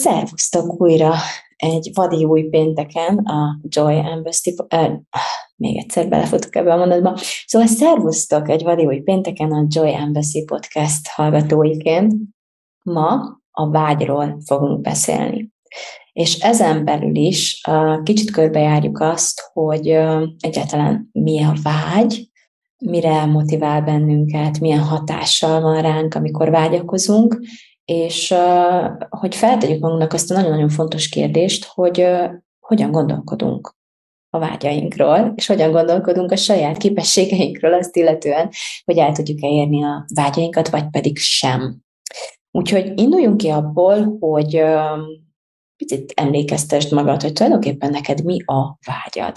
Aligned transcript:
Szervusztok 0.00 0.80
újra 0.80 1.14
egy 1.56 1.90
vadi 1.94 2.24
új 2.24 2.42
pénteken 2.42 3.16
a 3.18 3.60
Joy 3.62 3.96
Embassy, 3.96 4.54
uh, 4.74 4.90
még 5.56 5.76
egyszer 5.76 6.08
belefutok 6.08 6.56
ebbe 6.56 6.72
a 6.72 6.76
mondatba. 6.76 7.18
Szóval 7.46 7.68
szervusztok 7.68 8.48
egy 8.48 8.62
vadi 8.62 8.86
új 8.86 9.00
pénteken 9.00 9.52
a 9.52 9.66
Joy 9.68 9.94
Embassy 9.94 10.44
podcast 10.44 11.08
hallgatóiként. 11.08 12.14
Ma 12.82 13.20
a 13.50 13.70
vágyról 13.70 14.40
fogunk 14.46 14.80
beszélni. 14.80 15.50
És 16.12 16.38
ezen 16.38 16.84
belül 16.84 17.14
is 17.14 17.60
kicsit 18.02 18.30
körbejárjuk 18.30 19.00
azt, 19.00 19.50
hogy 19.52 19.86
egyáltalán 20.38 21.08
mi 21.12 21.42
a 21.42 21.54
vágy, 21.62 22.30
mire 22.84 23.24
motivál 23.24 23.82
bennünket, 23.82 24.60
milyen 24.60 24.82
hatással 24.82 25.60
van 25.60 25.82
ránk, 25.82 26.14
amikor 26.14 26.50
vágyakozunk, 26.50 27.40
és 27.90 28.34
hogy 29.08 29.34
feltegyük 29.34 29.80
magunknak 29.80 30.12
azt 30.12 30.30
a 30.30 30.34
nagyon-nagyon 30.34 30.68
fontos 30.68 31.08
kérdést, 31.08 31.64
hogy 31.64 32.06
hogyan 32.60 32.90
gondolkodunk 32.90 33.74
a 34.30 34.38
vágyainkról, 34.38 35.32
és 35.36 35.46
hogyan 35.46 35.72
gondolkodunk 35.72 36.30
a 36.30 36.36
saját 36.36 36.76
képességeinkről 36.76 37.74
azt 37.74 37.96
illetően, 37.96 38.50
hogy 38.84 38.98
el 38.98 39.12
tudjuk-e 39.12 39.46
érni 39.46 39.84
a 39.84 40.04
vágyainkat, 40.14 40.68
vagy 40.68 40.90
pedig 40.90 41.18
sem. 41.18 41.78
Úgyhogy 42.50 42.92
induljunk 42.98 43.36
ki 43.36 43.48
abból, 43.48 44.16
hogy 44.20 44.62
picit 45.76 46.12
emlékeztesd 46.16 46.92
magad, 46.92 47.22
hogy 47.22 47.32
tulajdonképpen 47.32 47.90
neked 47.90 48.24
mi 48.24 48.42
a 48.44 48.78
vágyad. 48.86 49.36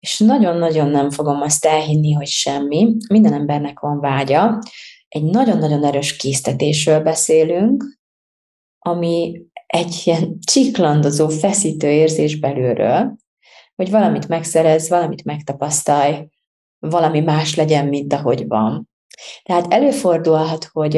És 0.00 0.18
nagyon-nagyon 0.18 0.88
nem 0.88 1.10
fogom 1.10 1.40
azt 1.40 1.64
elhinni, 1.64 2.12
hogy 2.12 2.26
semmi. 2.26 2.96
Minden 3.08 3.32
embernek 3.32 3.80
van 3.80 4.00
vágya, 4.00 4.58
egy 5.08 5.22
nagyon-nagyon 5.22 5.84
erős 5.84 6.16
késztetésről 6.16 7.00
beszélünk, 7.00 7.84
ami 8.78 9.42
egy 9.66 10.02
ilyen 10.04 10.38
csiklandozó, 10.40 11.28
feszítő 11.28 11.88
érzés 11.88 12.38
belülről, 12.38 13.16
hogy 13.74 13.90
valamit 13.90 14.28
megszerez, 14.28 14.88
valamit 14.88 15.24
megtapasztalj, 15.24 16.28
valami 16.78 17.20
más 17.20 17.54
legyen, 17.54 17.86
mint 17.86 18.12
ahogy 18.12 18.46
van. 18.46 18.88
Tehát 19.42 19.72
előfordulhat, 19.72 20.68
hogy 20.72 20.96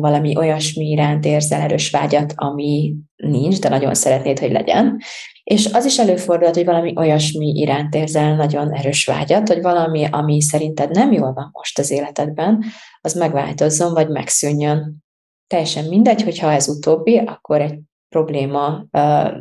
valami 0.00 0.36
olyasmi 0.36 0.84
iránt 0.84 1.24
érzel 1.24 1.60
erős 1.60 1.90
vágyat, 1.90 2.32
ami 2.36 2.94
nincs, 3.16 3.58
de 3.58 3.68
nagyon 3.68 3.94
szeretnéd, 3.94 4.38
hogy 4.38 4.52
legyen. 4.52 4.98
És 5.44 5.66
az 5.72 5.84
is 5.84 5.98
előfordulhat, 5.98 6.54
hogy 6.54 6.64
valami 6.64 6.92
olyasmi 6.96 7.46
iránt 7.46 7.94
érzel 7.94 8.36
nagyon 8.36 8.72
erős 8.72 9.04
vágyat, 9.04 9.48
hogy 9.48 9.62
valami, 9.62 10.06
ami 10.10 10.40
szerinted 10.42 10.90
nem 10.90 11.12
jól 11.12 11.32
van 11.32 11.48
most 11.52 11.78
az 11.78 11.90
életedben, 11.90 12.64
az 13.06 13.14
megváltozzon, 13.14 13.92
vagy 13.92 14.08
megszűnjön. 14.08 15.04
Teljesen 15.46 15.84
mindegy, 15.84 16.22
hogyha 16.22 16.52
ez 16.52 16.68
utóbbi, 16.68 17.16
akkor 17.16 17.60
egy 17.60 17.78
probléma 18.08 18.84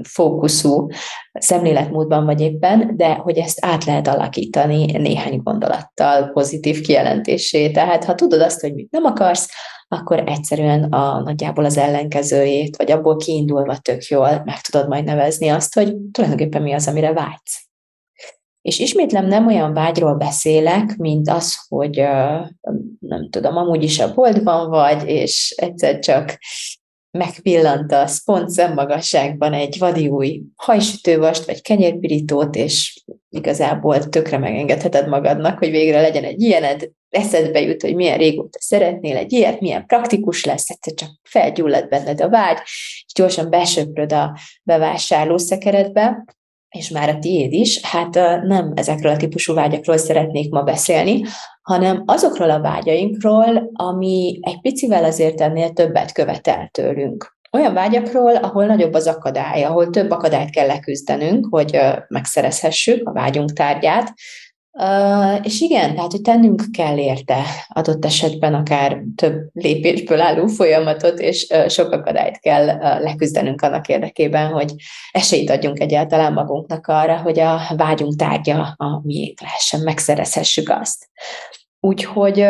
fókuszú 0.04 0.88
szemléletmódban 1.34 2.26
vagy 2.26 2.42
éppen, 2.42 2.98
de 2.98 3.14
hogy 3.14 3.38
ezt 3.38 3.66
át 3.66 3.84
lehet 3.86 4.08
alakítani 4.08 4.86
néhány 4.86 5.42
gondolattal, 5.44 6.30
pozitív 6.30 6.82
kijelentésé. 6.82 7.72
Tehát 7.72 8.04
ha 8.04 8.16
tudod 8.16 8.42
azt, 8.42 8.62
hogy 8.62 8.74
mit 8.74 8.92
nem 8.92 9.04
akarsz, 9.04 9.50
akkor 9.88 10.24
egyszerűen 10.26 10.84
a 10.84 11.22
nagyjából 11.22 11.66
az 11.66 11.78
ellenkezőjét, 11.78 12.78
vagy 12.78 12.92
abból 12.92 13.18
kiindulva 13.18 13.78
tök 13.78 14.04
jól 14.04 14.42
meg 14.46 14.62
tudod 14.62 14.88
majd 14.88 15.04
nevezni 15.04 15.50
azt, 15.50 15.74
hogy 15.74 15.96
tulajdonképpen 16.12 16.62
mi 16.62 16.74
az, 16.74 16.88
amire 16.88 17.14
vágysz. 17.14 17.65
És 18.66 18.80
ismétlem 18.80 19.28
nem 19.28 19.48
olyan 19.48 19.74
vágyról 19.74 20.16
beszélek, 20.16 20.96
mint 20.98 21.30
az, 21.30 21.58
hogy 21.68 21.96
nem 23.00 23.30
tudom, 23.30 23.58
amúgy 23.58 23.84
is 23.84 24.00
a 24.00 24.14
boltban 24.14 24.70
vagy, 24.70 25.08
és 25.08 25.54
egyszer 25.58 26.00
csak 26.00 26.38
megpillantasz 27.12 28.24
pont 28.24 28.50
szemmagasságban 28.50 29.54
egy 29.54 29.78
vadi 29.80 30.08
új 30.08 30.42
hajsütővast, 30.56 31.46
vagy 31.46 31.62
kenyérpirítót, 31.62 32.56
és 32.56 33.04
igazából 33.30 34.10
tökre 34.10 34.38
megengedheted 34.38 35.08
magadnak, 35.08 35.58
hogy 35.58 35.70
végre 35.70 36.02
legyen 36.02 36.24
egy 36.24 36.42
ilyened, 36.42 36.90
eszedbe 37.10 37.62
jut, 37.62 37.82
hogy 37.82 37.96
milyen 37.96 38.18
régóta 38.18 38.60
szeretnél 38.62 39.18
egy 39.18 39.34
ilyet, 39.34 39.60
milyen 39.60 39.86
praktikus 39.86 40.46
lesz, 40.46 40.70
egyszer 40.70 40.94
csak 40.94 41.10
felgyullad 41.24 41.88
benned 41.88 42.22
a 42.22 42.30
vágy, 42.30 42.58
és 42.64 43.12
gyorsan 43.16 43.50
besöpröd 43.50 44.14
a 44.14 44.38
bevásárló 44.64 45.38
szekeredbe, 45.38 46.26
és 46.78 46.90
már 46.90 47.10
a 47.10 47.20
tiéd 47.20 47.54
is, 47.54 47.82
hát 47.86 48.14
nem 48.44 48.72
ezekről 48.76 49.12
a 49.12 49.18
típusú 49.18 49.54
vágyakról 49.54 49.98
szeretnék 49.98 50.52
ma 50.52 50.62
beszélni, 50.62 51.22
hanem 51.62 52.04
azokról 52.06 52.50
a 52.50 52.62
vágyainkról, 52.62 53.72
ami 53.74 54.40
egy 54.42 54.62
picivel 54.62 55.04
azért 55.04 55.42
ennél 55.42 55.70
többet 55.70 56.12
követel 56.12 56.70
tőlünk. 56.72 57.34
Olyan 57.52 57.74
vágyakról, 57.74 58.36
ahol 58.36 58.66
nagyobb 58.66 58.94
az 58.94 59.08
akadály, 59.08 59.64
ahol 59.64 59.90
több 59.90 60.12
akadályt 60.12 60.50
kell 60.50 60.68
leküzdenünk, 60.68 61.48
hogy 61.50 61.80
megszerezhessük 62.08 63.10
a 63.10 63.14
vágyunk 63.14 63.54
tárgyát, 63.54 64.14
És 65.44 65.62
igen, 65.62 65.96
tehát, 65.96 66.12
hogy 66.12 66.22
tennünk 66.22 66.64
kell 66.72 66.98
érte 66.98 67.44
adott 67.68 68.06
esetben 68.06 68.54
akár 68.54 69.04
több 69.16 69.50
lépésből 69.54 70.22
álló 70.22 70.48
folyamatot, 70.48 71.20
és 71.20 71.48
uh, 71.50 71.68
sok 71.68 71.92
akadályt 71.92 72.40
kell 72.40 72.68
uh, 72.68 73.02
leküzdenünk 73.02 73.62
annak 73.62 73.88
érdekében, 73.88 74.52
hogy 74.52 74.74
esélyt 75.12 75.50
adjunk 75.50 75.80
egyáltalán 75.80 76.34
magunknak 76.34 76.88
arra, 76.88 77.18
hogy 77.18 77.40
a 77.40 77.60
vágyunk 77.78 78.16
tárgya 78.16 78.74
a 78.78 79.02
miénk 79.04 79.42
lehessen, 79.42 79.82
megszerezhessük 79.82 80.70
azt. 80.70 81.08
Úgyhogy 81.80 82.46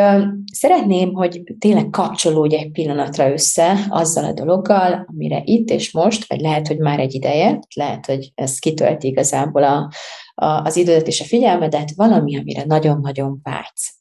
szeretném, 0.54 1.14
hogy 1.14 1.44
tényleg 1.60 1.90
kapcsolódj 1.90 2.56
egy 2.56 2.72
pillanatra 2.72 3.32
össze 3.32 3.86
azzal 3.90 4.24
a 4.24 4.34
dologgal, 4.34 5.06
amire 5.10 5.42
itt 5.44 5.70
és 5.70 5.92
most, 5.92 6.28
vagy 6.28 6.40
lehet, 6.40 6.68
hogy 6.68 6.78
már 6.78 7.00
egy 7.00 7.14
ideje, 7.14 7.60
lehet, 7.76 8.06
hogy 8.06 8.32
ez 8.36 8.60
kitölti 8.60 9.08
igazából 9.08 9.64
a, 9.64 9.92
a, 10.36 10.46
az 10.46 10.76
időt 10.76 11.08
és 11.08 11.22
a 11.22 11.26
figyelmedet, 11.26 11.92
valami, 11.96 12.38
amire 12.38 12.64
nagyon-nagyon 12.66 13.40
vágysz. 13.44 13.96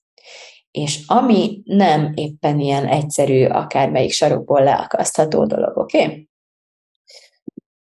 És 0.71 1.03
ami 1.07 1.63
nem 1.65 2.13
éppen 2.15 2.61
ilyen 2.61 2.87
egyszerű, 2.87 3.45
akármelyik 3.45 4.13
sarokból 4.13 4.63
leakasztható 4.63 5.47
dolog, 5.47 5.77
oké? 5.77 6.05
Okay? 6.05 6.29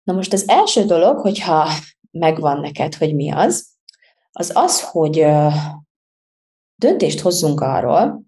Na 0.02 0.12
most 0.12 0.32
az 0.32 0.48
első 0.48 0.84
dolog, 0.84 1.18
hogyha 1.18 1.68
megvan 2.10 2.60
neked, 2.60 2.94
hogy 2.94 3.14
mi 3.14 3.30
az, 3.30 3.68
az 4.32 4.52
az, 4.54 4.82
hogy 4.90 5.26
döntést 6.74 7.20
hozzunk 7.20 7.60
arról, 7.60 8.22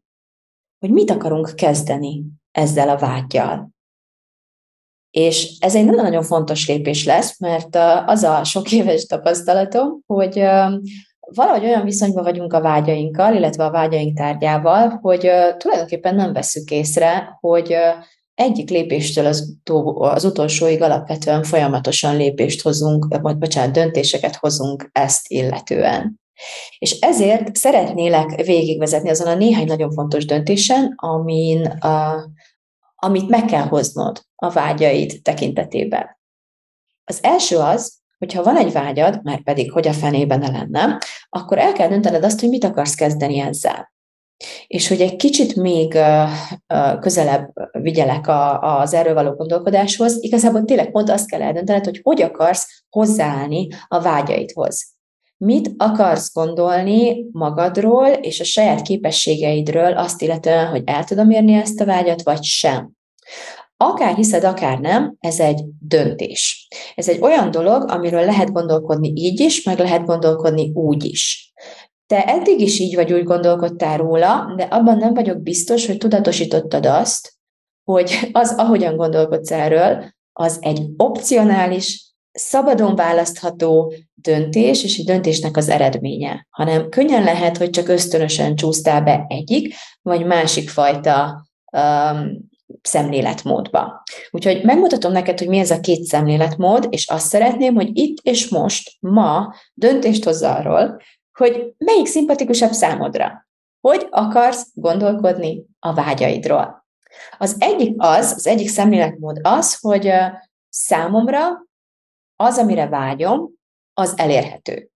hogy 0.78 0.91
mit 0.91 1.11
akarunk 1.11 1.53
kezdeni 1.55 2.25
ezzel 2.50 2.88
a 2.88 2.99
vágyjal. 2.99 3.71
És 5.12 5.56
ez 5.61 5.75
egy 5.75 5.84
nagyon 5.84 6.23
fontos 6.23 6.69
lépés 6.69 7.05
lesz, 7.05 7.39
mert 7.39 7.77
az 8.06 8.23
a 8.23 8.45
sok 8.45 8.73
éves 8.73 9.06
tapasztalatom, 9.06 10.00
hogy 10.06 10.39
valahogy 11.34 11.65
olyan 11.65 11.84
viszonyban 11.84 12.23
vagyunk 12.23 12.53
a 12.53 12.61
vágyainkkal, 12.61 13.34
illetve 13.34 13.65
a 13.65 13.71
vágyaink 13.71 14.17
tárgyával, 14.17 14.99
hogy 15.03 15.31
tulajdonképpen 15.56 16.15
nem 16.15 16.33
veszük 16.33 16.71
észre, 16.71 17.37
hogy 17.41 17.77
egyik 18.34 18.71
lépéstől 18.71 19.27
az, 19.27 19.56
az 19.95 20.25
utolsóig 20.25 20.82
alapvetően 20.82 21.43
folyamatosan 21.43 22.17
lépést 22.17 22.62
hozunk, 22.62 23.19
vagy 23.20 23.38
bocsánat, 23.38 23.73
döntéseket 23.73 24.37
hozunk 24.37 24.91
ezt 24.93 25.29
illetően. 25.29 26.20
És 26.79 26.99
ezért 27.00 27.56
szeretnélek 27.56 28.44
végigvezetni 28.44 29.08
azon 29.08 29.26
a 29.26 29.35
néhány 29.35 29.67
nagyon 29.67 29.91
fontos 29.91 30.25
döntésen, 30.25 30.93
amin, 30.97 31.67
a, 31.67 32.25
amit 33.04 33.28
meg 33.28 33.44
kell 33.44 33.66
hoznod 33.66 34.22
a 34.34 34.50
vágyaid 34.50 35.22
tekintetében. 35.22 36.19
Az 37.04 37.19
első 37.22 37.56
az, 37.56 38.00
hogyha 38.19 38.43
van 38.43 38.56
egy 38.56 38.72
vágyad, 38.72 39.20
már 39.22 39.43
pedig 39.43 39.72
hogy 39.72 39.88
a 39.88 39.93
fenében 39.93 40.38
ne 40.38 40.50
lenne, 40.50 40.99
akkor 41.28 41.58
el 41.58 41.72
kell 41.72 41.88
döntened 41.88 42.25
azt, 42.25 42.40
hogy 42.40 42.49
mit 42.49 42.64
akarsz 42.64 42.94
kezdeni 42.94 43.38
ezzel. 43.38 43.93
És 44.66 44.88
hogy 44.88 45.00
egy 45.00 45.16
kicsit 45.16 45.56
még 45.56 45.99
közelebb 47.00 47.52
vigyelek 47.72 48.25
az 48.60 48.94
erről 48.94 49.14
való 49.14 49.31
gondolkodáshoz, 49.31 50.22
igazából 50.22 50.64
tényleg 50.64 50.90
pont 50.90 51.10
azt 51.10 51.31
kell 51.31 51.43
eldöntened, 51.43 51.84
hogy 51.84 52.00
hogy 52.02 52.22
akarsz 52.22 52.84
hozzáállni 52.88 53.69
a 53.88 54.00
vágyaidhoz. 54.00 54.87
Mit 55.44 55.75
akarsz 55.77 56.33
gondolni 56.33 57.27
magadról 57.33 58.06
és 58.06 58.41
a 58.41 58.44
saját 58.44 58.83
képességeidről 58.83 59.97
azt 59.97 60.23
illetően, 60.23 60.67
hogy 60.67 60.83
el 60.85 61.05
tudom 61.05 61.31
érni 61.31 61.53
ezt 61.53 61.81
a 61.81 61.85
vágyat, 61.85 62.23
vagy 62.23 62.43
sem? 62.43 62.91
akár 63.83 64.15
hiszed, 64.15 64.44
akár 64.44 64.79
nem, 64.79 65.17
ez 65.21 65.41
egy 65.41 65.65
döntés. 65.81 66.69
Ez 66.94 67.09
egy 67.09 67.21
olyan 67.21 67.50
dolog, 67.50 67.91
amiről 67.91 68.25
lehet 68.25 68.53
gondolkodni 68.53 69.12
így 69.15 69.41
is, 69.41 69.65
meg 69.65 69.79
lehet 69.79 70.05
gondolkodni 70.05 70.71
úgy 70.75 71.05
is. 71.05 71.53
Te 72.06 72.25
eddig 72.25 72.61
is 72.61 72.79
így 72.79 72.94
vagy 72.94 73.12
úgy 73.12 73.25
gondolkodtál 73.25 73.97
róla, 73.97 74.55
de 74.56 74.62
abban 74.62 74.97
nem 74.97 75.15
vagyok 75.15 75.43
biztos, 75.43 75.87
hogy 75.87 75.97
tudatosítottad 75.97 76.87
azt, 76.87 77.33
hogy 77.85 78.29
az, 78.33 78.55
ahogyan 78.56 78.97
gondolkodsz 78.97 79.50
erről, 79.50 80.05
az 80.33 80.59
egy 80.61 80.83
opcionális, 80.97 82.12
szabadon 82.32 82.94
választható 82.94 83.94
döntés, 84.14 84.84
és 84.84 84.99
egy 84.99 85.05
döntésnek 85.05 85.56
az 85.56 85.69
eredménye, 85.69 86.46
hanem 86.50 86.88
könnyen 86.88 87.23
lehet, 87.23 87.56
hogy 87.56 87.70
csak 87.70 87.88
ösztönösen 87.88 88.56
csúsztál 88.56 89.02
be 89.02 89.25
egyik, 89.29 89.75
vagy 90.02 90.26
másik 90.26 90.69
fajta 90.69 91.46
um, 91.73 92.50
szemléletmódba. 92.82 94.02
Úgyhogy 94.31 94.64
megmutatom 94.64 95.12
neked, 95.12 95.38
hogy 95.38 95.49
mi 95.49 95.58
ez 95.58 95.70
a 95.70 95.81
két 95.81 96.05
szemléletmód, 96.05 96.87
és 96.90 97.08
azt 97.08 97.29
szeretném, 97.29 97.75
hogy 97.75 97.90
itt 97.93 98.19
és 98.23 98.49
most, 98.49 98.90
ma 99.00 99.55
döntést 99.75 100.25
hozz 100.25 100.43
arról, 100.43 101.00
hogy 101.32 101.75
melyik 101.79 102.06
szimpatikusabb 102.06 102.73
számodra. 102.73 103.46
Hogy 103.81 104.06
akarsz 104.11 104.67
gondolkodni 104.75 105.64
a 105.79 105.94
vágyaidról. 105.94 106.87
Az 107.38 107.56
egyik 107.58 107.94
az, 107.96 108.32
az 108.37 108.46
egyik 108.46 108.69
szemléletmód 108.69 109.38
az, 109.43 109.79
hogy 109.81 110.12
számomra 110.69 111.46
az, 112.43 112.59
amire 112.59 112.89
vágyom, 112.89 113.50
az 113.94 114.19
elérhető. 114.19 114.91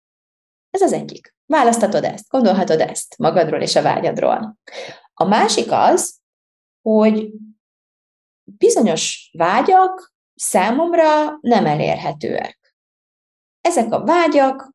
Ez 0.71 0.81
az 0.81 0.93
egyik. 0.93 1.35
Választhatod 1.47 2.05
ezt, 2.05 2.29
gondolhatod 2.29 2.81
ezt 2.81 3.19
magadról 3.19 3.61
és 3.61 3.77
a 3.77 3.83
vágyadról. 3.83 4.59
A 5.15 5.25
másik 5.25 5.67
az, 5.71 6.19
hogy 6.83 7.31
bizonyos 8.45 9.31
vágyak 9.33 10.15
számomra 10.35 11.39
nem 11.41 11.67
elérhetőek. 11.67 12.75
Ezek 13.61 13.93
a 13.93 14.05
vágyak 14.05 14.75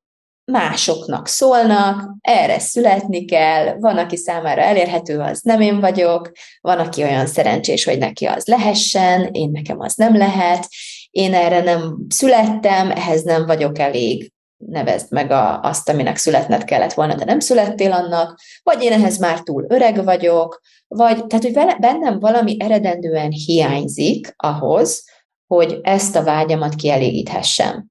másoknak 0.52 1.28
szólnak, 1.28 2.16
erre 2.22 2.60
születni 2.60 3.26
kell, 3.26 3.80
van, 3.80 3.98
aki 3.98 4.18
számára 4.18 4.62
elérhető, 4.62 5.20
az 5.20 5.42
nem 5.42 5.62
én 5.62 5.80
vagyok, 5.80 6.32
van, 6.62 6.80
aki 6.80 7.04
olyan 7.04 7.26
szerencsés, 7.26 7.84
hogy 7.84 7.98
neki 7.98 8.26
az 8.26 8.46
lehessen, 8.46 9.30
én 9.32 9.50
nekem 9.52 9.80
az 9.80 9.96
nem 9.96 10.18
lehet, 10.18 10.68
én 11.12 11.34
erre 11.34 11.62
nem 11.62 12.06
születtem, 12.10 12.92
ehhez 12.92 13.24
nem 13.24 13.46
vagyok 13.46 13.80
elég, 13.80 14.32
nevezd 14.58 15.12
meg 15.12 15.32
a, 15.32 15.60
azt, 15.60 15.90
aminek 15.90 16.18
születned 16.18 16.64
kellett 16.64 16.94
volna, 16.94 17.16
de 17.16 17.26
nem 17.26 17.40
születtél 17.40 17.92
annak, 17.92 18.40
vagy 18.64 18.84
én 18.84 18.92
ehhez 18.92 19.18
már 19.18 19.40
túl 19.40 19.66
öreg 19.70 20.04
vagyok, 20.04 20.62
vagy 20.88 21.26
tehát, 21.26 21.44
hogy 21.44 21.54
vele, 21.54 21.78
bennem 21.80 22.20
valami 22.20 22.56
eredendően 22.60 23.32
hiányzik 23.32 24.34
ahhoz, 24.38 25.10
hogy 25.48 25.80
ezt 25.82 26.16
a 26.16 26.24
vágyamat 26.24 26.76
kielégíthessem. 26.76 27.86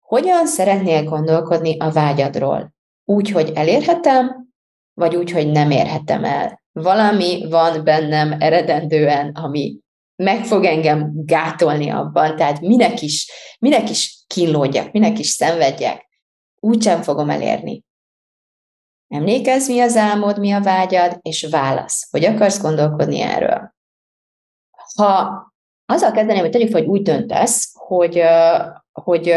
Hogyan 0.00 0.46
szeretnél 0.46 1.04
gondolkodni 1.04 1.76
a 1.78 1.90
vágyadról? 1.90 2.74
Úgy, 3.04 3.30
hogy 3.30 3.52
elérhetem, 3.54 4.48
vagy 4.94 5.16
úgy, 5.16 5.30
hogy 5.30 5.50
nem 5.50 5.70
érhetem 5.70 6.24
el? 6.24 6.62
Valami 6.72 7.46
van 7.48 7.84
bennem 7.84 8.36
eredendően, 8.38 9.30
ami 9.30 9.78
meg 10.22 10.44
fog 10.44 10.64
engem 10.64 11.10
gátolni 11.14 11.90
abban, 11.90 12.36
tehát 12.36 12.60
minek 12.60 13.02
is, 13.02 13.30
minek 13.58 13.90
is 13.90 14.24
kínlódjak, 14.26 14.92
minek 14.92 15.18
is 15.18 15.28
szenvedjek, 15.28 16.08
úgysem 16.60 17.02
fogom 17.02 17.30
elérni. 17.30 17.84
Emlékezz, 19.08 19.68
mi 19.68 19.80
az 19.80 19.96
álmod, 19.96 20.38
mi 20.38 20.52
a 20.52 20.60
vágyad, 20.60 21.18
és 21.22 21.46
válasz, 21.50 22.08
hogy 22.10 22.24
akarsz 22.24 22.60
gondolkodni 22.60 23.20
erről. 23.20 23.74
Ha 24.96 25.42
azzal 25.86 26.10
kezdeném, 26.10 26.42
hogy 26.42 26.50
tegyük 26.50 26.72
hogy 26.72 26.84
úgy 26.84 27.02
döntesz, 27.02 27.72
hogy, 27.72 28.22
hogy 28.92 29.28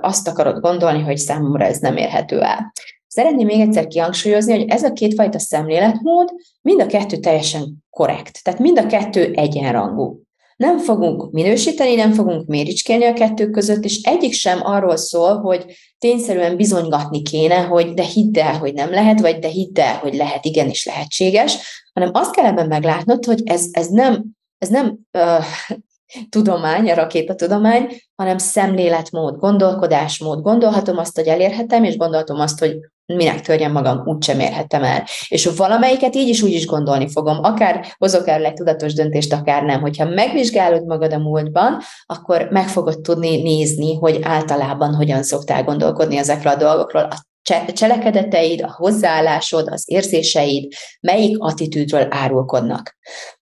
azt 0.00 0.28
akarod 0.28 0.60
gondolni, 0.60 1.02
hogy 1.02 1.16
számomra 1.16 1.64
ez 1.64 1.78
nem 1.78 1.96
érhető 1.96 2.40
el. 2.40 2.72
Szeretném 3.06 3.46
még 3.46 3.60
egyszer 3.60 3.86
kihangsúlyozni, 3.86 4.58
hogy 4.58 4.68
ez 4.68 4.82
a 4.82 4.92
kétfajta 4.92 5.38
szemléletmód 5.38 6.28
mind 6.60 6.80
a 6.80 6.86
kettő 6.86 7.16
teljesen 7.16 7.84
korrekt. 7.90 8.42
Tehát 8.42 8.60
mind 8.60 8.78
a 8.78 8.86
kettő 8.86 9.32
egyenrangú. 9.32 10.22
Nem 10.60 10.78
fogunk 10.78 11.30
minősíteni, 11.32 11.94
nem 11.94 12.12
fogunk 12.12 12.46
méricskélni 12.46 13.04
a 13.04 13.12
kettő 13.12 13.50
között, 13.50 13.84
és 13.84 14.00
egyik 14.02 14.32
sem 14.32 14.60
arról 14.62 14.96
szól, 14.96 15.38
hogy 15.38 15.64
tényszerűen 15.98 16.56
bizonygatni 16.56 17.22
kéne, 17.22 17.56
hogy 17.56 17.94
de 17.94 18.02
hidd 18.02 18.38
el, 18.38 18.58
hogy 18.58 18.74
nem 18.74 18.90
lehet, 18.90 19.20
vagy 19.20 19.38
de 19.38 19.48
hidd 19.48 19.80
el, 19.80 19.94
hogy 19.94 20.14
lehet, 20.14 20.44
igenis 20.44 20.84
lehetséges, 20.84 21.56
hanem 21.92 22.10
azt 22.12 22.34
kell 22.34 22.44
ebben 22.44 22.66
meglátnod, 22.66 23.24
hogy 23.24 23.40
ez, 23.44 23.66
ez 23.70 23.88
nem, 23.88 24.24
ez 24.58 24.68
nem 24.68 24.98
uh, 25.12 25.44
tudomány, 26.28 26.90
a 26.90 26.94
rakétatudomány, 26.94 27.88
hanem 28.16 28.38
szemléletmód, 28.38 29.36
gondolkodásmód. 29.36 30.40
Gondolhatom 30.40 30.98
azt, 30.98 31.16
hogy 31.16 31.26
elérhetem, 31.26 31.84
és 31.84 31.96
gondolhatom 31.96 32.40
azt, 32.40 32.58
hogy 32.58 32.76
minek 33.06 33.40
törjem 33.40 33.72
magam, 33.72 34.02
úgysem 34.04 34.40
érhetem 34.40 34.84
el. 34.84 35.04
És 35.28 35.46
valamelyiket 35.56 36.14
így 36.14 36.28
is 36.28 36.42
úgy 36.42 36.52
is 36.52 36.66
gondolni 36.66 37.08
fogom, 37.08 37.38
akár 37.42 37.86
hozok 37.98 38.28
el 38.28 38.44
egy 38.44 38.54
tudatos 38.54 38.94
döntést, 38.94 39.32
akár 39.32 39.62
nem. 39.62 39.80
Hogyha 39.80 40.04
megvizsgálod 40.04 40.86
magad 40.86 41.12
a 41.12 41.18
múltban, 41.18 41.78
akkor 42.06 42.48
meg 42.50 42.68
fogod 42.68 43.00
tudni 43.00 43.42
nézni, 43.42 43.96
hogy 43.96 44.18
általában 44.22 44.94
hogyan 44.94 45.22
szoktál 45.22 45.64
gondolkodni 45.64 46.16
ezekről 46.16 46.52
a 46.52 46.56
dolgokról. 46.56 47.02
A 47.02 47.28
cselekedeteid, 47.72 48.62
a 48.62 48.74
hozzáállásod, 48.76 49.68
az 49.70 49.82
érzéseid, 49.86 50.72
melyik 51.00 51.36
attitűdről 51.38 52.06
árulkodnak. 52.10 52.96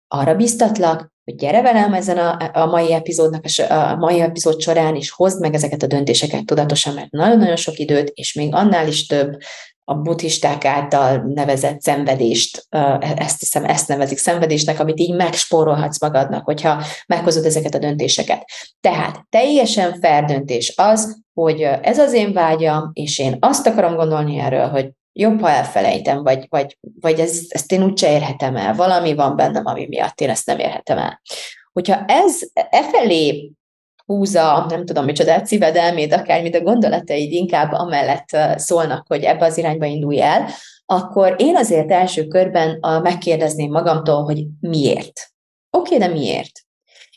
Arra 0.08 0.34
biztatlak, 0.34 1.12
hogy 1.24 1.34
gyere 1.34 1.62
velem 1.62 1.92
ezen 1.92 2.18
a, 2.18 2.50
a 2.52 2.66
mai 2.66 2.92
epizódnak, 2.92 3.44
a 3.68 3.96
mai 3.96 4.20
epizód 4.20 4.60
során, 4.60 4.96
és 4.96 5.10
hozd 5.10 5.40
meg 5.40 5.54
ezeket 5.54 5.82
a 5.82 5.86
döntéseket 5.86 6.44
tudatosan, 6.44 6.94
mert 6.94 7.10
nagyon-nagyon 7.10 7.56
sok 7.56 7.78
időt, 7.78 8.10
és 8.14 8.32
még 8.32 8.54
annál 8.54 8.88
is 8.88 9.06
több 9.06 9.36
a 9.84 9.94
buddhisták 9.94 10.64
által 10.64 11.22
nevezett 11.34 11.80
szenvedést, 11.80 12.66
ezt 13.00 13.38
hiszem, 13.38 13.64
ezt 13.64 13.88
nevezik 13.88 14.18
szenvedésnek, 14.18 14.80
amit 14.80 15.00
így 15.00 15.14
megspórolhatsz 15.14 16.00
magadnak, 16.00 16.44
hogyha 16.44 16.82
meghozod 17.06 17.44
ezeket 17.44 17.74
a 17.74 17.78
döntéseket. 17.78 18.44
Tehát 18.80 19.24
teljesen 19.28 20.00
fair 20.00 20.24
döntés 20.24 20.72
az, 20.76 21.22
hogy 21.34 21.60
ez 21.62 21.98
az 21.98 22.12
én 22.12 22.32
vágyam, 22.32 22.90
és 22.92 23.18
én 23.18 23.36
azt 23.40 23.66
akarom 23.66 23.94
gondolni 23.94 24.38
erről, 24.38 24.66
hogy 24.68 24.90
jobb, 25.18 25.40
ha 25.40 25.50
elfelejtem, 25.50 26.22
vagy, 26.22 26.46
vagy, 26.48 26.78
vagy 27.00 27.20
ez, 27.20 27.40
ezt 27.48 27.72
én 27.72 27.82
úgyse 27.82 28.12
érhetem 28.12 28.56
el. 28.56 28.74
Valami 28.74 29.14
van 29.14 29.36
bennem, 29.36 29.66
ami 29.66 29.86
miatt 29.86 30.20
én 30.20 30.30
ezt 30.30 30.46
nem 30.46 30.58
érhetem 30.58 30.98
el. 30.98 31.20
Hogyha 31.72 32.04
ez 32.04 32.40
e 32.52 32.82
felé 32.82 33.52
húzza, 34.06 34.66
nem 34.68 34.84
tudom 34.84 35.04
micsoda, 35.04 35.44
szíved, 35.44 35.76
elméd, 35.76 36.12
akármit 36.12 36.54
a 36.54 36.60
gondolataid 36.60 37.32
inkább 37.32 37.72
amellett 37.72 38.36
szólnak, 38.56 39.06
hogy 39.08 39.22
ebbe 39.22 39.44
az 39.44 39.58
irányba 39.58 39.84
indulj 39.84 40.20
el, 40.20 40.48
akkor 40.86 41.34
én 41.38 41.56
azért 41.56 41.90
első 41.90 42.26
körben 42.26 42.78
megkérdezném 43.02 43.70
magamtól, 43.70 44.24
hogy 44.24 44.46
miért. 44.60 45.30
Oké, 45.70 45.94
okay, 45.94 46.08
de 46.08 46.14
miért? 46.14 46.60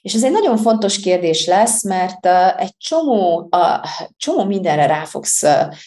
És 0.01 0.13
ez 0.13 0.23
egy 0.23 0.31
nagyon 0.31 0.57
fontos 0.57 0.99
kérdés 0.99 1.45
lesz, 1.45 1.83
mert 1.83 2.25
egy 2.57 2.77
csomó, 2.77 3.47
a, 3.51 3.87
csomó 4.17 4.45
mindenre 4.45 4.85
rá 4.85 5.03
fogsz 5.03 5.43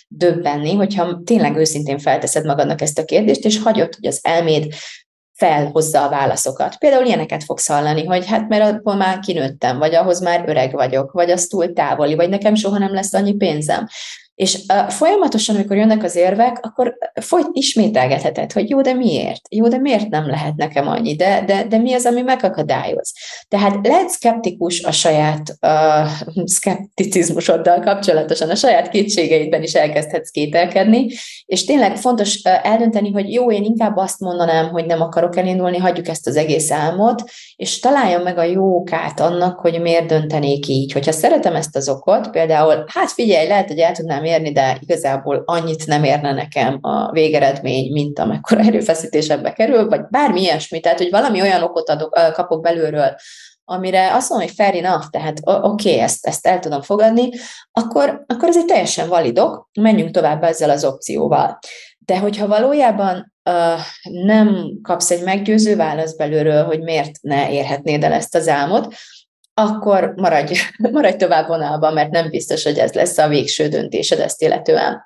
döbbenni, 0.08 0.74
hogyha 0.74 1.20
tényleg 1.24 1.56
őszintén 1.56 1.98
felteszed 1.98 2.44
magadnak 2.44 2.80
ezt 2.80 2.98
a 2.98 3.04
kérdést, 3.04 3.44
és 3.44 3.58
hagyod, 3.58 3.94
hogy 3.94 4.06
az 4.06 4.18
elméd 4.22 4.74
felhozza 5.36 6.04
a 6.04 6.08
válaszokat. 6.08 6.76
Például 6.78 7.06
ilyeneket 7.06 7.44
fogsz 7.44 7.66
hallani, 7.66 8.04
hogy 8.04 8.26
hát 8.26 8.48
mert 8.48 8.74
akkor 8.74 8.96
már 8.96 9.18
kinőttem, 9.18 9.78
vagy 9.78 9.94
ahhoz 9.94 10.20
már 10.20 10.44
öreg 10.46 10.72
vagyok, 10.72 11.12
vagy 11.12 11.30
az 11.30 11.46
túl 11.46 11.72
távoli, 11.72 12.14
vagy 12.14 12.28
nekem 12.28 12.54
soha 12.54 12.78
nem 12.78 12.94
lesz 12.94 13.14
annyi 13.14 13.34
pénzem. 13.34 13.86
És 14.34 14.58
folyamatosan, 14.88 15.54
amikor 15.54 15.76
jönnek 15.76 16.02
az 16.02 16.16
érvek, 16.16 16.58
akkor 16.62 16.96
folyt 17.20 17.48
ismételgetheted, 17.52 18.52
hogy 18.52 18.70
jó, 18.70 18.80
de 18.80 18.92
miért? 18.92 19.40
Jó, 19.50 19.68
de 19.68 19.78
miért 19.78 20.08
nem 20.08 20.26
lehet 20.26 20.56
nekem 20.56 20.88
annyi? 20.88 21.14
De, 21.14 21.42
de, 21.46 21.64
de 21.64 21.78
mi 21.78 21.92
az, 21.92 22.06
ami 22.06 22.22
megakadályoz? 22.22 23.12
Tehát 23.48 23.86
lehet 23.86 24.08
szkeptikus 24.08 24.82
a 24.82 24.90
saját 24.90 25.56
uh, 25.60 26.44
szkepticizmusoddal 26.56 27.80
kapcsolatosan, 27.80 28.50
a 28.50 28.54
saját 28.54 28.88
kétségeidben 28.88 29.62
is 29.62 29.72
elkezdhetsz 29.74 30.30
kételkedni, 30.30 31.06
és 31.46 31.64
tényleg 31.64 31.96
fontos 31.96 32.42
eldönteni, 32.42 33.12
hogy 33.12 33.32
jó, 33.32 33.52
én 33.52 33.64
inkább 33.64 33.96
azt 33.96 34.20
mondanám, 34.20 34.68
hogy 34.68 34.86
nem 34.86 35.00
akarok 35.00 35.36
elindulni, 35.36 35.78
hagyjuk 35.78 36.08
ezt 36.08 36.26
az 36.26 36.36
egész 36.36 36.70
álmot, 36.70 37.22
és 37.56 37.80
találjam 37.80 38.22
meg 38.22 38.38
a 38.38 38.42
jó 38.42 38.76
okát 38.76 39.20
annak, 39.20 39.58
hogy 39.58 39.80
miért 39.80 40.06
döntenék 40.06 40.68
így. 40.68 40.92
Hogyha 40.92 41.12
szeretem 41.12 41.54
ezt 41.54 41.76
az 41.76 41.88
okot, 41.88 42.30
például, 42.30 42.84
hát 42.86 43.10
figyelj, 43.10 43.48
lehet, 43.48 43.68
hogy 43.68 43.78
el 43.78 43.92
tudnám 43.92 44.23
tudnám 44.24 44.40
érni, 44.40 44.52
de 44.52 44.78
igazából 44.80 45.42
annyit 45.44 45.86
nem 45.86 46.04
érne 46.04 46.32
nekem 46.32 46.78
a 46.80 47.10
végeredmény, 47.12 47.92
mint 47.92 48.18
amekkora 48.18 48.60
erőfeszítésebbe 48.60 49.52
kerül, 49.52 49.88
vagy 49.88 50.00
bármi 50.10 50.40
ilyesmi. 50.40 50.80
Tehát, 50.80 50.98
hogy 50.98 51.10
valami 51.10 51.40
olyan 51.40 51.62
okot 51.62 51.88
adok, 51.88 52.18
kapok 52.32 52.62
belülről, 52.62 53.14
amire 53.64 54.14
azt 54.14 54.30
mondom, 54.30 54.48
hogy 54.48 54.56
fair 54.56 54.84
enough, 54.84 55.04
tehát 55.10 55.38
oké, 55.44 55.90
okay, 55.90 56.00
ezt, 56.00 56.26
ezt 56.26 56.46
el 56.46 56.58
tudom 56.58 56.82
fogadni, 56.82 57.28
akkor, 57.72 58.24
akkor 58.26 58.48
ez 58.48 58.56
egy 58.56 58.64
teljesen 58.64 59.08
validok, 59.08 59.68
menjünk 59.80 60.10
tovább 60.10 60.42
ezzel 60.42 60.70
az 60.70 60.84
opcióval. 60.84 61.58
De 61.98 62.18
hogyha 62.18 62.46
valójában 62.46 63.32
uh, 63.50 63.80
nem 64.24 64.78
kapsz 64.82 65.10
egy 65.10 65.22
meggyőző 65.22 65.76
választ 65.76 66.16
belőről, 66.16 66.64
hogy 66.64 66.80
miért 66.80 67.10
ne 67.20 67.50
érhetnéd 67.50 68.04
el 68.04 68.12
ezt 68.12 68.34
az 68.34 68.48
álmot, 68.48 68.94
akkor 69.54 70.12
maradj, 70.16 70.54
maradj 70.92 71.16
tovább 71.16 71.46
vonalban, 71.46 71.92
mert 71.92 72.10
nem 72.10 72.30
biztos, 72.30 72.64
hogy 72.64 72.78
ez 72.78 72.92
lesz 72.92 73.18
a 73.18 73.28
végső 73.28 73.68
döntésed 73.68 74.20
ezt 74.20 74.42
illetően. 74.42 75.04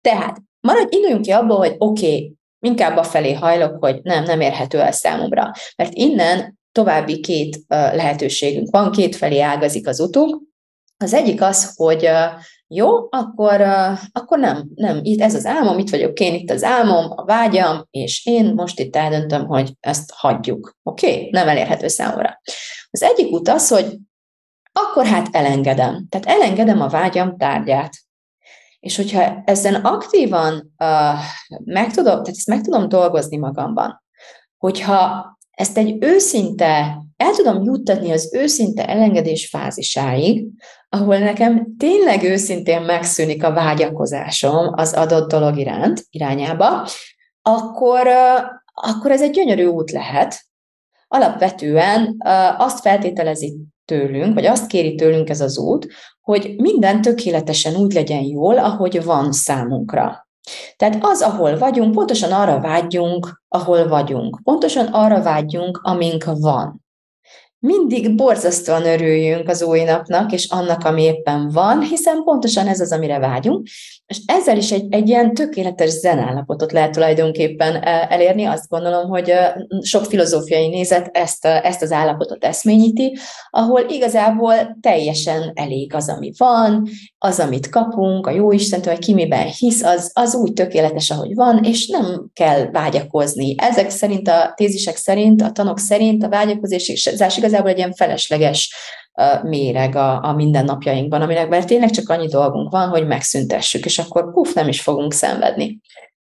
Tehát 0.00 0.36
maradj, 0.60 0.96
induljunk 0.96 1.24
ki 1.24 1.30
abból, 1.30 1.56
hogy 1.56 1.74
oké, 1.78 2.06
okay, 2.06 2.34
inkább 2.60 2.96
a 2.96 3.02
felé 3.02 3.32
hajlok, 3.32 3.76
hogy 3.80 4.00
nem, 4.02 4.24
nem 4.24 4.40
érhető 4.40 4.80
el 4.80 4.92
számomra. 4.92 5.50
Mert 5.76 5.92
innen 5.94 6.58
további 6.72 7.20
két 7.20 7.58
lehetőségünk 7.68 8.70
van, 8.70 8.92
két 8.92 9.16
felé 9.16 9.40
ágazik 9.40 9.86
az 9.86 10.00
utunk. 10.00 10.42
Az 10.96 11.14
egyik 11.14 11.42
az, 11.42 11.72
hogy 11.74 12.10
jó, 12.66 12.88
akkor, 13.10 13.60
akkor 14.12 14.38
nem, 14.38 14.68
nem, 14.74 15.00
itt 15.02 15.20
ez 15.20 15.34
az 15.34 15.46
álmom, 15.46 15.78
itt 15.78 15.90
vagyok 15.90 16.20
én, 16.20 16.34
itt 16.34 16.50
az 16.50 16.62
álmom, 16.62 17.12
a 17.16 17.24
vágyam, 17.24 17.86
és 17.90 18.26
én 18.26 18.52
most 18.54 18.80
itt 18.80 18.96
eldöntöm, 18.96 19.46
hogy 19.46 19.72
ezt 19.80 20.12
hagyjuk. 20.14 20.76
Oké? 20.82 21.12
Okay? 21.12 21.28
Nem 21.30 21.48
elérhető 21.48 21.88
számomra. 21.88 22.40
Az 22.90 23.02
egyik 23.02 23.32
út 23.32 23.48
az, 23.48 23.68
hogy 23.68 23.98
akkor 24.72 25.06
hát 25.06 25.28
elengedem. 25.32 26.06
Tehát 26.08 26.26
elengedem 26.26 26.80
a 26.80 26.88
vágyam 26.88 27.36
tárgyát. 27.36 27.92
És 28.80 28.96
hogyha 28.96 29.42
ezen 29.44 29.74
aktívan 29.74 30.74
uh, 30.78 31.18
meg 31.64 31.92
tudom, 31.92 32.12
tehát 32.12 32.28
ezt 32.28 32.46
meg 32.46 32.60
tudom 32.60 32.88
dolgozni 32.88 33.36
magamban, 33.36 34.02
hogyha 34.56 35.28
ezt 35.50 35.78
egy 35.78 35.96
őszinte, 36.04 36.98
el 37.16 37.32
tudom 37.36 37.62
juttatni 37.62 38.12
az 38.12 38.34
őszinte 38.34 38.86
elengedés 38.86 39.48
fázisáig, 39.48 40.46
ahol 40.88 41.18
nekem 41.18 41.76
tényleg 41.78 42.22
őszintén 42.22 42.82
megszűnik 42.82 43.44
a 43.44 43.52
vágyakozásom 43.52 44.72
az 44.74 44.92
adott 44.92 45.30
dolog 45.30 45.58
iránt, 45.58 46.04
irányába, 46.10 46.88
akkor, 47.42 48.08
akkor 48.74 49.10
ez 49.10 49.22
egy 49.22 49.30
gyönyörű 49.30 49.64
út 49.64 49.90
lehet. 49.90 50.40
Alapvetően 51.12 52.16
azt 52.58 52.80
feltételezi 52.80 53.56
tőlünk, 53.84 54.34
vagy 54.34 54.46
azt 54.46 54.66
kéri 54.66 54.94
tőlünk 54.94 55.28
ez 55.28 55.40
az 55.40 55.58
út, 55.58 55.86
hogy 56.20 56.54
minden 56.56 57.00
tökéletesen 57.00 57.76
úgy 57.76 57.92
legyen 57.92 58.22
jól, 58.22 58.58
ahogy 58.58 59.04
van 59.04 59.32
számunkra. 59.32 60.28
Tehát 60.76 60.98
az, 61.00 61.22
ahol 61.22 61.58
vagyunk, 61.58 61.94
pontosan 61.94 62.32
arra 62.32 62.60
vágyjunk, 62.60 63.42
ahol 63.48 63.88
vagyunk. 63.88 64.40
Pontosan 64.42 64.86
arra 64.86 65.22
vágyjunk, 65.22 65.80
amink 65.82 66.24
van 66.24 66.84
mindig 67.60 68.14
borzasztóan 68.14 68.86
örüljünk 68.86 69.48
az 69.48 69.62
új 69.62 69.82
napnak, 69.82 70.32
és 70.32 70.46
annak, 70.50 70.84
ami 70.84 71.02
éppen 71.02 71.48
van, 71.48 71.82
hiszen 71.82 72.22
pontosan 72.24 72.66
ez 72.66 72.80
az, 72.80 72.92
amire 72.92 73.18
vágyunk, 73.18 73.66
és 74.06 74.20
ezzel 74.26 74.56
is 74.56 74.72
egy, 74.72 74.86
egy 74.94 75.08
ilyen 75.08 75.34
tökéletes 75.34 75.90
zenállapotot 75.90 76.72
lehet 76.72 76.92
tulajdonképpen 76.92 77.74
e, 77.74 78.06
elérni. 78.10 78.44
Azt 78.44 78.68
gondolom, 78.68 79.08
hogy 79.08 79.32
sok 79.80 80.04
filozófiai 80.04 80.68
nézet 80.68 81.08
ezt, 81.12 81.44
ezt 81.44 81.82
az 81.82 81.92
állapotot 81.92 82.44
eszményíti, 82.44 83.16
ahol 83.50 83.80
igazából 83.88 84.78
teljesen 84.80 85.52
elég 85.54 85.94
az, 85.94 86.08
ami 86.08 86.32
van, 86.36 86.88
az, 87.18 87.40
amit 87.40 87.68
kapunk, 87.68 88.26
a 88.26 88.30
jó 88.30 88.52
Istentől, 88.52 88.98
ki 88.98 89.14
miben 89.14 89.46
hisz, 89.46 89.82
az, 89.82 90.10
az 90.14 90.34
úgy 90.34 90.52
tökéletes, 90.52 91.10
ahogy 91.10 91.34
van, 91.34 91.64
és 91.64 91.88
nem 91.88 92.30
kell 92.32 92.70
vágyakozni. 92.70 93.54
Ezek 93.58 93.90
szerint, 93.90 94.28
a 94.28 94.52
tézisek 94.56 94.96
szerint, 94.96 95.42
a 95.42 95.52
tanok 95.52 95.78
szerint 95.78 96.24
a 96.24 96.28
vágyakozás 96.28 97.38
igazából 97.50 97.70
egy 97.70 97.78
ilyen 97.78 97.92
felesleges 97.92 98.74
méreg 99.42 99.96
a, 99.96 100.24
a 100.24 100.32
mindennapjainkban, 100.32 101.22
aminek 101.22 101.48
mert 101.48 101.66
tényleg 101.66 101.90
csak 101.90 102.08
annyi 102.08 102.26
dolgunk 102.26 102.70
van, 102.70 102.88
hogy 102.88 103.06
megszüntessük, 103.06 103.84
és 103.84 103.98
akkor 103.98 104.32
puf, 104.32 104.52
nem 104.52 104.68
is 104.68 104.80
fogunk 104.80 105.12
szenvedni. 105.12 105.80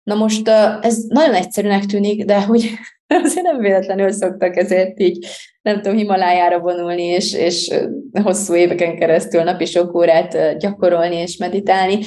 Na 0.04 0.16
most 0.16 0.48
ez 0.82 0.98
nagyon 1.08 1.34
egyszerűnek 1.34 1.86
tűnik, 1.86 2.26
de 2.26 2.44
hogy 2.44 2.70
azért 3.24 3.46
nem 3.46 3.58
véletlenül 3.58 4.12
szoktak 4.12 4.58
ezért 4.58 5.00
így, 5.00 5.28
nem 5.62 5.76
tudom, 5.82 5.98
Himalájára 5.98 6.60
vonulni, 6.60 7.04
és, 7.04 7.34
és 7.34 7.74
hosszú 8.24 8.56
éveken 8.56 9.00
keresztül 9.00 9.44
napi 9.44 9.66
sok 9.66 9.96
órát 9.96 10.58
gyakorolni 10.58 11.16
és 11.16 11.38
meditálni, 11.38 12.00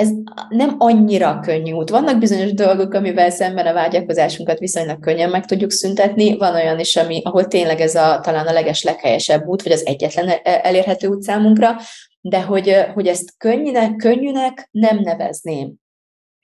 ez 0.00 0.10
nem 0.48 0.74
annyira 0.78 1.40
könnyű 1.42 1.72
út. 1.72 1.90
Vannak 1.90 2.18
bizonyos 2.18 2.52
dolgok, 2.52 2.94
amivel 2.94 3.30
szemben 3.30 3.66
a 3.66 3.72
vágyakozásunkat 3.72 4.58
viszonylag 4.58 5.00
könnyen 5.00 5.30
meg 5.30 5.44
tudjuk 5.44 5.70
szüntetni, 5.70 6.36
van 6.36 6.54
olyan 6.54 6.78
is, 6.78 6.96
ami, 6.96 7.20
ahol 7.24 7.46
tényleg 7.46 7.80
ez 7.80 7.94
a, 7.94 8.20
talán 8.20 8.46
a 8.46 8.52
leges 8.52 8.82
leghelyesebb 8.82 9.46
út, 9.46 9.62
vagy 9.62 9.72
az 9.72 9.86
egyetlen 9.86 10.28
e, 10.28 10.40
elérhető 10.62 11.08
út 11.08 11.22
számunkra, 11.22 11.76
de 12.20 12.42
hogy, 12.42 12.76
hogy 12.94 13.06
ezt 13.06 13.36
könnyűnek, 13.36 13.96
könnyűnek 13.96 14.68
nem 14.70 14.98
nevezném. 14.98 15.74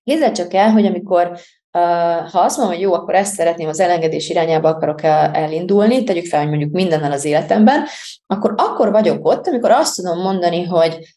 Képzeld 0.04 0.34
csak 0.34 0.54
el, 0.54 0.70
hogy 0.70 0.86
amikor 0.86 1.38
ha 2.32 2.38
azt 2.40 2.56
mondom, 2.56 2.75
hogy 2.75 2.84
jó, 2.84 2.92
akkor 2.92 3.14
ezt 3.14 3.34
szeretném, 3.34 3.68
az 3.68 3.80
elengedés 3.80 4.28
irányába 4.28 4.68
akarok 4.68 5.02
elindulni, 5.02 6.04
tegyük 6.04 6.26
fel, 6.26 6.40
hogy 6.40 6.48
mondjuk 6.48 6.72
mindennel 6.72 7.12
az 7.12 7.25
életemben, 7.25 7.84
akkor 8.26 8.54
akkor 8.56 8.90
vagyok 8.90 9.26
ott, 9.26 9.46
amikor 9.46 9.70
azt 9.70 9.96
tudom 9.96 10.18
mondani, 10.18 10.64
hogy 10.64 11.16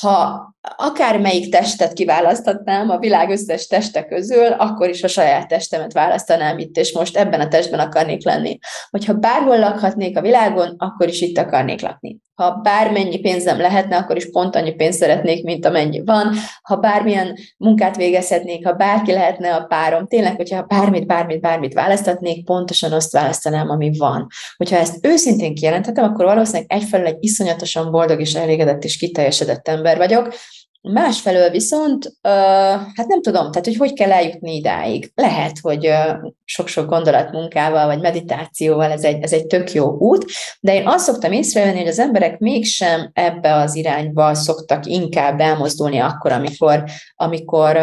ha 0.00 0.49
akármelyik 0.76 1.50
testet 1.50 1.92
kiválaszthatnám 1.92 2.90
a 2.90 2.98
világ 2.98 3.30
összes 3.30 3.66
teste 3.66 4.04
közül, 4.04 4.46
akkor 4.46 4.88
is 4.88 5.02
a 5.02 5.08
saját 5.08 5.48
testemet 5.48 5.92
választanám 5.92 6.58
itt, 6.58 6.76
és 6.76 6.92
most 6.92 7.16
ebben 7.16 7.40
a 7.40 7.48
testben 7.48 7.80
akarnék 7.80 8.24
lenni. 8.24 8.58
Hogyha 8.90 9.14
bárhol 9.14 9.58
lakhatnék 9.58 10.16
a 10.16 10.20
világon, 10.20 10.74
akkor 10.78 11.08
is 11.08 11.20
itt 11.20 11.38
akarnék 11.38 11.80
lakni. 11.80 12.18
Ha 12.40 12.60
bármennyi 12.62 13.18
pénzem 13.18 13.60
lehetne, 13.60 13.96
akkor 13.96 14.16
is 14.16 14.30
pont 14.30 14.56
annyi 14.56 14.74
pénzt 14.74 14.98
szeretnék, 14.98 15.44
mint 15.44 15.66
amennyi 15.66 16.02
van. 16.04 16.34
Ha 16.62 16.76
bármilyen 16.76 17.38
munkát 17.56 17.96
végezhetnék, 17.96 18.66
ha 18.66 18.72
bárki 18.72 19.12
lehetne 19.12 19.54
a 19.54 19.64
párom, 19.64 20.06
tényleg, 20.06 20.36
hogyha 20.36 20.62
bármit, 20.62 21.06
bármit, 21.06 21.40
bármit 21.40 21.74
választatnék, 21.74 22.44
pontosan 22.44 22.92
azt 22.92 23.12
választanám, 23.12 23.70
ami 23.70 23.98
van. 23.98 24.26
Hogyha 24.56 24.76
ezt 24.76 25.06
őszintén 25.06 25.54
kijelenthetem, 25.54 26.04
akkor 26.04 26.24
valószínűleg 26.24 26.72
egyfelől 26.72 27.06
egy 27.06 27.16
iszonyatosan 27.20 27.90
boldog 27.90 28.20
és 28.20 28.34
elégedett 28.34 28.84
és 28.84 28.96
kiteljesedett 28.96 29.68
ember 29.68 29.96
vagyok, 29.96 30.34
Másfelől 30.82 31.50
viszont, 31.50 32.12
hát 32.94 33.06
nem 33.06 33.22
tudom, 33.22 33.50
tehát 33.50 33.64
hogy 33.64 33.76
hogy 33.76 33.92
kell 33.92 34.12
eljutni 34.12 34.54
idáig. 34.54 35.12
Lehet, 35.14 35.58
hogy 35.60 35.90
sok-sok 36.44 36.88
gondolatmunkával, 36.88 37.86
vagy 37.86 38.00
meditációval 38.00 38.90
ez 38.90 39.04
egy, 39.04 39.22
ez 39.22 39.32
egy 39.32 39.46
tök 39.46 39.72
jó 39.72 39.96
út, 39.98 40.24
de 40.60 40.74
én 40.74 40.86
azt 40.86 41.04
szoktam 41.04 41.32
észrevenni, 41.32 41.78
hogy 41.78 41.88
az 41.88 41.98
emberek 41.98 42.38
mégsem 42.38 43.10
ebbe 43.12 43.54
az 43.54 43.74
irányba 43.74 44.34
szoktak 44.34 44.86
inkább 44.86 45.40
elmozdulni 45.40 45.98
akkor, 45.98 46.32
amikor, 46.32 46.84
amikor 47.14 47.78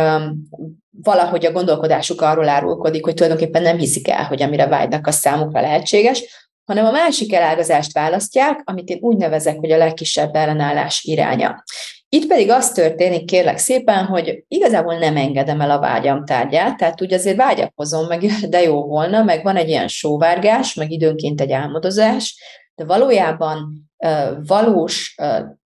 valahogy 1.03 1.45
a 1.45 1.51
gondolkodásuk 1.51 2.21
arról 2.21 2.49
árulkodik, 2.49 3.03
hogy 3.03 3.13
tulajdonképpen 3.13 3.61
nem 3.61 3.77
hiszik 3.77 4.07
el, 4.07 4.23
hogy 4.23 4.41
amire 4.41 4.67
vágynak, 4.67 5.07
a 5.07 5.11
számukra 5.11 5.61
lehetséges, 5.61 6.47
hanem 6.65 6.85
a 6.85 6.91
másik 6.91 7.33
elágazást 7.33 7.93
választják, 7.93 8.61
amit 8.63 8.89
én 8.89 8.97
úgy 9.01 9.17
nevezek, 9.17 9.57
hogy 9.59 9.71
a 9.71 9.77
legkisebb 9.77 10.35
ellenállás 10.35 11.03
iránya. 11.03 11.63
Itt 12.09 12.27
pedig 12.27 12.49
az 12.49 12.71
történik, 12.71 13.25
kérlek 13.25 13.57
szépen, 13.57 14.05
hogy 14.05 14.43
igazából 14.47 14.97
nem 14.97 15.17
engedem 15.17 15.61
el 15.61 15.71
a 15.71 15.79
vágyam 15.79 16.25
tárgyát, 16.25 16.77
tehát 16.77 17.01
úgy 17.01 17.13
azért 17.13 17.37
vágyakozom, 17.37 18.07
meg 18.07 18.21
de 18.49 18.61
jó 18.61 18.83
volna, 18.83 19.23
meg 19.23 19.43
van 19.43 19.55
egy 19.55 19.67
ilyen 19.67 19.87
sóvárgás, 19.87 20.73
meg 20.73 20.91
időnként 20.91 21.41
egy 21.41 21.51
álmodozás, 21.51 22.41
de 22.75 22.85
valójában 22.85 23.89
valós 24.47 25.15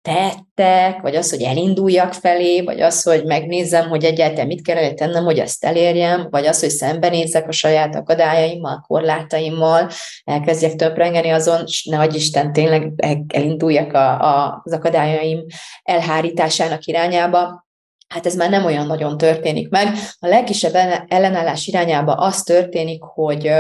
tettek, 0.07 1.01
vagy 1.01 1.17
az, 1.17 1.31
hogy 1.31 1.43
elinduljak 1.43 2.13
felé, 2.13 2.61
vagy 2.61 2.81
az, 2.81 3.03
hogy 3.03 3.25
megnézzem, 3.25 3.89
hogy 3.89 4.05
egyáltalán 4.05 4.47
mit 4.47 4.63
kell 4.63 4.93
tennem, 4.93 5.25
hogy 5.25 5.39
ezt 5.39 5.65
elérjem, 5.65 6.27
vagy 6.31 6.47
az, 6.47 6.61
hogy 6.61 6.69
szembenézzek 6.69 7.49
a 7.49 7.53
saját 7.53 7.95
akadályaimmal, 7.95 8.85
korlátaimmal, 8.87 9.91
elkezdjek 10.25 10.75
töprengeni 10.75 11.29
azon, 11.29 11.63
és 11.65 11.85
ne 11.85 11.99
adj 11.99 12.17
Isten, 12.17 12.53
tényleg 12.53 12.93
elinduljak 13.29 13.93
a, 13.93 14.21
a, 14.21 14.61
az 14.65 14.73
akadályaim 14.73 15.45
elhárításának 15.83 16.85
irányába, 16.85 17.67
hát 18.09 18.27
ez 18.27 18.35
már 18.35 18.51
nem 18.51 18.65
olyan 18.65 18.87
nagyon 18.87 19.19
történik 19.19 19.69
meg. 19.69 19.89
A 20.19 20.27
legkisebb 20.27 20.75
ellenállás 21.09 21.67
irányába 21.67 22.13
az 22.13 22.43
történik, 22.43 23.03
hogy, 23.03 23.51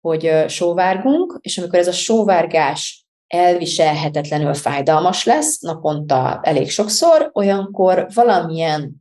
hogy 0.00 0.44
sóvárgunk, 0.48 1.38
és 1.40 1.58
amikor 1.58 1.78
ez 1.78 1.88
a 1.88 1.92
sóvárgás 1.92 3.04
elviselhetetlenül 3.30 4.54
fájdalmas 4.54 5.24
lesz, 5.24 5.60
naponta 5.60 6.40
elég 6.42 6.70
sokszor, 6.70 7.30
olyankor 7.32 8.06
valamilyen 8.14 8.98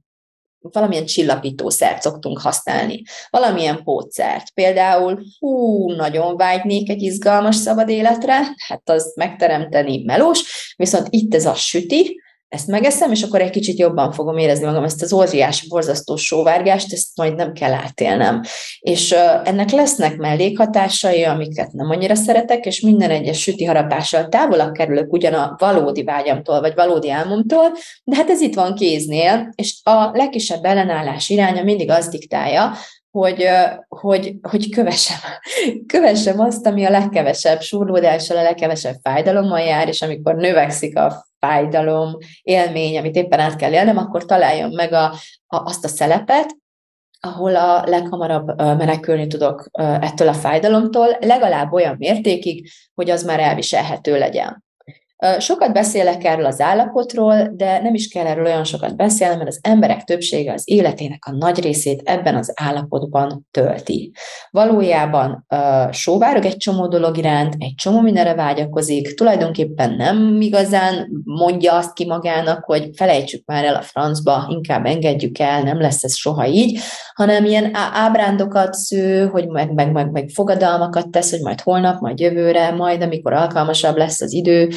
valamilyen 0.62 1.06
csillapítószert 1.06 2.02
szoktunk 2.02 2.40
használni, 2.40 3.02
valamilyen 3.30 3.84
pótszert. 3.84 4.54
Például, 4.54 5.22
hú, 5.40 5.92
nagyon 5.92 6.38
vágynék 6.38 6.90
egy 6.90 7.02
izgalmas 7.02 7.56
szabad 7.56 7.90
életre, 7.90 8.40
hát 8.68 8.90
az 8.90 9.14
megteremteni 9.16 10.04
melós, 10.04 10.74
viszont 10.76 11.08
itt 11.10 11.36
ez 11.36 11.46
a 11.46 11.54
süti, 11.54 12.22
ezt 12.50 12.68
megeszem, 12.68 13.12
és 13.12 13.24
akkor 13.24 13.42
egy 13.42 13.50
kicsit 13.50 13.80
jobban 13.80 14.12
fogom 14.12 14.38
érezni 14.38 14.66
magam, 14.66 14.84
ezt 14.84 15.02
az 15.02 15.14
óriási, 15.14 15.68
borzasztó 15.68 16.16
sóvárgást, 16.16 16.94
ezt 16.94 17.08
majd 17.16 17.36
nem 17.36 17.54
kell 17.54 17.74
átélnem. 17.74 18.42
És 18.80 19.12
ennek 19.44 19.70
lesznek 19.70 20.18
mellékhatásai, 20.18 21.24
amiket 21.24 21.72
nem 21.72 21.90
annyira 21.90 22.16
szeretek, 22.16 22.66
és 22.66 22.82
minden 22.82 23.10
egyes 23.10 23.42
süti 23.42 23.66
harapással 23.66 24.28
távolabb 24.28 24.74
kerülök 24.74 25.14
ugyan 25.14 25.34
a 25.34 25.56
valódi 25.58 26.04
vágyamtól, 26.04 26.60
vagy 26.60 26.74
valódi 26.76 27.10
álmomtól, 27.10 27.72
de 28.04 28.16
hát 28.16 28.30
ez 28.30 28.42
itt 28.42 28.56
van 28.56 28.76
kéznél, 28.76 29.50
és 29.56 29.80
a 29.84 30.10
legkisebb 30.14 30.64
ellenállás 30.64 31.30
iránya 31.30 31.64
mindig 31.64 31.90
azt 31.90 32.12
diktálja, 32.12 32.74
hogy, 33.12 33.50
hogy, 33.88 34.36
hogy 34.42 34.70
kövessem, 34.70 35.18
kövessem 35.94 36.40
azt, 36.40 36.66
ami 36.66 36.86
a 36.86 36.90
legkevesebb 36.90 37.62
súrlódással, 37.62 38.38
a 38.38 38.44
legkevesebb 38.44 38.96
fájdalommal 39.02 39.60
jár, 39.60 39.88
és 39.88 40.02
amikor 40.02 40.36
növekszik 40.36 40.98
a 40.98 41.28
fájdalom, 41.40 42.18
élmény, 42.42 42.98
amit 42.98 43.16
éppen 43.16 43.40
át 43.40 43.56
kell 43.56 43.72
élnem, 43.72 43.98
akkor 43.98 44.26
találjon 44.26 44.72
meg 44.72 44.94
a, 44.94 45.04
a, 45.48 45.58
azt 45.58 45.86
a 45.86 45.88
szelepet, 45.88 46.58
ahol 47.20 47.56
a 47.56 47.84
leghamarabb 47.86 48.58
menekülni 48.58 49.28
tudok 49.28 49.70
ettől 49.72 50.28
a 50.28 50.34
fájdalomtól, 50.34 51.18
legalább 51.20 51.74
olyan 51.74 51.96
mértékig, 51.98 52.70
hogy 52.96 53.10
az 53.10 53.24
már 53.24 53.40
elviselhető 53.40 54.18
legyen. 54.18 54.64
Sokat 55.40 55.74
beszélek 55.74 56.24
erről 56.24 56.46
az 56.46 56.62
állapotról, 56.62 57.52
de 57.54 57.82
nem 57.82 57.94
is 57.94 58.08
kell 58.08 58.26
erről 58.26 58.46
olyan 58.46 58.64
sokat 58.64 58.96
beszélni, 58.96 59.36
mert 59.36 59.48
az 59.48 59.60
emberek 59.62 60.04
többsége 60.04 60.54
az 60.54 60.62
életének 60.66 61.26
a 61.26 61.32
nagy 61.32 61.60
részét 61.60 62.02
ebben 62.04 62.36
az 62.36 62.54
állapotban 62.56 63.48
tölti. 63.52 64.12
Valójában 64.52 65.46
uh, 65.50 65.92
sóvárog 65.92 66.46
egy 66.46 66.58
csomó 66.58 66.88
dolog 66.88 67.18
iránt, 67.18 67.56
egy 67.58 67.74
csomó 67.76 68.02
mindenre 68.02 68.36
vágyakozik, 68.36 69.14
tulajdonképpen 69.16 69.94
nem 69.94 70.42
igazán 70.42 71.08
mondja 71.24 71.74
azt 71.74 71.94
ki 71.94 72.06
magának, 72.06 72.64
hogy 72.64 72.90
felejtsük 72.96 73.46
már 73.46 73.66
el 73.66 73.76
a 73.76 73.82
francba, 73.82 74.48
inkább 74.50 74.86
engedjük 74.86 75.40
el, 75.40 75.62
nem 75.62 75.80
lesz 75.82 76.04
ez 76.04 76.16
soha 76.16 76.48
így, 76.48 76.80
hanem 77.14 77.46
ilyen 77.46 77.70
ábrándokat 77.94 78.74
sző, 78.74 79.28
hogy 79.28 79.48
meg, 79.48 79.74
meg, 79.74 79.92
meg, 79.92 80.12
meg 80.12 80.30
fogadalmakat 80.34 81.10
tesz, 81.10 81.32
hogy 81.32 81.42
majd 81.42 81.62
holnap, 81.62 82.00
majd 82.00 82.20
jövőre, 82.20 82.72
majd 82.72 83.02
amikor 83.02 83.34
alkalmasabb 83.34 83.98
lesz 83.98 84.22
az 84.22 84.34
idő, 84.34 84.70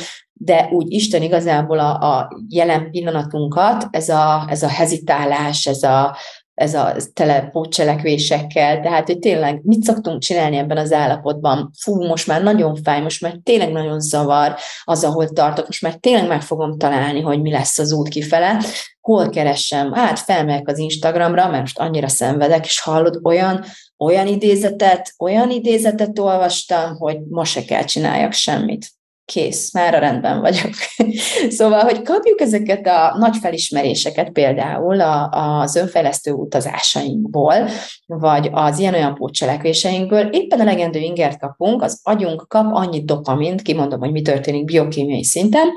de 0.45 0.69
úgy 0.73 0.93
Isten 0.93 1.23
igazából 1.23 1.79
a, 1.79 2.19
a 2.19 2.37
jelen 2.49 2.91
pillanatunkat, 2.91 3.89
ez 3.91 4.09
a, 4.09 4.47
ez 4.49 4.63
a 4.63 4.69
hezitálás, 4.69 5.67
ez 5.67 5.83
a, 5.83 6.17
ez 6.55 6.75
a 6.75 6.95
tele 7.13 7.41
pótcselekvésekkel, 7.41 8.81
tehát 8.81 9.07
hogy 9.07 9.19
tényleg 9.19 9.61
mit 9.65 9.83
szoktunk 9.83 10.21
csinálni 10.21 10.57
ebben 10.57 10.77
az 10.77 10.93
állapotban? 10.93 11.71
Fú, 11.79 12.07
most 12.07 12.27
már 12.27 12.43
nagyon 12.43 12.75
fáj, 12.75 13.01
most 13.01 13.21
már 13.21 13.37
tényleg 13.43 13.73
nagyon 13.73 14.01
zavar 14.01 14.55
az, 14.85 15.05
ahol 15.05 15.29
tartok, 15.29 15.67
most 15.67 15.83
már 15.83 15.95
tényleg 15.95 16.29
meg 16.29 16.43
fogom 16.43 16.79
találni, 16.79 17.21
hogy 17.21 17.41
mi 17.41 17.51
lesz 17.51 17.79
az 17.79 17.93
út 17.93 18.09
kifele, 18.09 18.61
hol 19.01 19.29
keressem? 19.29 19.93
Hát 19.93 20.19
felmegyek 20.19 20.69
az 20.69 20.79
Instagramra, 20.79 21.49
mert 21.49 21.61
most 21.61 21.79
annyira 21.79 22.09
szenvedek, 22.09 22.65
és 22.65 22.81
hallod, 22.81 23.21
olyan, 23.23 23.65
olyan 23.99 24.27
idézetet, 24.27 25.15
olyan 25.19 25.51
idézetet 25.51 26.19
olvastam, 26.19 26.97
hogy 26.97 27.19
most 27.29 27.53
se 27.53 27.65
kell 27.65 27.85
csináljak 27.85 28.33
semmit 28.33 28.87
kész, 29.33 29.73
már 29.73 29.99
rendben 29.99 30.41
vagyok. 30.41 30.71
szóval, 31.59 31.81
hogy 31.81 32.03
kapjuk 32.03 32.41
ezeket 32.41 32.87
a 32.87 33.17
nagy 33.19 33.37
felismeréseket 33.41 34.31
például 34.31 35.01
a, 35.01 35.29
az 35.31 35.77
önfejlesztő 35.77 36.33
utazásainkból, 36.33 37.69
vagy 38.07 38.49
az 38.53 38.79
ilyen-olyan 38.79 39.15
pótcselekvéseinkből, 39.15 40.27
éppen 40.27 40.61
a 40.61 40.65
legendő 40.65 40.99
ingert 40.99 41.39
kapunk, 41.39 41.83
az 41.83 42.01
agyunk 42.03 42.45
kap 42.49 42.75
annyi 42.75 43.05
dopamint, 43.05 43.62
kimondom, 43.62 44.01
hogy 44.01 44.12
mi 44.12 44.23
történik 44.23 44.65
biokémiai 44.65 45.25
szinten, 45.25 45.69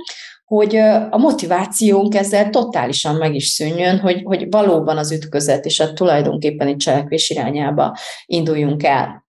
hogy 0.45 0.75
a 1.09 1.17
motivációnk 1.17 2.15
ezzel 2.15 2.49
totálisan 2.49 3.15
meg 3.15 3.35
is 3.35 3.47
szűnjön, 3.47 3.99
hogy, 3.99 4.21
hogy 4.23 4.49
valóban 4.49 4.97
az 4.97 5.11
ütközet 5.11 5.65
és 5.65 5.79
a 5.79 5.93
tulajdonképpen 5.93 6.67
egy 6.67 6.77
cselekvés 6.77 7.29
irányába 7.29 7.97
induljunk 8.25 8.83
el. 8.83 9.24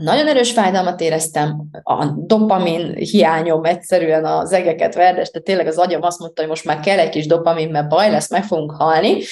Nagyon 0.00 0.28
erős 0.28 0.52
fájdalmat 0.52 1.00
éreztem, 1.00 1.68
a 1.82 2.06
dopamin 2.06 2.94
hiányom 2.94 3.64
egyszerűen 3.64 4.24
az 4.24 4.52
egeket 4.52 4.94
verdeste, 4.94 5.40
tényleg 5.40 5.66
az 5.66 5.78
agyam 5.78 6.02
azt 6.02 6.18
mondta, 6.18 6.40
hogy 6.40 6.50
most 6.50 6.64
már 6.64 6.80
kell 6.80 6.98
egy 6.98 7.08
kis 7.08 7.26
dopamin, 7.26 7.68
mert 7.70 7.88
baj 7.88 8.10
lesz, 8.10 8.30
meg 8.30 8.44
fogunk 8.44 8.70
halni, 8.70 9.22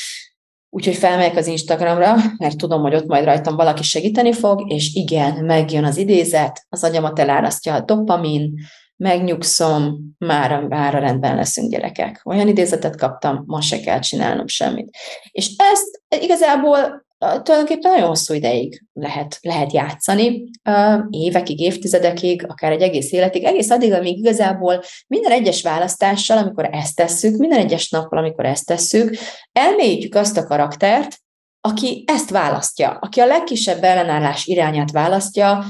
Úgyhogy 0.71 0.97
felmegyek 0.97 1.37
az 1.37 1.47
Instagramra, 1.47 2.15
mert 2.39 2.57
tudom, 2.57 2.83
hogy 2.83 2.95
ott 2.95 3.07
majd 3.07 3.25
rajtam 3.25 3.57
valaki 3.57 3.83
segíteni 3.83 4.33
fog, 4.33 4.73
és 4.73 4.95
igen, 4.95 5.45
megjön 5.45 5.85
az 5.85 5.97
idézet, 5.97 6.67
az 6.69 6.85
agyamat 6.85 7.19
elárasztja 7.19 7.75
a 7.75 7.81
dopamin, 7.81 8.55
megnyugszom, 8.97 10.15
már, 10.19 10.61
már 10.61 10.93
rendben 10.93 11.37
leszünk 11.37 11.71
gyerekek. 11.71 12.21
Olyan 12.25 12.49
idézetet 12.49 12.97
kaptam, 12.97 13.43
ma 13.47 13.61
se 13.61 13.81
kell 13.81 13.99
csinálnom 13.99 14.47
semmit. 14.47 14.97
És 15.31 15.51
ezt 15.57 16.03
igazából 16.23 17.07
tulajdonképpen 17.19 17.91
nagyon 17.91 18.09
hosszú 18.09 18.35
ideig 18.35 18.85
lehet, 18.93 19.39
lehet 19.41 19.73
játszani, 19.73 20.51
évekig, 21.11 21.61
évtizedekig, 21.61 22.47
akár 22.49 22.73
egy 22.73 22.83
egész 22.83 23.13
életig, 23.13 23.45
egész 23.45 23.71
addig, 23.71 23.93
amíg 23.93 24.19
igazából 24.19 24.83
minden 25.07 25.33
egyes 25.33 25.63
választással, 25.63 26.39
amikor 26.39 26.69
ezt 26.73 26.97
tesszük, 26.97 27.37
minden 27.37 27.59
egyes 27.59 27.91
nappal, 27.91 28.19
amikor 28.19 28.45
ezt 28.45 28.67
tesszük, 28.67 29.17
elmélyítjük 29.53 30.15
azt 30.15 30.37
a 30.37 30.45
karaktert, 30.47 31.17
aki 31.61 32.05
ezt 32.07 32.31
választja, 32.31 32.91
aki 32.91 33.21
a 33.21 33.27
legkisebb 33.27 33.83
ellenállás 33.83 34.47
irányát 34.47 34.91
választja, 34.91 35.65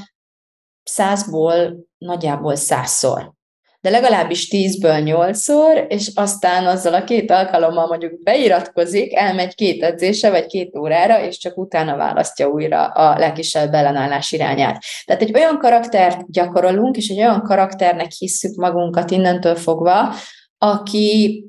százból 0.83 1.87
nagyjából 1.99 2.55
százszor 2.55 3.37
de 3.81 3.91
legalábbis 3.91 4.49
tízből 4.49 4.99
nyolcszor, 4.99 5.87
és 5.89 6.11
aztán 6.15 6.67
azzal 6.67 6.95
a 6.95 7.05
két 7.05 7.31
alkalommal 7.31 7.87
mondjuk 7.87 8.23
beiratkozik, 8.23 9.15
elmegy 9.15 9.55
két 9.55 9.83
edzése, 9.83 10.31
vagy 10.31 10.47
két 10.47 10.77
órára, 10.77 11.25
és 11.25 11.39
csak 11.39 11.57
utána 11.59 11.97
választja 11.97 12.49
újra 12.49 12.85
a 12.87 13.19
legkisebb 13.19 13.75
ellenállás 13.75 14.33
irányát. 14.33 14.83
Tehát 15.05 15.23
egy 15.23 15.35
olyan 15.35 15.59
karaktert 15.59 16.31
gyakorolunk, 16.31 16.97
és 16.97 17.09
egy 17.09 17.19
olyan 17.19 17.43
karakternek 17.43 18.11
hisszük 18.11 18.57
magunkat 18.57 19.11
innentől 19.11 19.57
fogva, 19.57 20.15
aki, 20.59 21.45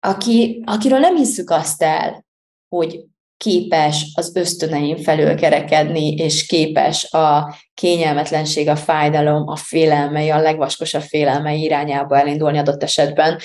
aki, 0.00 0.62
akiről 0.66 0.98
nem 0.98 1.16
hisszük 1.16 1.50
azt 1.50 1.82
el, 1.82 2.24
hogy 2.68 3.04
képes 3.36 4.12
az 4.14 4.36
ösztöneim 4.36 4.96
felől 4.96 5.34
kerekedni, 5.34 6.14
és 6.14 6.46
képes 6.46 7.12
a 7.12 7.56
kényelmetlenség, 7.74 8.68
a 8.68 8.76
fájdalom, 8.76 9.48
a 9.48 9.56
félelmei, 9.56 10.30
a 10.30 10.40
legvaskosabb 10.40 11.02
félelmei 11.02 11.62
irányába 11.62 12.18
elindulni 12.18 12.58
adott 12.58 12.82
esetben, 12.82 13.38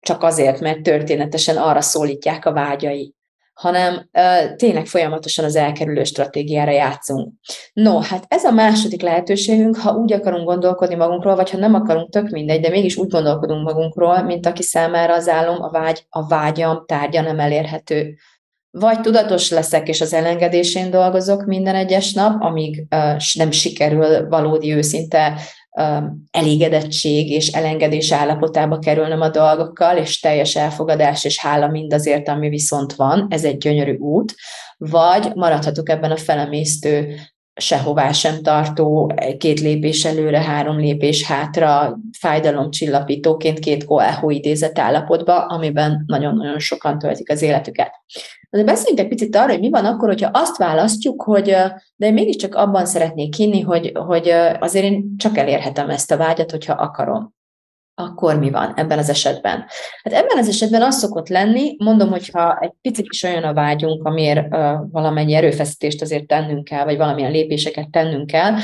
csak 0.00 0.22
azért, 0.22 0.60
mert 0.60 0.82
történetesen 0.82 1.56
arra 1.56 1.80
szólítják 1.80 2.46
a 2.46 2.52
vágyai 2.52 3.14
hanem 3.54 3.94
uh, 3.94 4.56
tényleg 4.56 4.86
folyamatosan 4.86 5.44
az 5.44 5.56
elkerülő 5.56 6.04
stratégiára 6.04 6.70
játszunk. 6.70 7.32
No, 7.72 7.98
hát 7.98 8.24
ez 8.28 8.44
a 8.44 8.50
második 8.50 9.02
lehetőségünk, 9.02 9.76
ha 9.76 9.92
úgy 9.92 10.12
akarunk 10.12 10.46
gondolkodni 10.46 10.94
magunkról, 10.94 11.34
vagy 11.34 11.50
ha 11.50 11.58
nem 11.58 11.74
akarunk, 11.74 12.10
tök 12.10 12.28
mindegy, 12.28 12.60
de 12.60 12.68
mégis 12.68 12.96
úgy 12.96 13.08
gondolkodunk 13.08 13.64
magunkról, 13.64 14.22
mint 14.22 14.46
aki 14.46 14.62
számára 14.62 15.14
az 15.14 15.28
álom, 15.28 15.62
a 15.62 15.70
vágy, 15.70 16.06
a 16.08 16.26
vágyam 16.26 16.84
tárgya 16.86 17.20
nem 17.20 17.40
elérhető 17.40 18.16
vagy 18.76 19.00
tudatos 19.00 19.50
leszek, 19.50 19.88
és 19.88 20.00
az 20.00 20.12
elengedésén 20.12 20.90
dolgozok 20.90 21.44
minden 21.44 21.74
egyes 21.74 22.12
nap, 22.12 22.42
amíg 22.42 22.86
nem 23.34 23.50
sikerül 23.50 24.28
valódi 24.28 24.72
őszinte 24.72 25.40
elégedettség 26.30 27.30
és 27.30 27.48
elengedés 27.48 28.12
állapotába 28.12 28.78
kerülnöm 28.78 29.20
a 29.20 29.28
dolgokkal, 29.28 29.96
és 29.96 30.20
teljes 30.20 30.56
elfogadás 30.56 31.24
és 31.24 31.38
hála 31.38 31.68
mindazért, 31.68 32.28
ami 32.28 32.48
viszont 32.48 32.92
van, 32.92 33.26
ez 33.30 33.44
egy 33.44 33.56
gyönyörű 33.56 33.96
út, 33.96 34.34
vagy 34.76 35.34
maradhatok 35.34 35.88
ebben 35.88 36.10
a 36.10 36.16
felemésztő 36.16 37.16
sehová 37.56 38.12
sem 38.12 38.42
tartó, 38.42 39.12
két 39.38 39.60
lépés 39.60 40.04
előre, 40.04 40.40
három 40.40 40.78
lépés 40.78 41.24
hátra, 41.24 41.98
fájdalomcsillapítóként 42.18 43.58
két 43.58 43.84
Coelho 43.84 44.30
idézet 44.30 44.78
állapotba, 44.78 45.46
amiben 45.46 46.04
nagyon-nagyon 46.06 46.58
sokan 46.58 46.98
töltik 46.98 47.30
az 47.30 47.42
életüket. 47.42 47.90
De 48.50 48.64
beszéljünk 48.64 49.00
egy 49.00 49.08
picit 49.08 49.36
arra, 49.36 49.50
hogy 49.50 49.60
mi 49.60 49.70
van 49.70 49.84
akkor, 49.84 50.08
hogyha 50.08 50.30
azt 50.32 50.56
választjuk, 50.56 51.22
hogy 51.22 51.44
de 51.96 52.06
én 52.06 52.12
mégiscsak 52.12 52.54
abban 52.54 52.86
szeretnék 52.86 53.34
hinni, 53.34 53.60
hogy, 53.60 53.92
hogy 53.94 54.28
azért 54.58 54.84
én 54.84 55.16
csak 55.16 55.36
elérhetem 55.38 55.90
ezt 55.90 56.10
a 56.10 56.16
vágyat, 56.16 56.50
hogyha 56.50 56.72
akarom 56.72 57.33
akkor 57.94 58.38
mi 58.38 58.50
van 58.50 58.72
ebben 58.76 58.98
az 58.98 59.08
esetben? 59.08 59.64
Hát 60.02 60.14
ebben 60.14 60.38
az 60.38 60.48
esetben 60.48 60.82
az 60.82 60.98
szokott 60.98 61.28
lenni, 61.28 61.76
mondom, 61.78 62.10
hogyha 62.10 62.58
egy 62.60 62.72
picit 62.82 63.06
is 63.08 63.22
olyan 63.22 63.42
a 63.42 63.54
vágyunk, 63.54 64.04
amiért 64.04 64.54
uh, 64.54 64.74
valamennyi 64.90 65.34
erőfeszítést 65.34 66.02
azért 66.02 66.26
tennünk 66.26 66.64
kell, 66.64 66.84
vagy 66.84 66.96
valamilyen 66.96 67.30
lépéseket 67.30 67.90
tennünk 67.90 68.26
kell, 68.26 68.54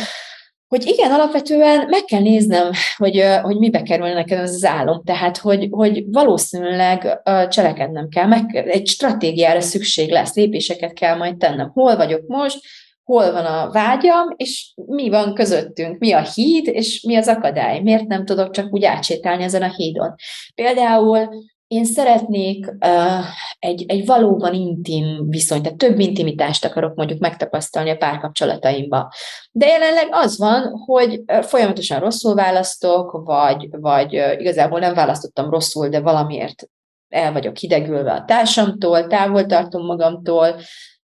hogy 0.70 0.86
igen, 0.86 1.12
alapvetően 1.12 1.86
meg 1.88 2.04
kell 2.04 2.20
néznem, 2.20 2.70
hogy, 2.96 3.24
hogy 3.42 3.56
mibe 3.56 3.82
kerül 3.82 4.08
nekem 4.08 4.38
ez 4.38 4.54
az 4.54 4.64
álom. 4.64 5.02
Tehát, 5.04 5.36
hogy, 5.36 5.68
hogy 5.70 6.04
valószínűleg 6.10 7.20
cselekednem 7.48 8.08
kell, 8.08 8.26
meg, 8.26 8.56
egy 8.56 8.86
stratégiára 8.86 9.60
szükség 9.60 10.10
lesz, 10.10 10.34
lépéseket 10.34 10.92
kell 10.92 11.16
majd 11.16 11.36
tennem. 11.36 11.70
Hol 11.74 11.96
vagyok 11.96 12.26
most, 12.26 12.58
hol 13.10 13.32
van 13.32 13.44
a 13.44 13.70
vágyam, 13.70 14.34
és 14.36 14.72
mi 14.74 15.08
van 15.08 15.34
közöttünk, 15.34 15.98
mi 15.98 16.12
a 16.12 16.20
híd, 16.20 16.66
és 16.66 17.02
mi 17.02 17.16
az 17.16 17.28
akadály. 17.28 17.80
Miért 17.80 18.06
nem 18.06 18.24
tudok 18.24 18.50
csak 18.50 18.72
úgy 18.72 18.84
átsétálni 18.84 19.42
ezen 19.42 19.62
a 19.62 19.74
hídon. 19.74 20.14
Például 20.54 21.28
én 21.66 21.84
szeretnék 21.84 22.66
uh, 22.66 23.24
egy, 23.58 23.84
egy 23.88 24.06
valóban 24.06 24.54
intim 24.54 25.28
viszony, 25.28 25.62
tehát 25.62 25.78
több 25.78 25.98
intimitást 25.98 26.64
akarok 26.64 26.94
mondjuk 26.94 27.18
megtapasztalni 27.18 27.90
a 27.90 27.96
párkapcsolataimba. 27.96 29.12
De 29.50 29.66
jelenleg 29.66 30.08
az 30.10 30.38
van, 30.38 30.62
hogy 30.86 31.22
folyamatosan 31.42 32.00
rosszul 32.00 32.34
választok, 32.34 33.22
vagy, 33.24 33.68
vagy 33.70 34.12
igazából 34.38 34.78
nem 34.78 34.94
választottam 34.94 35.50
rosszul, 35.50 35.88
de 35.88 36.00
valamiért 36.00 36.68
el 37.08 37.32
vagyok 37.32 37.56
hidegülve 37.56 38.12
a 38.12 38.24
társamtól, 38.24 39.06
távol 39.06 39.46
tartom 39.46 39.84
magamtól. 39.84 40.56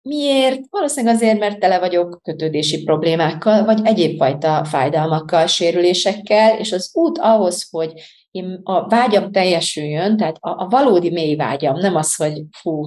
Miért? 0.03 0.61
Valószínűleg 0.71 1.15
azért, 1.15 1.39
mert 1.39 1.59
tele 1.59 1.79
vagyok 1.79 2.21
kötődési 2.23 2.83
problémákkal, 2.83 3.65
vagy 3.65 3.81
egyéb 3.83 4.19
fajta 4.19 4.65
fájdalmakkal, 4.65 5.47
sérülésekkel, 5.47 6.59
és 6.59 6.73
az 6.73 6.91
út 6.93 7.19
ahhoz, 7.19 7.69
hogy 7.71 7.93
én 8.31 8.61
a 8.63 8.89
vágyam 8.89 9.33
teljesüljön, 9.33 10.17
tehát 10.17 10.37
a, 10.41 10.51
a 10.51 10.69
valódi 10.69 11.11
mély 11.11 11.37
vágyam, 11.37 11.79
nem 11.79 11.97
az, 11.97 12.15
hogy 12.15 12.43
fú, 12.51 12.87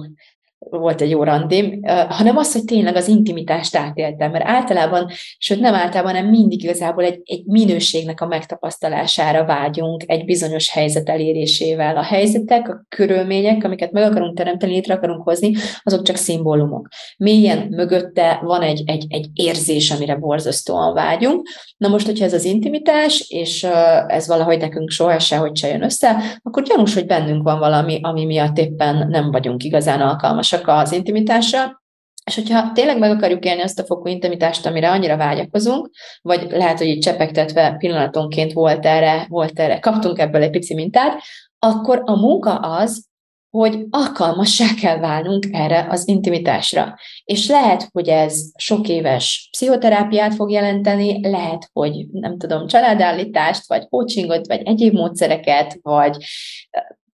volt 0.70 1.00
egy 1.00 1.10
jó 1.10 1.22
randim, 1.22 1.80
hanem 2.08 2.36
az, 2.36 2.52
hogy 2.52 2.64
tényleg 2.64 2.96
az 2.96 3.08
intimitást 3.08 3.76
átéltem, 3.76 4.30
mert 4.30 4.46
általában, 4.46 5.10
sőt 5.38 5.60
nem 5.60 5.74
általában, 5.74 6.14
hanem 6.14 6.30
mindig 6.30 6.62
igazából 6.62 7.04
egy, 7.04 7.20
egy 7.24 7.44
minőségnek 7.44 8.20
a 8.20 8.26
megtapasztalására 8.26 9.44
vágyunk 9.44 10.02
egy 10.06 10.24
bizonyos 10.24 10.70
helyzet 10.70 11.08
elérésével. 11.08 11.96
A 11.96 12.02
helyzetek, 12.02 12.68
a 12.68 12.84
körülmények, 12.88 13.64
amiket 13.64 13.92
meg 13.92 14.02
akarunk 14.10 14.36
teremteni, 14.36 14.72
létre 14.72 14.94
akarunk 14.94 15.22
hozni, 15.22 15.52
azok 15.82 16.02
csak 16.02 16.16
szimbólumok. 16.16 16.88
Mélyen 17.16 17.66
mögötte 17.70 18.40
van 18.42 18.62
egy, 18.62 18.82
egy, 18.86 19.06
egy 19.08 19.26
érzés, 19.34 19.90
amire 19.90 20.16
borzasztóan 20.16 20.94
vágyunk. 20.94 21.48
Na 21.76 21.88
most, 21.88 22.06
hogyha 22.06 22.24
ez 22.24 22.32
az 22.32 22.44
intimitás, 22.44 23.24
és 23.28 23.66
ez 24.06 24.26
valahogy 24.26 24.58
nekünk 24.58 24.90
soha 24.90 25.18
se, 25.18 25.36
hogy 25.36 25.56
se 25.56 25.68
jön 25.68 25.82
össze, 25.82 26.16
akkor 26.42 26.62
gyanús, 26.62 26.94
hogy 26.94 27.06
bennünk 27.06 27.42
van 27.42 27.58
valami, 27.58 27.98
ami 28.02 28.24
miatt 28.24 28.58
éppen 28.58 29.06
nem 29.08 29.30
vagyunk 29.30 29.64
igazán 29.64 30.00
alkalmasak 30.00 30.53
csak 30.56 30.68
az 30.68 30.92
intimitásra, 30.92 31.82
és 32.24 32.34
hogyha 32.34 32.72
tényleg 32.72 32.98
meg 32.98 33.10
akarjuk 33.10 33.44
élni 33.44 33.62
azt 33.62 33.78
a 33.78 33.84
fokú 33.84 34.08
intimitást, 34.08 34.66
amire 34.66 34.90
annyira 34.90 35.16
vágyakozunk, 35.16 35.90
vagy 36.22 36.46
lehet, 36.50 36.78
hogy 36.78 36.86
így 36.86 36.98
csepegtetve 36.98 37.74
pillanatonként 37.78 38.52
volt 38.52 38.86
erre, 38.86 39.26
volt 39.28 39.58
erre, 39.58 39.78
kaptunk 39.78 40.18
ebből 40.18 40.42
egy 40.42 40.50
pici 40.50 40.74
mintát, 40.74 41.20
akkor 41.58 42.02
a 42.04 42.16
munka 42.16 42.54
az, 42.54 43.06
hogy 43.50 43.86
alkalmassá 43.90 44.64
kell 44.80 44.98
válnunk 44.98 45.46
erre 45.52 45.86
az 45.90 46.08
intimitásra. 46.08 46.94
És 47.24 47.48
lehet, 47.48 47.88
hogy 47.92 48.08
ez 48.08 48.50
sok 48.56 48.88
éves 48.88 49.48
pszichoterápiát 49.50 50.34
fog 50.34 50.50
jelenteni, 50.50 51.28
lehet, 51.28 51.68
hogy 51.72 52.06
nem 52.12 52.38
tudom, 52.38 52.66
családállítást, 52.66 53.68
vagy 53.68 53.88
coachingot, 53.88 54.46
vagy 54.46 54.62
egyéb 54.64 54.94
módszereket, 54.94 55.78
vagy 55.82 56.16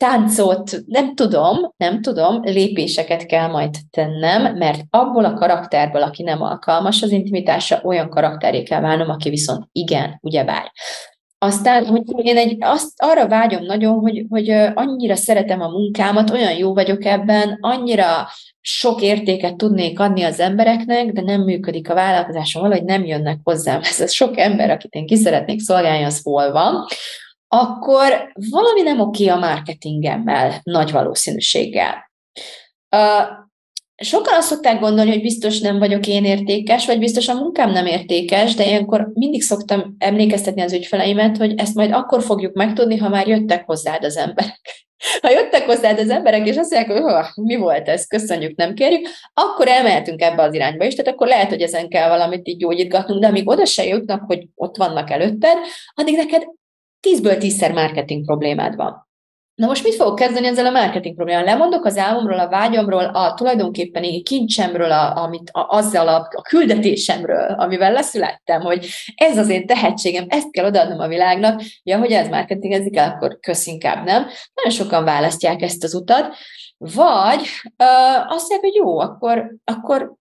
táncot, 0.01 0.81
nem 0.87 1.15
tudom, 1.15 1.73
nem 1.77 2.03
tudom, 2.03 2.41
lépéseket 2.43 3.27
kell 3.27 3.49
majd 3.49 3.71
tennem, 3.91 4.57
mert 4.57 4.81
abból 4.91 5.25
a 5.25 5.35
karakterből, 5.35 6.03
aki 6.03 6.23
nem 6.23 6.43
alkalmas 6.43 7.03
az 7.03 7.11
intimitásra, 7.11 7.81
olyan 7.85 8.09
karakteré 8.09 8.63
kell 8.63 8.81
válnom, 8.81 9.09
aki 9.11 9.29
viszont 9.29 9.65
igen, 9.73 10.19
ugyebár. 10.21 10.73
Aztán, 11.39 11.87
hogy 11.87 12.03
én 12.27 12.37
egy, 12.37 12.57
azt, 12.61 12.93
arra 12.97 13.29
vágyom 13.29 13.65
nagyon, 13.65 13.99
hogy, 13.99 14.25
hogy 14.29 14.51
annyira 14.75 15.17
szeretem 15.17 15.61
a 15.61 15.69
munkámat, 15.69 16.31
olyan 16.31 16.57
jó 16.57 16.75
vagyok 16.75 17.05
ebben, 17.05 17.59
annyira 17.61 18.29
sok 18.61 19.01
értéket 19.03 19.57
tudnék 19.57 20.01
adni 20.01 20.23
az 20.23 20.41
embereknek, 20.41 21.13
de 21.13 21.21
nem 21.21 21.41
működik 21.41 21.91
a 21.91 21.95
vállalkozásom, 21.95 22.63
valahogy 22.63 22.85
nem 22.85 23.05
jönnek 23.05 23.39
hozzám. 23.43 23.81
Ez 23.91 24.01
a 24.01 24.07
sok 24.07 24.39
ember, 24.39 24.71
akit 24.71 24.93
én 24.93 25.07
ki 25.07 25.17
szeretnék 25.17 25.61
szolgálni, 25.61 26.05
az 26.05 26.21
hol 26.23 26.53
van 26.53 26.87
akkor 27.53 28.33
valami 28.51 28.83
nem 28.83 29.01
oké 29.01 29.27
a 29.27 29.39
marketingemmel 29.39 30.61
nagy 30.63 30.91
valószínűséggel. 30.91 32.11
Sokan 33.97 34.35
azt 34.35 34.49
szokták 34.49 34.81
gondolni, 34.81 35.11
hogy 35.11 35.21
biztos 35.21 35.61
nem 35.61 35.79
vagyok 35.79 36.07
én 36.07 36.25
értékes, 36.25 36.87
vagy 36.87 36.99
biztos 36.99 37.29
a 37.29 37.35
munkám 37.35 37.71
nem 37.71 37.87
értékes, 37.87 38.55
de 38.55 38.67
ilyenkor 38.67 39.11
mindig 39.15 39.43
szoktam 39.43 39.95
emlékeztetni 39.99 40.61
az 40.61 40.73
ügyfeleimet, 40.73 41.37
hogy 41.37 41.55
ezt 41.57 41.75
majd 41.75 41.93
akkor 41.93 42.23
fogjuk 42.23 42.55
megtudni, 42.55 42.97
ha 42.97 43.09
már 43.09 43.29
jöttek 43.29 43.67
hozzád 43.67 44.05
az 44.05 44.17
emberek. 44.17 44.61
Ha 45.21 45.31
jöttek 45.31 45.65
hozzád 45.65 45.99
az 45.99 46.11
emberek, 46.11 46.47
és 46.47 46.57
azt 46.57 46.75
mondják, 46.75 47.31
hogy 47.35 47.45
mi 47.45 47.57
volt 47.57 47.89
ez, 47.89 48.07
köszönjük, 48.07 48.57
nem 48.57 48.75
kérjük, 48.75 49.09
akkor 49.35 49.69
elmehetünk 49.69 50.23
ebbe 50.23 50.43
az 50.43 50.55
irányba 50.55 50.85
is, 50.85 50.95
tehát 50.95 51.13
akkor 51.13 51.27
lehet, 51.27 51.49
hogy 51.49 51.63
ezen 51.63 51.89
kell 51.89 52.09
valamit 52.09 52.49
így 52.49 52.57
gyógyítgatnunk, 52.57 53.21
de 53.21 53.27
amíg 53.27 53.49
oda 53.49 53.65
se 53.65 53.85
jutnak, 53.85 54.23
hogy 54.27 54.47
ott 54.55 54.77
vannak 54.77 55.11
előtted, 55.11 55.57
addig 55.95 56.17
neked 56.17 56.43
tízből 57.01 57.37
tízszer 57.37 57.73
marketing 57.73 58.25
problémád 58.25 58.77
van. 58.77 59.09
Na 59.55 59.67
most 59.67 59.85
mit 59.85 59.95
fogok 59.95 60.15
kezdeni 60.15 60.47
ezzel 60.47 60.67
a 60.67 60.71
marketing 60.71 61.15
problémával? 61.15 61.49
Lemondok 61.49 61.85
az 61.85 61.99
álmomról, 61.99 62.39
a 62.39 62.49
vágyomról, 62.49 63.05
a 63.05 63.35
tulajdonképpeni 63.35 64.23
kincsemről, 64.23 64.93
a, 64.93 65.17
amit 65.17 65.51
a, 65.51 65.67
azzal 65.69 66.09
a, 66.09 66.29
a 66.31 66.43
küldetésemről, 66.43 67.55
amivel 67.59 67.93
leszülettem, 67.93 68.61
hogy 68.61 68.87
ez 69.15 69.39
az 69.39 69.49
én 69.49 69.67
tehetségem, 69.67 70.25
ezt 70.29 70.51
kell 70.51 70.65
odaadnom 70.65 70.99
a 70.99 71.09
világnak, 71.09 71.63
ja, 71.83 71.99
hogy 71.99 72.11
ez 72.13 72.29
marketingezik 72.29 72.97
el, 72.97 73.11
akkor 73.11 73.39
kösz 73.41 73.67
inkább 73.67 74.05
nem. 74.05 74.27
Nagyon 74.55 74.73
sokan 74.73 75.05
választják 75.05 75.63
ezt 75.63 75.85
az 75.85 75.95
utat, 75.95 76.35
vagy 76.83 77.41
uh, 77.79 78.33
azt 78.33 78.49
mondják, 78.49 78.61
hogy 78.61 78.75
jó, 78.75 78.99
akkor, 78.99 79.55
akkor 79.65 80.15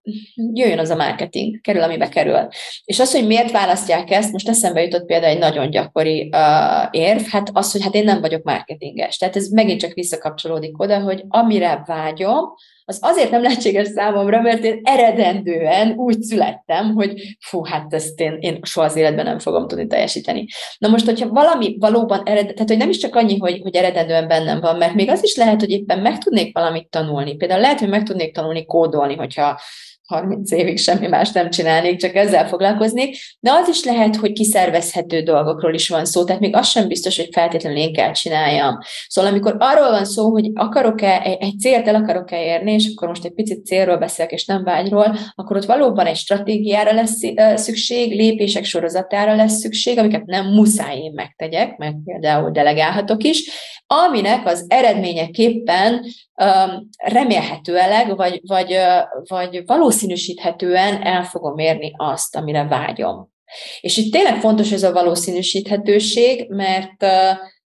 jöjjön 0.54 0.80
az 0.80 0.90
a 0.90 0.96
marketing, 0.96 1.62
kerül, 1.62 1.84
amibe 1.84 2.10
kerül. 2.10 2.48
És 2.84 3.00
az, 3.00 3.12
hogy 3.12 3.28
miért 3.28 3.52
választják 3.52 4.12
ezt, 4.12 4.32
most 4.32 4.50
eszembe 4.50 4.82
jutott 4.82 5.06
például 5.06 5.34
egy 5.34 5.40
nagyon 5.40 5.70
gyakori 5.70 6.30
uh, 6.32 6.88
érv, 6.92 7.22
hát 7.22 7.50
az, 7.54 7.72
hogy 7.72 7.84
hát 7.84 7.96
én 7.96 8.04
nem 8.04 8.22
vagyok 8.22 8.44
marketinges. 8.44 9.18
Tehát 9.18 9.36
ez 9.36 9.48
megint 9.48 9.80
csak 9.80 9.94
visszakapcsolódik 9.94 10.82
oda, 10.82 11.00
hogy 11.00 11.24
amire 11.28 11.84
vágyom, 11.86 12.54
az 12.90 13.00
azért 13.02 13.32
nem 13.32 13.42
lehetséges 13.42 13.88
számomra, 13.88 14.42
mert 14.42 14.64
én 14.64 14.80
eredendően 14.84 15.92
úgy 15.92 16.22
születtem, 16.22 16.94
hogy 16.94 17.38
fú, 17.40 17.64
hát 17.64 17.94
ezt 17.94 18.20
én, 18.20 18.38
én 18.40 18.60
soha 18.62 18.86
az 18.86 18.96
életben 18.96 19.26
nem 19.26 19.40
fogom 19.40 19.68
tudni 19.68 19.88
teljesíteni. 19.88 20.46
Na 20.78 20.88
most, 20.88 21.06
hogyha 21.06 21.30
valami 21.30 21.76
valóban 21.80 22.22
ered, 22.26 22.54
tehát 22.54 22.70
hogy 22.70 22.78
nem 22.78 22.90
is 22.90 22.98
csak 22.98 23.16
annyi, 23.16 23.38
hogy, 23.38 23.60
hogy 23.62 23.76
eredendően 23.76 24.28
bennem 24.28 24.60
van, 24.60 24.78
mert 24.78 24.94
még 24.94 25.10
az 25.10 25.24
is 25.24 25.36
lehet, 25.36 25.60
hogy 25.60 25.70
éppen 25.70 26.00
meg 26.00 26.18
tudnék 26.18 26.54
valamit 26.54 26.90
tanulni. 26.90 27.36
Például 27.36 27.62
lehet, 27.62 27.80
hogy 27.80 27.90
meg 27.90 28.04
tudnék 28.04 28.34
tanulni 28.34 28.66
kódolni, 28.66 29.16
hogyha 29.16 29.60
30 30.10 30.52
évig 30.52 30.80
semmi 30.80 31.08
más 31.08 31.32
nem 31.32 31.50
csinálnék, 31.50 32.00
csak 32.00 32.16
ezzel 32.16 32.48
foglalkoznék, 32.48 33.18
de 33.40 33.52
az 33.52 33.68
is 33.68 33.84
lehet, 33.84 34.16
hogy 34.16 34.32
kiszervezhető 34.32 35.22
dolgokról 35.22 35.74
is 35.74 35.90
van 35.90 36.06
szó, 36.06 36.24
tehát 36.24 36.42
még 36.42 36.56
az 36.56 36.68
sem 36.68 36.88
biztos, 36.88 37.18
hogy 37.18 37.30
feltétlenül 37.32 37.78
én 37.78 37.94
kell 37.94 38.12
csináljam. 38.12 38.78
Szóval 39.08 39.32
amikor 39.32 39.56
arról 39.60 39.90
van 39.90 40.06
szó, 40.06 40.32
hogy 40.32 40.52
akarok-e, 40.54 41.38
egy 41.40 41.60
célt 41.60 41.88
el 41.88 41.96
akarok-e 41.96 42.44
érni, 42.44 42.74
és 42.74 42.92
akkor 42.96 43.08
most 43.08 43.26
egy 43.26 43.34
picit 43.34 43.66
célról 43.66 43.98
beszélek, 43.98 44.32
és 44.32 44.46
nem 44.46 44.64
vágyról, 44.64 45.18
akkor 45.36 45.58
ott 45.58 45.66
valóban 45.66 46.06
egy 46.06 46.18
stratégiára 46.18 46.94
lesz 46.94 47.20
szükség, 47.56 48.16
lépések 48.16 48.64
sorozatára 48.64 49.36
lesz 49.36 49.60
szükség, 49.60 49.98
amiket 49.98 50.26
nem 50.26 50.46
muszáj 50.46 50.98
én 50.98 51.12
megtegyek, 51.16 51.78
meg 51.78 51.96
például 52.06 52.52
delegálhatok 52.52 53.24
is, 53.24 53.50
aminek 53.88 54.46
az 54.46 54.66
eredményeképpen 54.68 56.06
remélhetőleg, 56.98 58.16
vagy, 58.16 58.42
vagy, 58.48 58.78
vagy 59.28 59.66
valószínűsíthetően 59.66 61.02
el 61.02 61.24
fogom 61.24 61.58
érni 61.58 61.94
azt, 61.98 62.36
amire 62.36 62.68
vágyom. 62.68 63.32
És 63.82 63.98
itt 63.98 64.12
tényleg 64.12 64.40
fontos 64.40 64.72
ez 64.72 64.84
a 64.84 64.92
valószínűsíthetőség, 64.92 66.50
mert 66.50 67.06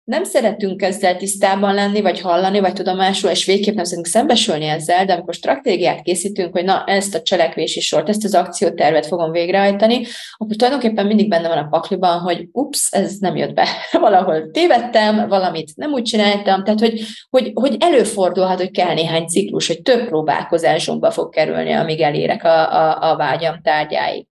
nem 0.04 0.24
szeretünk 0.24 0.82
ezzel 0.82 1.16
tisztában 1.16 1.74
lenni, 1.74 2.00
vagy 2.00 2.20
hallani, 2.20 2.60
vagy 2.60 2.72
tudomásul, 2.72 3.30
és 3.30 3.44
végképp 3.44 3.74
nem 3.74 3.84
szeretünk 3.84 4.06
szembesülni 4.06 4.64
ezzel, 4.64 5.04
de 5.04 5.12
amikor 5.12 5.34
stratégiát 5.34 6.02
készítünk, 6.02 6.52
hogy 6.52 6.64
na, 6.64 6.84
ezt 6.86 7.14
a 7.14 7.22
cselekvési 7.22 7.80
sort, 7.80 8.08
ezt 8.08 8.24
az 8.24 8.34
akciótervet 8.34 9.06
fogom 9.06 9.30
végrehajtani, 9.30 10.06
akkor 10.36 10.56
tulajdonképpen 10.56 11.06
mindig 11.06 11.28
benne 11.28 11.48
van 11.48 11.58
a 11.58 11.68
pakliban, 11.68 12.18
hogy 12.18 12.48
ups, 12.52 12.88
ez 12.90 13.16
nem 13.18 13.36
jött 13.36 13.54
be. 13.54 13.68
Valahol 13.92 14.50
tévedtem, 14.50 15.28
valamit 15.28 15.76
nem 15.76 15.92
úgy 15.92 16.02
csináltam, 16.02 16.64
tehát 16.64 16.80
hogy, 16.80 17.00
hogy, 17.30 17.50
hogy 17.54 17.76
előfordulhat, 17.78 18.58
hogy 18.58 18.70
kell 18.70 18.94
néhány 18.94 19.26
ciklus, 19.26 19.66
hogy 19.66 19.82
több 19.82 20.06
próbálkozásomba 20.06 21.10
fog 21.10 21.32
kerülni, 21.32 21.72
amíg 21.72 22.00
elérek 22.00 22.44
a, 22.44 22.74
a, 22.74 23.10
a 23.10 23.16
vágyam 23.16 23.60
tárgyáig. 23.62 24.26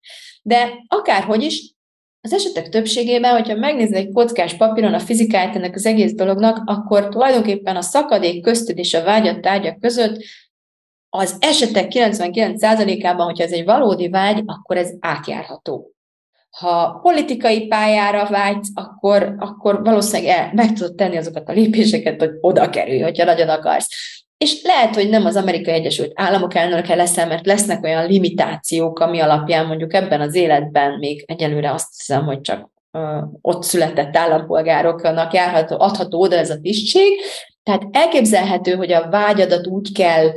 De 0.43 0.71
akárhogy 0.89 1.43
is, 1.43 1.77
az 2.21 2.33
esetek 2.33 2.69
többségében, 2.69 3.33
hogyha 3.33 3.55
megnézed 3.55 3.95
egy 3.95 4.13
kockás 4.13 4.55
papíron 4.55 4.95
a 4.95 4.99
fizikáját 4.99 5.57
ennek 5.57 5.75
az 5.75 5.87
egész 5.87 6.13
dolognak, 6.13 6.63
akkor 6.65 7.09
tulajdonképpen 7.09 7.77
a 7.77 7.83
szakadék 7.83 8.43
közted 8.43 8.79
és 8.79 8.95
a 8.95 9.03
vágyat 9.03 9.41
tárgyak 9.41 9.81
között 9.81 10.23
az 11.09 11.37
esetek 11.39 11.91
99%-ában, 11.95 13.27
hogyha 13.27 13.45
ez 13.45 13.53
egy 13.53 13.65
valódi 13.65 14.09
vágy, 14.09 14.43
akkor 14.47 14.77
ez 14.77 14.93
átjárható. 15.01 15.93
Ha 16.51 16.99
politikai 17.03 17.67
pályára 17.67 18.27
vágysz, 18.27 18.71
akkor, 18.75 19.35
akkor 19.39 19.83
valószínűleg 19.83 20.37
el, 20.37 20.51
meg 20.55 20.73
tudod 20.73 20.95
tenni 20.95 21.17
azokat 21.17 21.49
a 21.49 21.53
lépéseket, 21.53 22.21
hogy 22.21 22.31
oda 22.41 22.71
kerülj, 22.71 23.01
hogyha 23.01 23.25
nagyon 23.25 23.49
akarsz. 23.49 23.89
És 24.39 24.63
lehet, 24.63 24.95
hogy 24.95 25.09
nem 25.09 25.25
az 25.25 25.37
Amerikai 25.37 25.75
Egyesült 25.75 26.13
Államok 26.15 26.55
elnöke 26.55 26.95
leszel, 26.95 27.27
mert 27.27 27.47
lesznek 27.47 27.85
olyan 27.85 28.07
limitációk, 28.07 28.99
ami 28.99 29.21
alapján 29.21 29.67
mondjuk 29.67 29.95
ebben 29.95 30.21
az 30.21 30.35
életben 30.35 30.99
még 30.99 31.25
egyelőre 31.27 31.73
azt 31.73 31.89
hiszem, 31.97 32.25
hogy 32.25 32.41
csak 32.41 32.71
ott 33.41 33.63
született 33.63 34.17
állampolgároknak 34.17 35.33
járható, 35.33 35.77
adható 35.79 36.21
oda 36.21 36.37
ez 36.37 36.51
a 36.51 36.61
tisztség. 36.61 37.21
Tehát 37.63 37.83
elképzelhető, 37.91 38.75
hogy 38.75 38.93
a 38.93 39.09
vágyadat 39.11 39.67
úgy 39.67 39.93
kell 39.93 40.33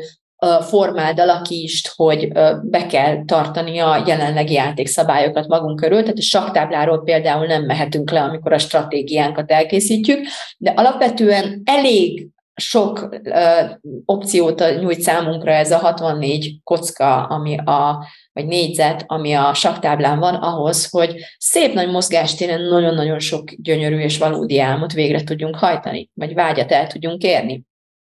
formáld, 0.62 1.20
alakítsd, 1.20 1.88
hogy 1.96 2.32
be 2.62 2.86
kell 2.90 3.26
tartani 3.26 3.80
a 3.80 4.04
jelenlegi 4.08 4.54
játékszabályokat 4.54 5.48
magunk 5.48 5.80
körül, 5.80 6.02
tehát 6.02 6.18
a 6.18 6.22
saktábláról 6.22 7.04
például 7.04 7.46
nem 7.46 7.64
mehetünk 7.64 8.12
le, 8.12 8.22
amikor 8.22 8.54
a 8.54 8.58
stratégiánkat 8.58 9.52
elkészítjük, 9.52 10.20
de 10.58 10.74
alapvetően 10.76 11.62
elég 11.66 12.28
sok 12.62 13.10
uh, 13.24 13.71
opciót 14.06 14.63
nyújt 14.80 15.02
számunkra 15.02 15.52
ez 15.52 15.71
a 15.71 15.78
64 15.78 16.60
kocka, 16.63 17.24
ami 17.24 17.58
a, 17.58 18.08
vagy 18.34 18.45
négyzet, 18.45 19.04
ami 19.08 19.34
a 19.34 19.54
saktáblán 19.54 20.19
van, 20.19 20.36
ahhoz, 20.36 20.89
hogy 20.89 21.15
szép 21.38 21.74
nagy 21.74 21.89
mozgástéren 21.89 22.62
nagyon-nagyon 22.62 23.19
sok 23.19 23.52
gyönyörű 23.52 24.00
és 24.00 24.17
valódi 24.17 24.60
álmot 24.60 24.93
végre 24.93 25.24
tudjunk 25.24 25.56
hajtani, 25.56 26.10
vagy 26.13 26.34
vágyat 26.34 26.71
el 26.71 26.88
tudjunk 26.88 27.24
érni. 27.24 27.63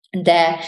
De 0.09 0.59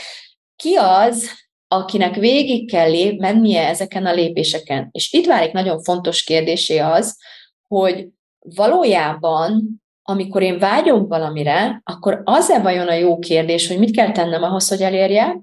ki 0.55 0.75
az, 0.75 1.29
akinek 1.67 2.15
végig 2.15 2.71
kell 2.71 2.89
lép, 2.89 3.19
mennie 3.19 3.67
ezeken 3.67 4.05
a 4.05 4.13
lépéseken? 4.13 4.89
És 4.91 5.13
itt 5.13 5.25
válik 5.25 5.51
nagyon 5.51 5.83
fontos 5.83 6.23
kérdésé 6.23 6.77
az, 6.77 7.17
hogy 7.67 8.07
valójában 8.39 9.80
amikor 10.11 10.41
én 10.41 10.59
vágyom 10.59 11.07
valamire, 11.07 11.81
akkor 11.83 12.21
az-e 12.23 12.59
vajon 12.59 12.87
a 12.87 12.93
jó 12.93 13.19
kérdés, 13.19 13.67
hogy 13.67 13.79
mit 13.79 13.95
kell 13.95 14.11
tennem 14.11 14.43
ahhoz, 14.43 14.67
hogy 14.67 14.81
elérje, 14.81 15.41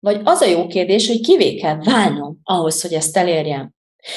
vagy 0.00 0.20
az 0.24 0.40
a 0.40 0.46
jó 0.46 0.66
kérdés, 0.66 1.06
hogy 1.06 1.20
kivé 1.20 1.54
kell 1.54 1.78
válnom 1.84 2.38
ahhoz, 2.42 2.82
hogy 2.82 2.92
ezt 2.92 3.16
elérjem. 3.16 3.74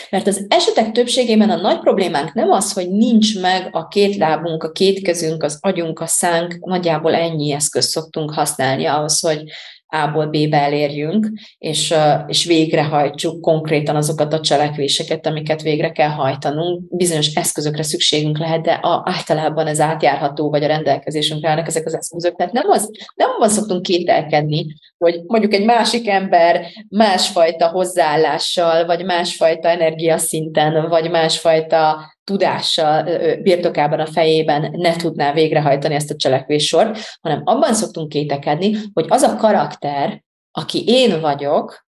Mert 0.09 0.27
az 0.27 0.45
esetek 0.47 0.91
többségében 0.91 1.49
a 1.49 1.55
nagy 1.55 1.79
problémánk 1.79 2.33
nem 2.33 2.51
az, 2.51 2.73
hogy 2.73 2.89
nincs 2.89 3.41
meg 3.41 3.69
a 3.71 3.87
két 3.87 4.15
lábunk, 4.15 4.63
a 4.63 4.71
két 4.71 5.01
kezünk, 5.01 5.43
az 5.43 5.57
agyunk, 5.61 5.99
a 5.99 6.07
szánk, 6.07 6.57
nagyjából 6.59 7.15
ennyi 7.15 7.51
eszközt 7.51 7.89
szoktunk 7.89 8.33
használni 8.33 8.85
ahhoz, 8.85 9.19
hogy 9.19 9.43
a-ból 9.89 10.25
B-be 10.25 10.57
elérjünk, 10.57 11.27
és, 11.57 11.93
és 12.27 12.45
végrehajtsuk 12.45 13.41
konkrétan 13.41 13.95
azokat 13.95 14.33
a 14.33 14.39
cselekvéseket, 14.39 15.27
amiket 15.27 15.61
végre 15.61 15.91
kell 15.91 16.09
hajtanunk. 16.09 16.81
Bizonyos 16.89 17.33
eszközökre 17.33 17.83
szükségünk 17.83 18.37
lehet, 18.37 18.61
de 18.61 18.71
a, 18.71 19.03
általában 19.05 19.67
ez 19.67 19.79
átjárható, 19.79 20.49
vagy 20.49 20.63
a 20.63 20.67
rendelkezésünkre 20.67 21.49
állnak 21.49 21.67
ezek 21.67 21.85
az 21.85 21.95
eszközök. 21.95 22.35
Tehát 22.35 22.53
nem, 22.53 22.69
az, 22.69 22.91
nem 23.15 23.29
az 23.39 23.53
szoktunk 23.53 23.81
kételkedni, 23.81 24.65
hogy 24.97 25.21
mondjuk 25.25 25.53
egy 25.53 25.65
másik 25.65 26.07
ember 26.07 26.65
másfajta 26.89 27.67
hozzáállással, 27.67 28.85
vagy 28.85 29.05
másfajta 29.05 29.67
energiaszinten, 29.67 30.89
vagy 30.89 31.09
másfajta 31.09 32.13
tudással 32.29 33.03
birtokában 33.41 33.99
a 33.99 34.05
fejében 34.05 34.71
ne 34.71 34.95
tudná 34.95 35.33
végrehajtani 35.33 35.93
ezt 35.93 36.11
a 36.11 36.15
cselekvéssort, 36.15 36.97
hanem 37.21 37.41
abban 37.43 37.73
szoktunk 37.73 38.09
kétekedni, 38.09 38.75
hogy 38.93 39.05
az 39.07 39.21
a 39.21 39.35
karakter, 39.35 40.23
aki 40.51 40.83
én 40.87 41.21
vagyok, 41.21 41.87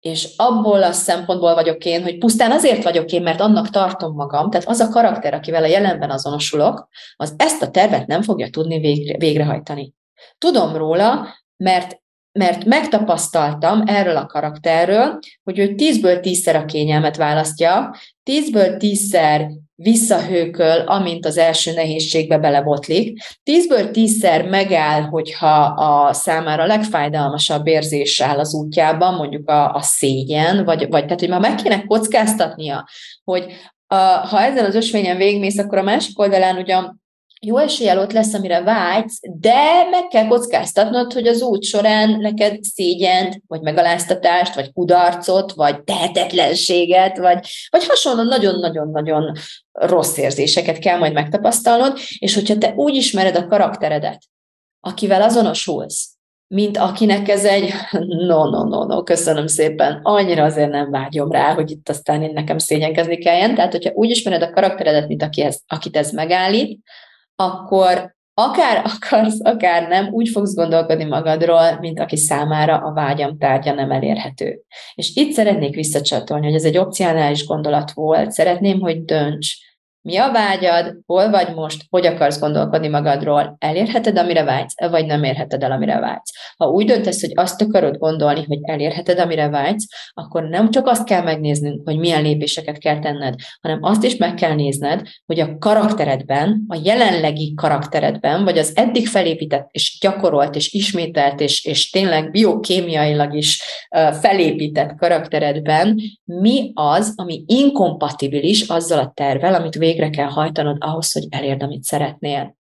és 0.00 0.28
abból 0.36 0.82
a 0.82 0.92
szempontból 0.92 1.54
vagyok 1.54 1.84
én, 1.84 2.02
hogy 2.02 2.18
pusztán 2.18 2.50
azért 2.50 2.82
vagyok 2.82 3.12
én, 3.12 3.22
mert 3.22 3.40
annak 3.40 3.68
tartom 3.68 4.14
magam, 4.14 4.50
tehát 4.50 4.68
az 4.68 4.80
a 4.80 4.88
karakter, 4.88 5.34
akivel 5.34 5.62
a 5.62 5.66
jelenben 5.66 6.10
azonosulok, 6.10 6.88
az 7.16 7.34
ezt 7.36 7.62
a 7.62 7.70
tervet 7.70 8.06
nem 8.06 8.22
fogja 8.22 8.50
tudni 8.50 8.78
végre, 8.78 9.16
végrehajtani. 9.18 9.94
Tudom 10.38 10.76
róla, 10.76 11.26
mert 11.56 11.99
mert 12.32 12.64
megtapasztaltam 12.64 13.82
erről 13.86 14.16
a 14.16 14.26
karakterről, 14.26 15.18
hogy 15.42 15.58
ő 15.58 15.74
tízből 15.74 16.20
tízszer 16.20 16.56
a 16.56 16.64
kényelmet 16.64 17.16
választja, 17.16 17.94
tízből 18.22 18.76
tízszer 18.76 19.50
visszahőköl, 19.74 20.80
amint 20.80 21.26
az 21.26 21.36
első 21.36 21.72
nehézségbe 21.72 22.38
belebotlik. 22.38 23.18
Tízből 23.42 23.90
tízszer 23.90 24.48
megáll, 24.48 25.02
hogyha 25.02 25.62
a 25.62 26.12
számára 26.12 26.66
legfájdalmasabb 26.66 27.66
érzés 27.66 28.20
áll 28.20 28.38
az 28.38 28.54
útjában, 28.54 29.14
mondjuk 29.14 29.48
a, 29.48 29.74
a 29.74 29.80
szégyen, 29.82 30.64
vagy, 30.64 30.88
vagy 30.88 31.02
tehát, 31.02 31.20
hogy 31.20 31.28
már 31.28 31.40
meg 31.40 31.54
kéne 31.54 31.84
kockáztatnia, 31.84 32.88
hogy 33.24 33.46
a, 33.86 33.96
ha 33.96 34.42
ezzel 34.42 34.64
az 34.64 34.74
ösvényen 34.74 35.16
végmész, 35.16 35.58
akkor 35.58 35.78
a 35.78 35.82
másik 35.82 36.18
oldalán 36.18 36.56
ugyan 36.56 36.99
jó 37.46 37.56
eséllyel 37.56 37.98
ott 37.98 38.12
lesz, 38.12 38.34
amire 38.34 38.62
vágysz, 38.62 39.20
de 39.22 39.88
meg 39.90 40.08
kell 40.08 40.26
kockáztatnod, 40.26 41.12
hogy 41.12 41.26
az 41.26 41.42
út 41.42 41.64
során 41.64 42.10
neked 42.10 42.62
szégyent, 42.62 43.42
vagy 43.46 43.60
megaláztatást, 43.60 44.54
vagy 44.54 44.72
kudarcot, 44.72 45.52
vagy 45.52 45.82
tehetetlenséget, 45.82 47.18
vagy, 47.18 47.46
vagy 47.70 47.86
hasonló 47.86 48.22
nagyon-nagyon-nagyon 48.22 49.32
rossz 49.72 50.16
érzéseket 50.16 50.78
kell 50.78 50.98
majd 50.98 51.12
megtapasztalnod, 51.12 51.98
és 52.18 52.34
hogyha 52.34 52.58
te 52.58 52.72
úgy 52.76 52.94
ismered 52.94 53.36
a 53.36 53.46
karakteredet, 53.46 54.22
akivel 54.80 55.22
azonosulsz, 55.22 56.08
mint 56.54 56.76
akinek 56.76 57.28
ez 57.28 57.44
egy 57.44 57.72
no, 58.26 58.48
no, 58.48 58.64
no, 58.64 58.84
no, 58.84 59.02
köszönöm 59.02 59.46
szépen, 59.46 60.00
annyira 60.02 60.44
azért 60.44 60.70
nem 60.70 60.90
vágyom 60.90 61.30
rá, 61.30 61.54
hogy 61.54 61.70
itt 61.70 61.88
aztán 61.88 62.22
én 62.22 62.32
nekem 62.32 62.58
szégyenkezni 62.58 63.18
kelljen. 63.18 63.54
Tehát, 63.54 63.72
hogyha 63.72 63.92
úgy 63.94 64.10
ismered 64.10 64.42
a 64.42 64.50
karakteredet, 64.50 65.08
mint 65.08 65.22
aki 65.22 65.42
ez, 65.42 65.58
akit 65.66 65.96
ez 65.96 66.10
megállít, 66.10 66.80
akkor 67.40 68.14
akár 68.34 68.84
akarsz, 68.94 69.44
akár 69.44 69.88
nem, 69.88 70.08
úgy 70.12 70.28
fogsz 70.28 70.54
gondolkodni 70.54 71.04
magadról, 71.04 71.78
mint 71.80 72.00
aki 72.00 72.16
számára 72.16 72.76
a 72.76 72.92
vágyam 72.92 73.38
tárgya 73.38 73.74
nem 73.74 73.90
elérhető. 73.90 74.62
És 74.94 75.10
itt 75.14 75.32
szeretnék 75.32 75.74
visszacsatolni, 75.74 76.46
hogy 76.46 76.54
ez 76.54 76.64
egy 76.64 76.78
opcionális 76.78 77.46
gondolat 77.46 77.92
volt. 77.92 78.30
Szeretném, 78.30 78.80
hogy 78.80 79.04
dönts, 79.04 79.69
mi 80.02 80.16
a 80.16 80.32
vágyad, 80.32 80.96
hol 81.06 81.30
vagy 81.30 81.54
most, 81.54 81.84
hogy 81.88 82.06
akarsz 82.06 82.40
gondolkodni 82.40 82.88
magadról, 82.88 83.56
elérheted, 83.58 84.18
amire 84.18 84.44
vágysz, 84.44 84.74
vagy 84.90 85.06
nem 85.06 85.24
érheted 85.24 85.62
el, 85.62 85.72
amire 85.72 85.98
vágysz. 85.98 86.32
Ha 86.56 86.66
úgy 86.66 86.86
döntesz, 86.86 87.20
hogy 87.20 87.32
azt 87.34 87.62
akarod 87.62 87.96
gondolni, 87.96 88.44
hogy 88.46 88.58
elérheted, 88.62 89.18
amire 89.18 89.48
vágysz, 89.48 89.86
akkor 90.12 90.42
nem 90.42 90.70
csak 90.70 90.86
azt 90.86 91.04
kell 91.04 91.22
megnéznünk, 91.22 91.80
hogy 91.84 91.98
milyen 91.98 92.22
lépéseket 92.22 92.78
kell 92.78 92.98
tenned, 92.98 93.34
hanem 93.60 93.78
azt 93.82 94.04
is 94.04 94.16
meg 94.16 94.34
kell 94.34 94.54
nézned, 94.54 95.02
hogy 95.26 95.40
a 95.40 95.58
karakteredben, 95.58 96.64
a 96.68 96.80
jelenlegi 96.82 97.54
karakteredben, 97.54 98.44
vagy 98.44 98.58
az 98.58 98.72
eddig 98.74 99.08
felépített 99.08 99.68
és 99.70 99.98
gyakorolt 100.00 100.56
és 100.56 100.72
ismételt 100.72 101.40
és, 101.40 101.64
és 101.64 101.90
tényleg 101.90 102.30
biokémiailag 102.30 103.34
is 103.34 103.62
felépített 104.20 104.94
karakteredben 104.96 106.00
mi 106.24 106.70
az, 106.74 107.12
ami 107.16 107.44
inkompatibilis 107.46 108.68
azzal 108.68 108.98
a 108.98 109.12
tervel, 109.14 109.54
amit 109.54 109.74
végre 109.90 110.10
kell 110.10 110.28
hajtanod 110.28 110.76
ahhoz, 110.80 111.12
hogy 111.12 111.26
elérd, 111.30 111.62
amit 111.62 111.82
szeretnél. 111.82 112.58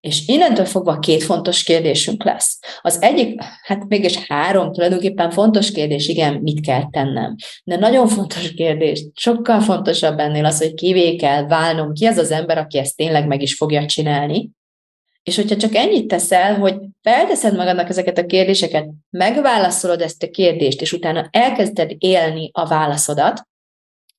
És 0.00 0.26
innentől 0.26 0.64
fogva 0.64 0.98
két 0.98 1.22
fontos 1.22 1.62
kérdésünk 1.62 2.24
lesz. 2.24 2.58
Az 2.80 3.02
egyik, 3.02 3.42
hát 3.62 3.88
mégis 3.88 4.16
három 4.26 4.72
tulajdonképpen 4.72 5.30
fontos 5.30 5.72
kérdés, 5.72 6.08
igen, 6.08 6.34
mit 6.34 6.60
kell 6.60 6.90
tennem. 6.90 7.34
De 7.64 7.76
nagyon 7.76 8.08
fontos 8.08 8.54
kérdés, 8.54 9.04
sokkal 9.14 9.60
fontosabb 9.60 10.18
ennél 10.18 10.44
az, 10.44 10.58
hogy 10.58 10.74
kivé 10.74 11.16
kell 11.16 11.46
válnom, 11.46 11.92
ki 11.92 12.06
az 12.06 12.18
az 12.18 12.30
ember, 12.30 12.58
aki 12.58 12.78
ezt 12.78 12.96
tényleg 12.96 13.26
meg 13.26 13.42
is 13.42 13.54
fogja 13.54 13.86
csinálni. 13.86 14.50
És 15.22 15.36
hogyha 15.36 15.56
csak 15.56 15.74
ennyit 15.74 16.08
teszel, 16.08 16.58
hogy 16.58 16.76
felteszed 17.02 17.56
magadnak 17.56 17.88
ezeket 17.88 18.18
a 18.18 18.26
kérdéseket, 18.26 18.88
megválaszolod 19.10 20.00
ezt 20.00 20.22
a 20.22 20.30
kérdést, 20.30 20.80
és 20.80 20.92
utána 20.92 21.28
elkezded 21.30 21.92
élni 21.98 22.50
a 22.52 22.66
válaszodat, 22.66 23.42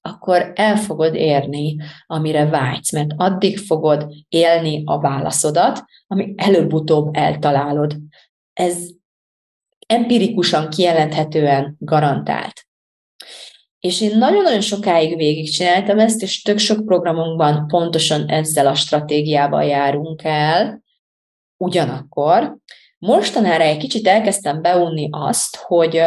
akkor 0.06 0.52
el 0.56 0.76
fogod 0.76 1.15
érni, 1.15 1.76
amire 2.06 2.46
vágysz, 2.50 2.91
mert 2.91 3.12
addig 3.15 3.58
fogod 3.58 4.13
élni 4.30 4.82
a 4.86 5.00
válaszodat, 5.00 5.84
ami 6.08 6.34
előbb-utóbb 6.38 7.15
eltalálod. 7.15 7.98
Ez 8.54 8.78
empirikusan 9.88 10.70
kijelenthetően 10.70 11.76
garantált. 11.80 12.68
És 13.80 14.02
én 14.02 14.18
nagyon-nagyon 14.18 14.62
sokáig 14.62 15.15
végigcsináltam 15.15 16.00
ezt, 16.00 16.22
és 16.22 16.41
tök 16.41 16.58
sok 16.58 16.86
programunkban 16.86 17.68
pontosan 17.68 18.28
ezzel 18.28 18.68
a 18.68 18.76
stratégiával 18.76 19.63
járunk 19.63 20.24
el. 20.24 20.84
Ugyanakkor 21.58 22.58
mostanára 22.98 23.63
egy 23.63 23.78
kicsit 23.78 24.08
elkezdtem 24.08 24.62
beunni 24.62 25.08
azt, 25.12 25.56
hogy 25.56 26.02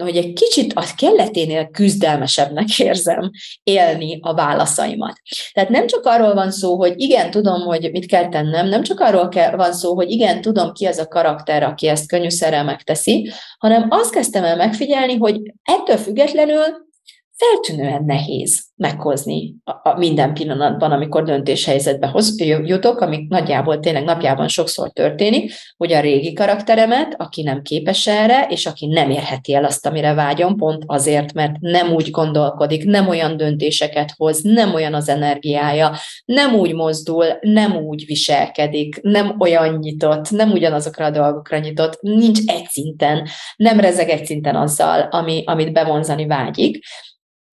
hogy 0.00 0.16
egy 0.16 0.32
kicsit 0.32 0.72
a 0.72 0.84
kelleténél 0.96 1.66
küzdelmesebbnek 1.66 2.78
érzem 2.88 3.30
élni 3.62 4.18
a 4.20 4.34
válaszaimat. 4.34 5.20
Tehát 5.52 5.70
nem 5.70 5.86
csak 5.86 6.04
arról 6.04 6.34
van 6.34 6.50
szó, 6.50 6.76
hogy 6.76 6.92
igen, 6.96 7.30
tudom, 7.30 7.60
hogy 7.60 7.90
mit 7.92 8.06
kell 8.06 8.28
tennem, 8.28 8.68
nem 8.68 8.82
csak 8.82 9.00
arról 9.00 9.28
van 9.56 9.72
szó, 9.72 9.94
hogy 9.94 10.10
igen, 10.10 10.40
tudom, 10.40 10.72
ki 10.72 10.86
az 10.86 10.98
a 10.98 11.08
karakter, 11.08 11.62
aki 11.62 11.86
ezt 11.86 12.08
könnyűszerrel 12.08 12.64
megteszi, 12.64 13.30
hanem 13.58 13.86
azt 13.90 14.12
kezdtem 14.12 14.44
el 14.44 14.56
megfigyelni, 14.56 15.16
hogy 15.16 15.40
ettől 15.62 15.96
függetlenül 15.96 16.90
feltűnően 17.36 18.04
nehéz 18.04 18.64
meghozni 18.76 19.54
a, 19.64 19.98
minden 19.98 20.34
pillanatban, 20.34 20.92
amikor 20.92 21.22
döntéshelyzetbe 21.22 22.06
hoz, 22.06 22.40
jutok, 22.40 23.00
ami 23.00 23.26
nagyjából 23.28 23.80
tényleg 23.80 24.04
napjában 24.04 24.48
sokszor 24.48 24.90
történik, 24.90 25.52
hogy 25.76 25.92
a 25.92 26.00
régi 26.00 26.32
karakteremet, 26.32 27.14
aki 27.18 27.42
nem 27.42 27.62
képes 27.62 28.06
erre, 28.06 28.46
és 28.48 28.66
aki 28.66 28.86
nem 28.86 29.10
érheti 29.10 29.54
el 29.54 29.64
azt, 29.64 29.86
amire 29.86 30.14
vágyom, 30.14 30.56
pont 30.56 30.82
azért, 30.86 31.32
mert 31.32 31.52
nem 31.60 31.92
úgy 31.92 32.10
gondolkodik, 32.10 32.84
nem 32.84 33.08
olyan 33.08 33.36
döntéseket 33.36 34.14
hoz, 34.16 34.42
nem 34.42 34.74
olyan 34.74 34.94
az 34.94 35.08
energiája, 35.08 35.96
nem 36.24 36.54
úgy 36.54 36.74
mozdul, 36.74 37.26
nem 37.40 37.76
úgy 37.76 38.06
viselkedik, 38.06 39.00
nem 39.02 39.36
olyan 39.38 39.78
nyitott, 39.78 40.30
nem 40.30 40.50
ugyanazokra 40.50 41.04
a 41.04 41.10
dolgokra 41.10 41.58
nyitott, 41.58 42.00
nincs 42.00 42.38
egy 42.46 42.66
szinten, 42.68 43.28
nem 43.56 43.80
rezeg 43.80 44.08
egy 44.08 44.24
szinten 44.24 44.56
azzal, 44.56 45.00
ami, 45.00 45.42
amit 45.46 45.72
bevonzani 45.72 46.26
vágyik, 46.26 46.84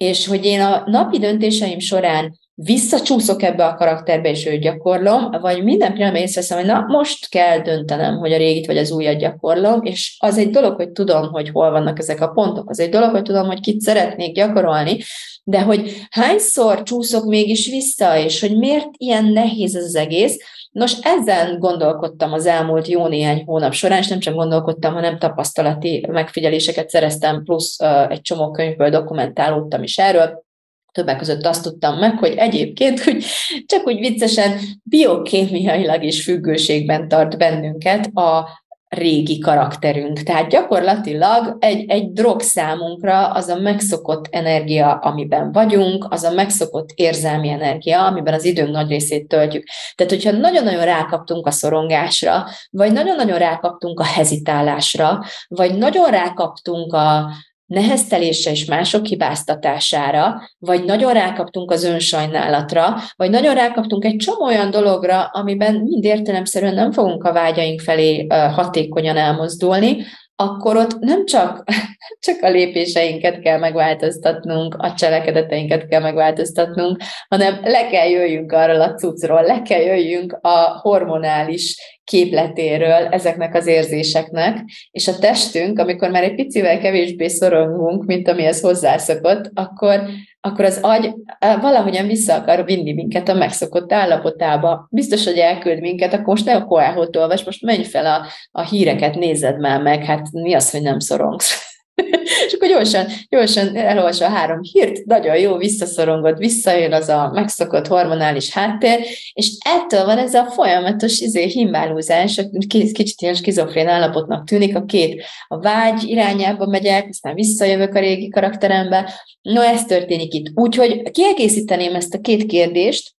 és 0.03 0.27
hogy 0.27 0.45
én 0.45 0.61
a 0.61 0.83
napi 0.85 1.19
döntéseim 1.19 1.79
során 1.79 2.39
visszacsúszok 2.53 3.43
ebbe 3.43 3.65
a 3.65 3.75
karakterbe, 3.75 4.29
és 4.29 4.45
őt 4.45 4.61
gyakorlom, 4.61 5.31
vagy 5.31 5.63
minden 5.63 5.93
pillanatban 5.93 6.21
észreveszem, 6.21 6.57
hogy 6.57 6.67
na, 6.67 6.85
most 6.87 7.29
kell 7.29 7.59
döntenem, 7.59 8.17
hogy 8.17 8.31
a 8.31 8.37
régit 8.37 8.65
vagy 8.65 8.77
az 8.77 8.91
újat 8.91 9.17
gyakorlom, 9.17 9.83
és 9.83 10.15
az 10.19 10.37
egy 10.37 10.49
dolog, 10.49 10.75
hogy 10.75 10.91
tudom, 10.91 11.31
hogy 11.31 11.49
hol 11.49 11.71
vannak 11.71 11.99
ezek 11.99 12.21
a 12.21 12.27
pontok, 12.27 12.69
az 12.69 12.79
egy 12.79 12.89
dolog, 12.89 13.09
hogy 13.09 13.21
tudom, 13.21 13.45
hogy 13.45 13.59
kit 13.59 13.81
szeretnék 13.81 14.35
gyakorolni, 14.35 14.97
de 15.43 15.61
hogy 15.61 16.07
hányszor 16.09 16.83
csúszok 16.83 17.25
mégis 17.25 17.69
vissza, 17.69 18.17
és 18.17 18.39
hogy 18.39 18.57
miért 18.57 18.89
ilyen 18.97 19.25
nehéz 19.25 19.75
ez 19.75 19.83
az 19.83 19.95
egész, 19.95 20.37
Nos, 20.69 20.93
ezen 21.01 21.59
gondolkodtam 21.59 22.33
az 22.33 22.45
elmúlt 22.45 22.87
jó 22.87 23.07
néhány 23.07 23.43
hónap 23.45 23.73
során, 23.73 23.99
és 23.99 24.07
nem 24.07 24.19
csak 24.19 24.35
gondolkodtam, 24.35 24.93
hanem 24.93 25.19
tapasztalati 25.19 26.05
megfigyeléseket 26.11 26.89
szereztem, 26.89 27.43
plusz 27.43 27.79
egy 28.09 28.21
csomó 28.21 28.51
könyvből 28.51 28.89
dokumentálódtam 28.89 29.83
is 29.83 29.97
erről, 29.97 30.47
Többek 30.91 31.17
között 31.17 31.45
azt 31.45 31.63
tudtam 31.63 31.97
meg, 31.97 32.17
hogy 32.17 32.33
egyébként, 32.35 32.99
hogy 33.03 33.23
csak 33.65 33.87
úgy 33.87 33.99
viccesen 33.99 34.59
biokémiailag 34.83 36.03
is 36.03 36.23
függőségben 36.23 37.07
tart 37.07 37.37
bennünket 37.37 38.05
a 38.05 38.49
régi 38.89 39.39
karakterünk. 39.39 40.19
Tehát 40.19 40.49
gyakorlatilag 40.49 41.57
egy, 41.59 41.89
egy 41.89 42.11
drog 42.11 42.41
számunkra 42.41 43.31
az 43.31 43.47
a 43.47 43.59
megszokott 43.59 44.27
energia, 44.29 44.91
amiben 44.93 45.51
vagyunk, 45.51 46.05
az 46.09 46.23
a 46.23 46.31
megszokott 46.31 46.89
érzelmi 46.95 47.49
energia, 47.49 48.05
amiben 48.05 48.33
az 48.33 48.45
időnk 48.45 48.71
nagy 48.71 48.89
részét 48.89 49.27
töltjük. 49.27 49.63
Tehát, 49.95 50.11
hogyha 50.11 50.31
nagyon-nagyon 50.31 50.83
rákaptunk 50.83 51.47
a 51.47 51.51
szorongásra, 51.51 52.45
vagy 52.69 52.91
nagyon-nagyon 52.91 53.37
rákaptunk 53.37 53.99
a 53.99 54.03
hezitálásra, 54.03 55.23
vagy 55.47 55.77
nagyon 55.77 56.09
rákaptunk 56.09 56.93
a, 56.93 57.29
neheztelésre 57.69 58.51
és 58.51 58.65
mások 58.65 59.05
hibáztatására, 59.05 60.41
vagy 60.59 60.83
nagyon 60.83 61.13
rákaptunk 61.13 61.71
az 61.71 61.83
önsajnálatra, 61.83 62.95
vagy 63.15 63.29
nagyon 63.29 63.53
rákaptunk 63.53 64.05
egy 64.05 64.15
csomó 64.15 64.45
olyan 64.45 64.71
dologra, 64.71 65.23
amiben 65.23 65.75
mind 65.75 66.03
értelemszerűen 66.03 66.73
nem 66.73 66.91
fogunk 66.91 67.23
a 67.23 67.33
vágyaink 67.33 67.79
felé 67.79 68.27
hatékonyan 68.27 69.17
elmozdulni, 69.17 70.05
akkor 70.35 70.77
ott 70.77 70.99
nem 70.99 71.25
csak, 71.25 71.63
csak 72.25 72.41
a 72.41 72.49
lépéseinket 72.49 73.39
kell 73.39 73.59
megváltoztatnunk, 73.59 74.75
a 74.77 74.93
cselekedeteinket 74.93 75.87
kell 75.87 76.01
megváltoztatnunk, 76.01 76.97
hanem 77.27 77.59
le 77.63 77.87
kell 77.87 78.07
jöjjünk 78.07 78.51
arról 78.51 78.81
a 78.81 78.93
cuccról, 78.93 79.41
le 79.41 79.61
kell 79.61 79.81
jöjjünk 79.81 80.37
a 80.41 80.79
hormonális 80.81 81.98
képletéről 82.09 83.07
ezeknek 83.07 83.55
az 83.55 83.67
érzéseknek, 83.67 84.57
és 84.91 85.07
a 85.07 85.17
testünk, 85.17 85.79
amikor 85.79 86.09
már 86.09 86.23
egy 86.23 86.35
picivel 86.35 86.79
kevésbé 86.79 87.27
szorongunk, 87.27 88.05
mint 88.05 88.27
amihez 88.27 88.61
hozzászokott, 88.61 89.51
akkor, 89.53 90.01
akkor 90.41 90.65
az 90.65 90.79
agy 90.81 91.13
valahogyan 91.61 92.07
vissza 92.07 92.33
akar 92.33 92.65
vinni 92.65 92.93
minket 92.93 93.29
a 93.29 93.33
megszokott 93.33 93.93
állapotába. 93.93 94.87
Biztos, 94.91 95.25
hogy 95.25 95.37
elküld 95.37 95.79
minket, 95.79 96.13
akkor 96.13 96.25
most 96.25 96.45
ne 96.45 96.55
a 96.55 96.65
koáhot 96.65 97.15
olvas, 97.15 97.43
most 97.43 97.63
menj 97.63 97.83
fel 97.83 98.05
a, 98.05 98.25
a 98.51 98.61
híreket, 98.61 99.15
nézed 99.15 99.59
már 99.59 99.81
meg, 99.81 100.03
hát 100.03 100.31
mi 100.31 100.53
az, 100.53 100.71
hogy 100.71 100.81
nem 100.81 100.99
szorongsz. 100.99 101.68
és 102.47 102.53
akkor 102.53 102.67
gyorsan, 102.67 103.05
gyorsan 103.29 103.75
elolvasva 103.75 104.25
a 104.25 104.29
három 104.29 104.59
hírt, 104.61 105.05
nagyon 105.05 105.37
jó, 105.37 105.57
visszaszorongod, 105.57 106.37
visszajön 106.37 106.93
az 106.93 107.09
a 107.09 107.31
megszokott 107.33 107.87
hormonális 107.87 108.51
háttér, 108.51 108.99
és 109.33 109.57
ettől 109.59 110.05
van 110.05 110.17
ez 110.17 110.33
a 110.33 110.45
folyamatos 110.45 111.19
izé, 111.19 111.47
himbálózás, 111.47 112.41
kicsit 112.67 113.21
ilyen 113.21 113.33
skizofrén 113.33 113.87
állapotnak 113.87 114.47
tűnik, 114.47 114.75
a 114.75 114.85
két 114.85 115.23
a 115.47 115.59
vágy 115.59 116.03
irányába 116.03 116.65
megyek, 116.65 117.07
aztán 117.09 117.33
visszajövök 117.35 117.93
a 117.95 117.99
régi 117.99 118.29
karakterembe. 118.29 119.13
No, 119.41 119.61
ez 119.61 119.85
történik 119.85 120.33
itt. 120.33 120.51
Úgyhogy 120.53 121.11
kiegészíteném 121.11 121.95
ezt 121.95 122.13
a 122.13 122.19
két 122.19 122.45
kérdést, 122.45 123.17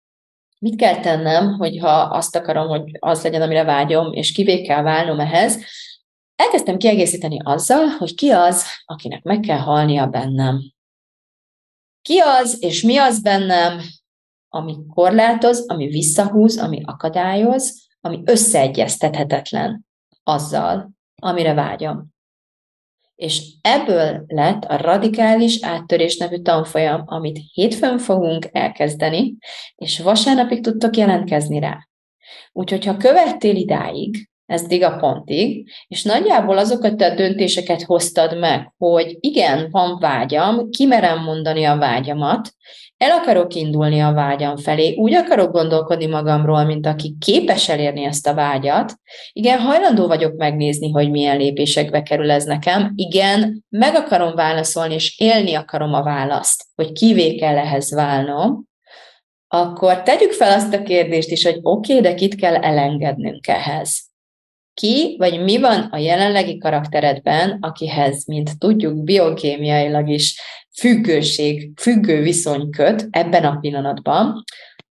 mit 0.60 0.76
kell 0.76 1.00
tennem, 1.00 1.48
hogyha 1.58 1.88
azt 1.90 2.36
akarom, 2.36 2.68
hogy 2.68 2.82
az 2.98 3.22
legyen, 3.22 3.42
amire 3.42 3.64
vágyom, 3.64 4.12
és 4.12 4.32
kivé 4.32 4.62
kell 4.62 4.82
válnom 4.82 5.20
ehhez, 5.20 5.64
elkezdtem 6.40 6.76
kiegészíteni 6.76 7.38
azzal, 7.42 7.86
hogy 7.86 8.14
ki 8.14 8.30
az, 8.30 8.64
akinek 8.84 9.22
meg 9.22 9.40
kell 9.40 9.58
halnia 9.58 10.06
bennem. 10.06 10.60
Ki 12.02 12.18
az, 12.18 12.62
és 12.62 12.82
mi 12.82 12.96
az 12.96 13.22
bennem, 13.22 13.80
ami 14.48 14.76
korlátoz, 14.94 15.64
ami 15.68 15.86
visszahúz, 15.86 16.58
ami 16.58 16.82
akadályoz, 16.84 17.88
ami 18.00 18.22
összeegyeztethetetlen 18.24 19.86
azzal, 20.22 20.90
amire 21.22 21.54
vágyom. 21.54 22.08
És 23.14 23.42
ebből 23.60 24.24
lett 24.26 24.64
a 24.64 24.76
radikális 24.76 25.62
áttörés 25.62 26.16
nevű 26.16 26.42
tanfolyam, 26.42 27.02
amit 27.06 27.40
hétfőn 27.52 27.98
fogunk 27.98 28.48
elkezdeni, 28.52 29.36
és 29.74 30.00
vasárnapig 30.00 30.62
tudtok 30.62 30.96
jelentkezni 30.96 31.58
rá. 31.58 31.88
Úgyhogy, 32.52 32.84
ha 32.84 32.96
követtél 32.96 33.56
idáig, 33.56 34.30
ez 34.50 34.82
a 34.82 34.96
pontig, 34.96 35.70
és 35.88 36.02
nagyjából 36.02 36.58
azokat 36.58 37.02
a 37.02 37.14
döntéseket 37.14 37.82
hoztad 37.82 38.38
meg, 38.38 38.72
hogy 38.78 39.16
igen, 39.20 39.68
van 39.70 39.98
vágyam, 39.98 40.70
kimerem 40.70 41.22
mondani 41.22 41.64
a 41.64 41.76
vágyamat, 41.76 42.52
el 42.96 43.10
akarok 43.10 43.54
indulni 43.54 44.00
a 44.00 44.12
vágyam 44.12 44.56
felé, 44.56 44.94
úgy 44.94 45.14
akarok 45.14 45.52
gondolkodni 45.52 46.06
magamról, 46.06 46.64
mint 46.64 46.86
aki 46.86 47.16
képes 47.20 47.68
elérni 47.68 48.04
ezt 48.04 48.26
a 48.26 48.34
vágyat. 48.34 48.94
Igen, 49.32 49.58
hajlandó 49.58 50.06
vagyok 50.06 50.36
megnézni, 50.36 50.90
hogy 50.90 51.10
milyen 51.10 51.36
lépésekbe 51.36 52.02
kerül 52.02 52.30
ez 52.30 52.44
nekem. 52.44 52.92
Igen, 52.94 53.64
meg 53.68 53.94
akarom 53.94 54.34
válaszolni, 54.34 54.94
és 54.94 55.18
élni 55.18 55.54
akarom 55.54 55.94
a 55.94 56.02
választ, 56.02 56.64
hogy 56.74 56.92
kivé 56.92 57.34
kell 57.34 57.56
ehhez 57.56 57.94
válnom. 57.94 58.64
Akkor 59.48 60.02
tegyük 60.02 60.32
fel 60.32 60.52
azt 60.52 60.74
a 60.74 60.82
kérdést 60.82 61.30
is, 61.30 61.44
hogy 61.44 61.58
oké, 61.62 61.96
okay, 61.96 62.10
de 62.10 62.14
kit 62.14 62.34
kell 62.34 62.54
elengednünk 62.54 63.48
ehhez 63.48 64.09
ki 64.80 65.14
vagy 65.18 65.42
mi 65.42 65.58
van 65.58 65.80
a 65.80 65.96
jelenlegi 65.96 66.58
karakteredben, 66.58 67.58
akihez, 67.60 68.26
mint 68.26 68.58
tudjuk, 68.58 69.04
biokémiailag 69.04 70.08
is 70.08 70.40
függőség, 70.78 71.72
függő 71.80 72.22
viszony 72.22 72.70
köt 72.70 73.08
ebben 73.10 73.44
a 73.44 73.58
pillanatban, 73.58 74.44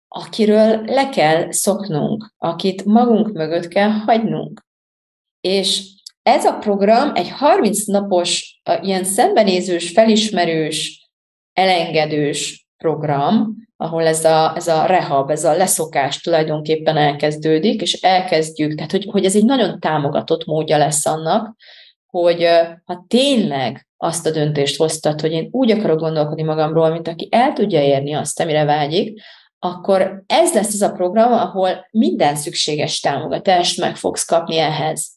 akiről 0.07 0.81
le 0.85 1.09
kell 1.09 1.51
szoknunk, 1.51 2.33
akit 2.37 2.85
magunk 2.85 3.31
mögött 3.31 3.67
kell 3.67 3.89
hagynunk. 3.89 4.65
És 5.41 5.81
ez 6.21 6.45
a 6.45 6.57
program 6.57 7.11
egy 7.15 7.29
30 7.29 7.85
napos, 7.85 8.61
ilyen 8.81 9.03
szembenézős, 9.03 9.89
felismerős, 9.89 11.09
elengedős 11.53 12.67
program, 12.77 13.55
ahol 13.83 14.05
ez 14.05 14.25
a, 14.25 14.53
ez 14.55 14.67
a 14.67 14.85
rehab, 14.85 15.29
ez 15.29 15.43
a 15.43 15.55
leszokás 15.55 16.21
tulajdonképpen 16.21 16.97
elkezdődik, 16.97 17.81
és 17.81 17.93
elkezdjük, 17.93 18.75
tehát 18.75 18.91
hogy, 18.91 19.07
hogy 19.11 19.25
ez 19.25 19.35
egy 19.35 19.45
nagyon 19.45 19.79
támogatott 19.79 20.45
módja 20.45 20.77
lesz 20.77 21.05
annak, 21.05 21.55
hogy 22.07 22.47
ha 22.85 23.05
tényleg 23.07 23.87
azt 23.97 24.25
a 24.25 24.31
döntést 24.31 24.77
hoztad, 24.77 25.21
hogy 25.21 25.31
én 25.31 25.47
úgy 25.51 25.71
akarok 25.71 25.99
gondolkodni 25.99 26.43
magamról, 26.43 26.89
mint 26.89 27.07
aki 27.07 27.27
el 27.31 27.53
tudja 27.53 27.81
érni 27.81 28.13
azt, 28.13 28.39
amire 28.39 28.65
vágyik, 28.65 29.21
akkor 29.59 30.23
ez 30.25 30.53
lesz 30.53 30.73
az 30.73 30.81
a 30.81 30.91
program, 30.91 31.31
ahol 31.31 31.87
minden 31.91 32.35
szükséges 32.35 32.99
támogatást 32.99 33.79
meg 33.79 33.95
fogsz 33.95 34.25
kapni 34.25 34.57
ehhez. 34.57 35.11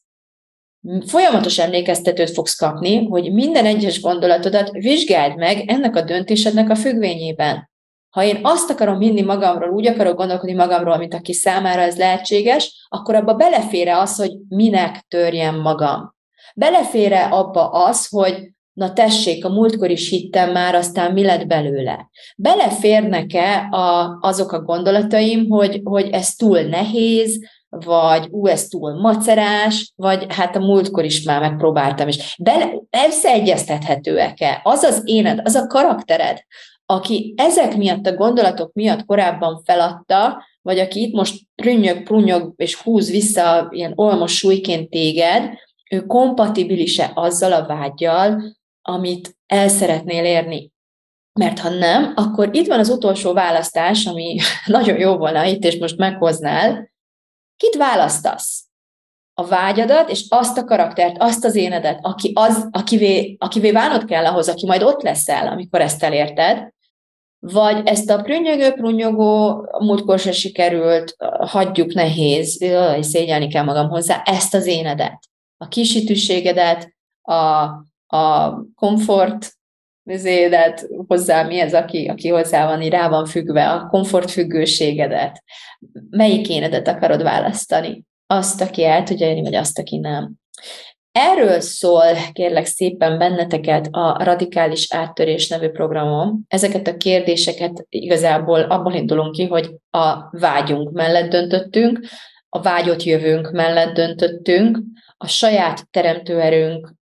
Folyamatos 1.06 1.58
emlékeztetőt 1.58 2.30
fogsz 2.30 2.54
kapni, 2.54 3.04
hogy 3.04 3.32
minden 3.32 3.66
egyes 3.66 4.00
gondolatodat 4.00 4.70
vizsgáld 4.70 5.36
meg 5.36 5.70
ennek 5.70 5.96
a 5.96 6.02
döntésednek 6.02 6.70
a 6.70 6.74
függvényében. 6.74 7.74
Ha 8.16 8.24
én 8.24 8.38
azt 8.42 8.70
akarom 8.70 9.00
hinni 9.00 9.22
magamról, 9.22 9.70
úgy 9.70 9.86
akarok 9.86 10.16
gondolkodni 10.16 10.54
magamról, 10.54 10.96
mint 10.96 11.14
aki 11.14 11.32
számára 11.32 11.80
ez 11.80 11.96
lehetséges, 11.96 12.86
akkor 12.88 13.14
abba 13.14 13.34
belefére 13.34 13.98
az, 13.98 14.16
hogy 14.16 14.32
minek 14.48 15.04
törjem 15.08 15.60
magam. 15.60 16.14
Belefére 16.54 17.24
abba 17.24 17.68
az, 17.70 18.08
hogy 18.08 18.52
na 18.72 18.92
tessék, 18.92 19.44
a 19.44 19.48
múltkor 19.48 19.90
is 19.90 20.08
hittem 20.08 20.52
már, 20.52 20.74
aztán 20.74 21.12
mi 21.12 21.24
lett 21.24 21.46
belőle. 21.46 22.10
Beleférnek-e 22.36 23.68
a, 23.70 24.18
azok 24.20 24.52
a 24.52 24.62
gondolataim, 24.62 25.48
hogy, 25.48 25.80
hogy 25.84 26.08
ez 26.10 26.34
túl 26.34 26.60
nehéz, 26.60 27.38
vagy 27.68 28.26
ú, 28.30 28.46
ez 28.46 28.68
túl 28.68 29.00
macerás, 29.00 29.92
vagy 29.96 30.26
hát 30.28 30.56
a 30.56 30.60
múltkor 30.60 31.04
is 31.04 31.22
már 31.22 31.40
megpróbáltam, 31.40 32.08
és 32.08 32.36
bele, 32.38 32.72
összeegyeztethetőek-e? 33.06 34.60
Az 34.62 34.82
az 34.82 35.02
éned, 35.04 35.40
az 35.44 35.54
a 35.54 35.66
karaktered, 35.66 36.44
aki 36.86 37.34
ezek 37.36 37.76
miatt 37.76 38.06
a 38.06 38.14
gondolatok 38.14 38.72
miatt 38.72 39.04
korábban 39.04 39.62
feladta, 39.64 40.44
vagy 40.62 40.78
aki 40.78 41.00
itt 41.00 41.14
most 41.14 41.42
prünnyög, 41.54 42.02
prunnyog 42.02 42.52
és 42.56 42.74
húz 42.74 43.10
vissza 43.10 43.68
ilyen 43.70 43.92
olmos 43.94 44.36
súlyként 44.36 44.90
téged, 44.90 45.58
ő 45.90 46.00
kompatibilise 46.06 47.10
azzal 47.14 47.52
a 47.52 47.66
vágyjal, 47.66 48.42
amit 48.82 49.36
el 49.46 49.68
szeretnél 49.68 50.24
érni. 50.24 50.70
Mert 51.40 51.58
ha 51.58 51.68
nem, 51.68 52.12
akkor 52.16 52.48
itt 52.52 52.66
van 52.66 52.78
az 52.78 52.88
utolsó 52.88 53.32
választás, 53.32 54.06
ami 54.06 54.38
nagyon 54.66 54.98
jó 54.98 55.16
volna 55.16 55.44
itt, 55.44 55.64
és 55.64 55.78
most 55.78 55.96
meghoznál. 55.96 56.92
Kit 57.56 57.74
választasz? 57.76 58.64
A 59.34 59.46
vágyadat, 59.46 60.10
és 60.10 60.26
azt 60.28 60.58
a 60.58 60.64
karaktert, 60.64 61.16
azt 61.18 61.44
az 61.44 61.54
énedet, 61.54 61.98
aki 62.02 62.32
az, 62.34 62.68
akivé, 62.70 63.36
akivé 63.38 63.70
válnod 63.70 64.04
kell 64.04 64.26
ahhoz, 64.26 64.48
aki 64.48 64.66
majd 64.66 64.82
ott 64.82 65.02
leszel, 65.02 65.48
amikor 65.48 65.80
ezt 65.80 66.02
elérted, 66.02 66.74
vagy 67.52 67.86
ezt 67.86 68.10
a 68.10 68.22
prünnyögő, 68.22 68.72
prunnyogó, 68.72 69.66
múltkor 69.78 70.18
se 70.18 70.32
sikerült, 70.32 71.16
hagyjuk 71.38 71.92
nehéz, 71.92 72.64
szégyelni 73.00 73.48
kell 73.48 73.64
magam 73.64 73.88
hozzá, 73.88 74.22
ezt 74.24 74.54
az 74.54 74.66
énedet, 74.66 75.18
a 75.56 75.68
kisítőségedet, 75.68 76.94
a, 77.22 77.34
a 78.16 78.54
komfort 78.74 79.54
édet 80.24 80.86
hozzá, 81.06 81.42
mi 81.42 81.58
ez, 81.58 81.74
aki, 81.74 82.06
aki 82.06 82.28
hozzá 82.28 82.66
van, 82.66 82.88
rá 82.88 83.08
van 83.08 83.26
függve, 83.26 83.70
a 83.70 83.86
komfortfüggőségedet. 83.86 85.42
Melyik 86.10 86.48
énedet 86.48 86.88
akarod 86.88 87.22
választani? 87.22 88.04
Azt, 88.26 88.60
aki 88.60 88.84
el 88.84 89.02
tudja 89.02 89.28
érni, 89.28 89.42
vagy 89.42 89.54
azt, 89.54 89.78
aki 89.78 89.96
nem. 89.96 90.32
Erről 91.18 91.60
szól, 91.60 92.12
kérlek 92.32 92.66
szépen 92.66 93.18
benneteket 93.18 93.88
a 93.90 94.24
Radikális 94.24 94.92
Áttörés 94.92 95.48
nevű 95.48 95.68
programom. 95.68 96.44
Ezeket 96.48 96.86
a 96.86 96.96
kérdéseket 96.96 97.86
igazából 97.88 98.60
abból 98.60 98.92
indulunk 98.92 99.32
ki, 99.32 99.46
hogy 99.46 99.74
a 99.90 100.38
vágyunk 100.38 100.90
mellett 100.90 101.30
döntöttünk, 101.30 102.00
a 102.48 102.62
vágyott 102.62 103.02
jövőnk 103.02 103.50
mellett 103.50 103.94
döntöttünk, 103.94 104.78
a 105.16 105.26
saját 105.26 105.90
teremtőerőnk 105.90 106.94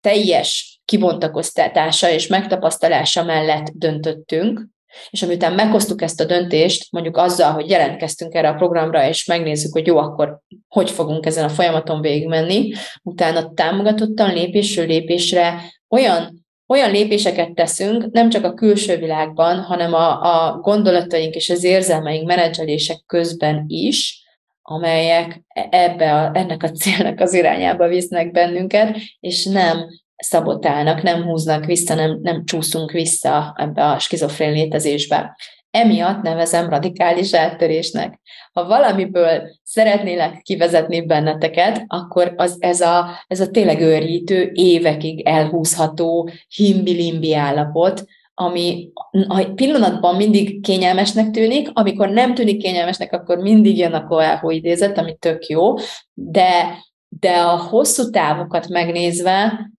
teljes 0.00 0.80
kibontakoztatása 0.84 2.10
és 2.10 2.26
megtapasztalása 2.26 3.24
mellett 3.24 3.66
döntöttünk, 3.74 4.66
és 5.10 5.22
amiután 5.22 5.52
meghoztuk 5.52 6.02
ezt 6.02 6.20
a 6.20 6.24
döntést, 6.24 6.92
mondjuk 6.92 7.16
azzal, 7.16 7.52
hogy 7.52 7.70
jelentkeztünk 7.70 8.34
erre 8.34 8.48
a 8.48 8.54
programra, 8.54 9.08
és 9.08 9.24
megnézzük, 9.24 9.72
hogy 9.72 9.86
jó, 9.86 9.96
akkor 9.96 10.38
hogy 10.68 10.90
fogunk 10.90 11.26
ezen 11.26 11.44
a 11.44 11.48
folyamaton 11.48 12.00
végigmenni, 12.00 12.72
utána 13.02 13.52
támogatottan 13.54 14.32
lépésről 14.32 14.86
lépésre 14.86 15.60
olyan 15.88 16.44
olyan 16.68 16.90
lépéseket 16.90 17.54
teszünk, 17.54 18.10
nem 18.12 18.28
csak 18.28 18.44
a 18.44 18.54
külső 18.54 18.96
világban, 18.96 19.60
hanem 19.60 19.94
a, 19.94 20.20
a 20.22 20.58
gondolataink 20.60 21.34
és 21.34 21.50
az 21.50 21.64
érzelmeink 21.64 22.26
menedzselések 22.26 23.02
közben 23.06 23.64
is, 23.66 24.24
amelyek 24.62 25.42
e, 25.48 25.68
ebbe 25.70 26.14
a, 26.14 26.30
ennek 26.34 26.62
a 26.62 26.70
célnak 26.70 27.20
az 27.20 27.34
irányába 27.34 27.88
visznek 27.88 28.30
bennünket, 28.30 28.96
és 29.20 29.44
nem 29.44 29.86
szabotálnak, 30.16 31.02
nem 31.02 31.22
húznak 31.22 31.64
vissza, 31.64 31.94
nem, 31.94 32.18
nem 32.22 32.44
csúszunk 32.44 32.90
vissza 32.90 33.54
ebbe 33.58 33.84
a 33.84 33.98
skizofrén 33.98 34.52
létezésbe. 34.52 35.36
Emiatt 35.70 36.22
nevezem 36.22 36.68
radikális 36.68 37.34
áttörésnek. 37.34 38.20
Ha 38.52 38.66
valamiből 38.66 39.42
szeretnélek 39.62 40.40
kivezetni 40.42 41.06
benneteket, 41.06 41.84
akkor 41.86 42.32
az, 42.36 42.56
ez, 42.58 42.80
a, 42.80 43.06
ez 43.26 43.40
a 43.40 43.50
tényleg 43.50 43.80
őrítő, 43.80 44.50
évekig 44.54 45.26
elhúzható 45.26 46.30
himbi-limbi 46.48 47.34
állapot, 47.34 48.04
ami 48.34 48.90
a 49.28 49.44
pillanatban 49.54 50.16
mindig 50.16 50.62
kényelmesnek 50.62 51.30
tűnik, 51.30 51.70
amikor 51.72 52.08
nem 52.08 52.34
tűnik 52.34 52.62
kényelmesnek, 52.62 53.12
akkor 53.12 53.38
mindig 53.38 53.78
jön 53.78 53.92
a 53.92 54.06
Coelho 54.06 54.50
idézet, 54.50 54.98
ami 54.98 55.16
tök 55.16 55.46
jó, 55.46 55.74
de, 56.14 56.78
de 57.08 57.32
a 57.32 57.56
hosszú 57.56 58.10
távokat 58.10 58.68
megnézve 58.68 59.70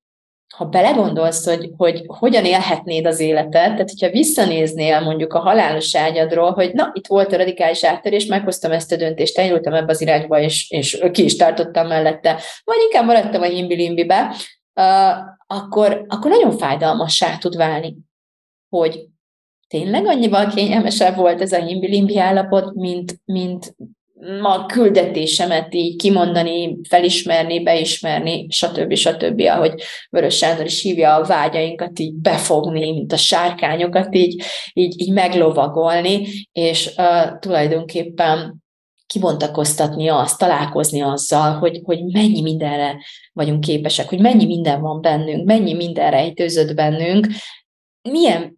ha 0.55 0.65
belegondolsz, 0.65 1.45
hogy, 1.45 1.71
hogy 1.77 2.03
hogyan 2.07 2.45
élhetnéd 2.45 3.05
az 3.05 3.19
életet, 3.19 3.51
tehát 3.51 3.89
hogyha 3.89 4.09
visszanéznél 4.09 4.99
mondjuk 4.99 5.33
a 5.33 5.39
halálos 5.39 5.95
ágyadról, 5.95 6.51
hogy 6.51 6.73
na, 6.73 6.91
itt 6.93 7.07
volt 7.07 7.33
a 7.33 7.37
radikális 7.37 7.83
áttörés, 7.83 8.25
meghoztam 8.25 8.71
ezt 8.71 8.91
a 8.91 8.95
döntést, 8.95 9.37
elnyúltam 9.37 9.73
ebbe 9.73 9.91
az 9.91 10.01
irányba, 10.01 10.39
és, 10.39 10.69
és 10.69 11.03
ki 11.11 11.23
is 11.23 11.35
tartottam 11.35 11.87
mellette, 11.87 12.39
vagy 12.63 12.77
inkább 12.83 13.05
maradtam 13.05 13.41
a 13.41 13.45
himbi-limbibe, 13.45 14.35
uh, 14.73 15.17
akkor, 15.47 16.05
akkor 16.07 16.31
nagyon 16.31 16.57
fájdalmassá 16.57 17.37
tud 17.37 17.55
válni, 17.55 17.95
hogy 18.69 19.07
tényleg 19.67 20.05
annyival 20.05 20.47
kényelmesebb 20.47 21.15
volt 21.15 21.41
ez 21.41 21.51
a 21.51 21.63
himbi-limbi 21.63 22.19
állapot, 22.19 22.73
mint, 22.73 23.21
mint 23.25 23.75
a 24.41 24.65
küldetésemet 24.65 25.73
így 25.73 25.95
kimondani, 25.95 26.77
felismerni, 26.89 27.63
beismerni, 27.63 28.45
stb. 28.49 28.93
stb. 28.93 29.41
Ahogy 29.41 29.81
Vörös 30.09 30.37
Sándor 30.37 30.65
is 30.65 30.81
hívja 30.81 31.15
a 31.15 31.25
vágyainkat 31.25 31.99
így 31.99 32.13
befogni, 32.13 32.91
mint 32.91 33.11
a 33.11 33.17
sárkányokat 33.17 34.15
így, 34.15 34.43
így, 34.73 35.01
így 35.01 35.13
meglovagolni, 35.13 36.27
és 36.51 36.93
uh, 36.97 37.39
tulajdonképpen 37.39 38.65
kibontakoztatni 39.07 40.07
azt, 40.07 40.39
találkozni 40.39 41.01
azzal, 41.01 41.53
hogy, 41.53 41.81
hogy 41.83 42.03
mennyi 42.03 42.41
mindenre 42.41 42.97
vagyunk 43.33 43.59
képesek, 43.59 44.09
hogy 44.09 44.19
mennyi 44.19 44.45
minden 44.45 44.81
van 44.81 45.01
bennünk, 45.01 45.45
mennyi 45.45 45.73
minden 45.73 46.11
rejtőzött 46.11 46.75
bennünk, 46.75 47.27
milyen 48.01 48.56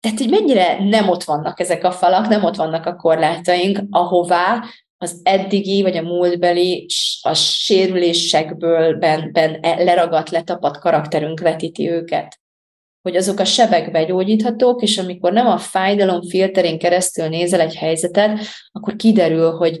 tehát, 0.00 0.18
hogy 0.18 0.28
mennyire 0.28 0.84
nem 0.84 1.08
ott 1.08 1.24
vannak 1.24 1.60
ezek 1.60 1.84
a 1.84 1.92
falak, 1.92 2.28
nem 2.28 2.44
ott 2.44 2.56
vannak 2.56 2.86
a 2.86 2.96
korlátaink, 2.96 3.78
ahová 3.90 4.64
az 5.02 5.20
eddigi, 5.22 5.82
vagy 5.82 5.96
a 5.96 6.02
múltbeli, 6.02 6.86
a 7.20 7.34
sérülésekből 7.34 8.98
ben, 8.98 9.32
ben 9.32 9.58
e, 9.62 9.82
leragadt, 9.82 10.30
letapadt 10.30 10.78
karakterünk 10.78 11.40
vetíti 11.40 11.90
őket. 11.90 12.38
Hogy 13.02 13.16
azok 13.16 13.38
a 13.38 13.44
sebek 13.44 14.06
gyógyíthatók, 14.06 14.82
és 14.82 14.98
amikor 14.98 15.32
nem 15.32 15.46
a 15.46 15.58
fájdalom 15.58 16.22
filterén 16.22 16.78
keresztül 16.78 17.28
nézel 17.28 17.60
egy 17.60 17.74
helyzetet, 17.74 18.38
akkor 18.70 18.96
kiderül, 18.96 19.50
hogy, 19.50 19.78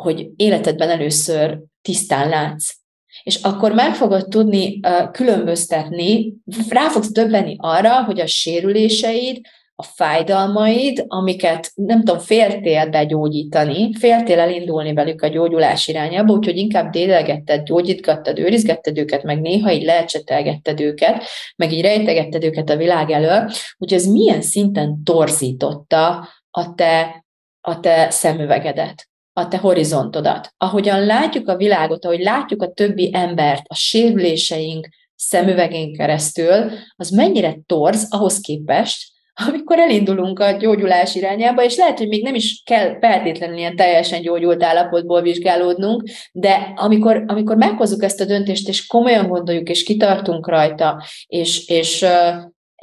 hogy 0.00 0.30
életedben 0.36 0.90
először 0.90 1.62
tisztán 1.82 2.28
látsz. 2.28 2.83
És 3.24 3.42
akkor 3.42 3.72
meg 3.72 3.94
fogod 3.94 4.28
tudni 4.28 4.80
különböztetni, 5.12 6.34
rá 6.68 6.88
fogsz 6.88 7.12
döbbeni 7.12 7.56
arra, 7.58 8.04
hogy 8.04 8.20
a 8.20 8.26
sérüléseid, 8.26 9.40
a 9.76 9.82
fájdalmaid, 9.82 11.04
amiket 11.06 11.70
nem 11.74 11.98
tudom, 11.98 12.18
féltél 12.18 12.86
begyógyítani, 12.90 13.94
féltél 13.94 14.38
elindulni 14.38 14.92
velük 14.92 15.22
a 15.22 15.28
gyógyulás 15.28 15.88
irányába, 15.88 16.32
úgyhogy 16.32 16.56
inkább 16.56 16.90
dédelgetted, 16.90 17.62
gyógyítgattad, 17.62 18.38
őrizgetted 18.38 18.98
őket, 18.98 19.22
meg 19.22 19.40
néha 19.40 19.72
így 19.72 19.82
lecsetelgetted 19.82 20.80
őket, 20.80 21.22
meg 21.56 21.72
így 21.72 21.82
rejtegetted 21.82 22.44
őket 22.44 22.70
a 22.70 22.76
világ 22.76 23.10
elől, 23.10 23.50
hogy 23.78 23.92
ez 23.92 24.06
milyen 24.06 24.42
szinten 24.42 25.02
torzította 25.04 26.28
a 26.50 26.74
te, 26.74 27.24
a 27.60 27.80
te 27.80 28.10
szemüvegedet 28.10 29.08
a 29.36 29.48
te 29.48 29.56
horizontodat. 29.56 30.54
Ahogyan 30.56 31.04
látjuk 31.04 31.48
a 31.48 31.56
világot, 31.56 32.04
ahogy 32.04 32.20
látjuk 32.20 32.62
a 32.62 32.72
többi 32.72 33.10
embert, 33.12 33.62
a 33.66 33.74
sérüléseink 33.74 34.88
szemüvegén 35.14 35.92
keresztül, 35.96 36.70
az 36.96 37.10
mennyire 37.10 37.58
torz 37.66 38.06
ahhoz 38.10 38.40
képest, 38.40 39.12
amikor 39.46 39.78
elindulunk 39.78 40.38
a 40.38 40.50
gyógyulás 40.50 41.14
irányába, 41.14 41.64
és 41.64 41.76
lehet, 41.76 41.98
hogy 41.98 42.08
még 42.08 42.22
nem 42.22 42.34
is 42.34 42.62
kell 42.64 42.98
feltétlenül 42.98 43.56
ilyen 43.56 43.76
teljesen 43.76 44.22
gyógyult 44.22 44.62
állapotból 44.62 45.22
vizsgálódnunk, 45.22 46.02
de 46.32 46.72
amikor, 46.76 47.24
amikor 47.26 47.56
meghozzuk 47.56 48.02
ezt 48.02 48.20
a 48.20 48.24
döntést, 48.24 48.68
és 48.68 48.86
komolyan 48.86 49.28
gondoljuk, 49.28 49.68
és 49.68 49.82
kitartunk 49.82 50.48
rajta, 50.48 51.04
és, 51.26 51.68
és 51.68 52.06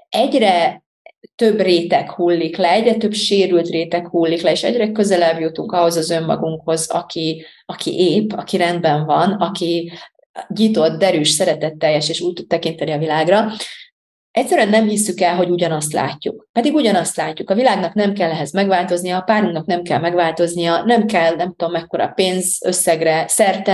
egyre 0.09 0.80
több 1.35 1.59
réteg 1.59 2.11
hullik 2.11 2.57
le, 2.57 2.71
egyre 2.71 2.95
több 2.95 3.13
sérült 3.13 3.69
réteg 3.69 4.07
hullik 4.07 4.41
le, 4.41 4.51
és 4.51 4.63
egyre 4.63 4.91
közelebb 4.91 5.39
jutunk 5.39 5.71
ahhoz 5.71 5.95
az 5.95 6.09
önmagunkhoz, 6.09 6.89
aki, 6.89 7.45
aki 7.65 7.99
épp, 7.99 8.31
aki 8.31 8.57
rendben 8.57 9.05
van, 9.05 9.31
aki 9.31 9.91
nyitott, 10.47 10.99
derűs, 10.99 11.29
szeretetteljes, 11.29 12.09
és 12.09 12.21
úgy 12.21 12.33
tud 12.33 12.47
tekinteni 12.47 12.91
a 12.91 12.97
világra, 12.97 13.51
Egyszerűen 14.31 14.69
nem 14.69 14.87
hisszük 14.87 15.21
el, 15.21 15.35
hogy 15.35 15.49
ugyanazt 15.49 15.93
látjuk. 15.93 16.47
Pedig 16.51 16.73
ugyanazt 16.73 17.15
látjuk. 17.15 17.49
A 17.49 17.55
világnak 17.55 17.93
nem 17.93 18.13
kell 18.13 18.29
ehhez 18.29 18.53
megváltoznia, 18.53 19.17
a 19.17 19.21
párunknak 19.21 19.65
nem 19.65 19.83
kell 19.83 19.99
megváltoznia, 19.99 20.83
nem 20.85 21.05
kell, 21.05 21.35
nem 21.35 21.53
tudom, 21.55 21.73
mekkora 21.73 22.07
pénz 22.07 22.57
összegre 22.65 23.25
szert. 23.27 23.69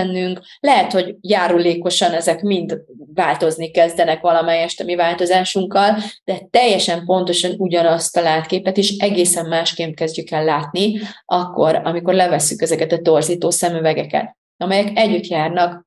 Lehet, 0.60 0.92
hogy 0.92 1.16
járulékosan 1.22 2.12
ezek 2.12 2.42
mind 2.42 2.78
változni 3.14 3.72
kezdenek 3.72 4.22
valamelyest 4.22 4.82
a 4.82 4.84
mi 4.84 4.96
változásunkkal, 4.96 5.98
de 6.24 6.48
teljesen 6.50 7.06
pontosan 7.06 7.54
ugyanazt 7.58 8.18
a 8.18 8.22
látképet 8.22 8.78
is 8.78 8.98
egészen 8.98 9.46
másként 9.46 9.96
kezdjük 9.96 10.32
el 10.32 10.44
látni, 10.44 11.00
akkor, 11.26 11.82
amikor 11.84 12.14
levesszük 12.14 12.62
ezeket 12.62 12.92
a 12.92 13.02
torzító 13.02 13.50
szemüvegeket, 13.50 14.38
amelyek 14.58 14.92
együtt 14.98 15.28
járnak 15.28 15.87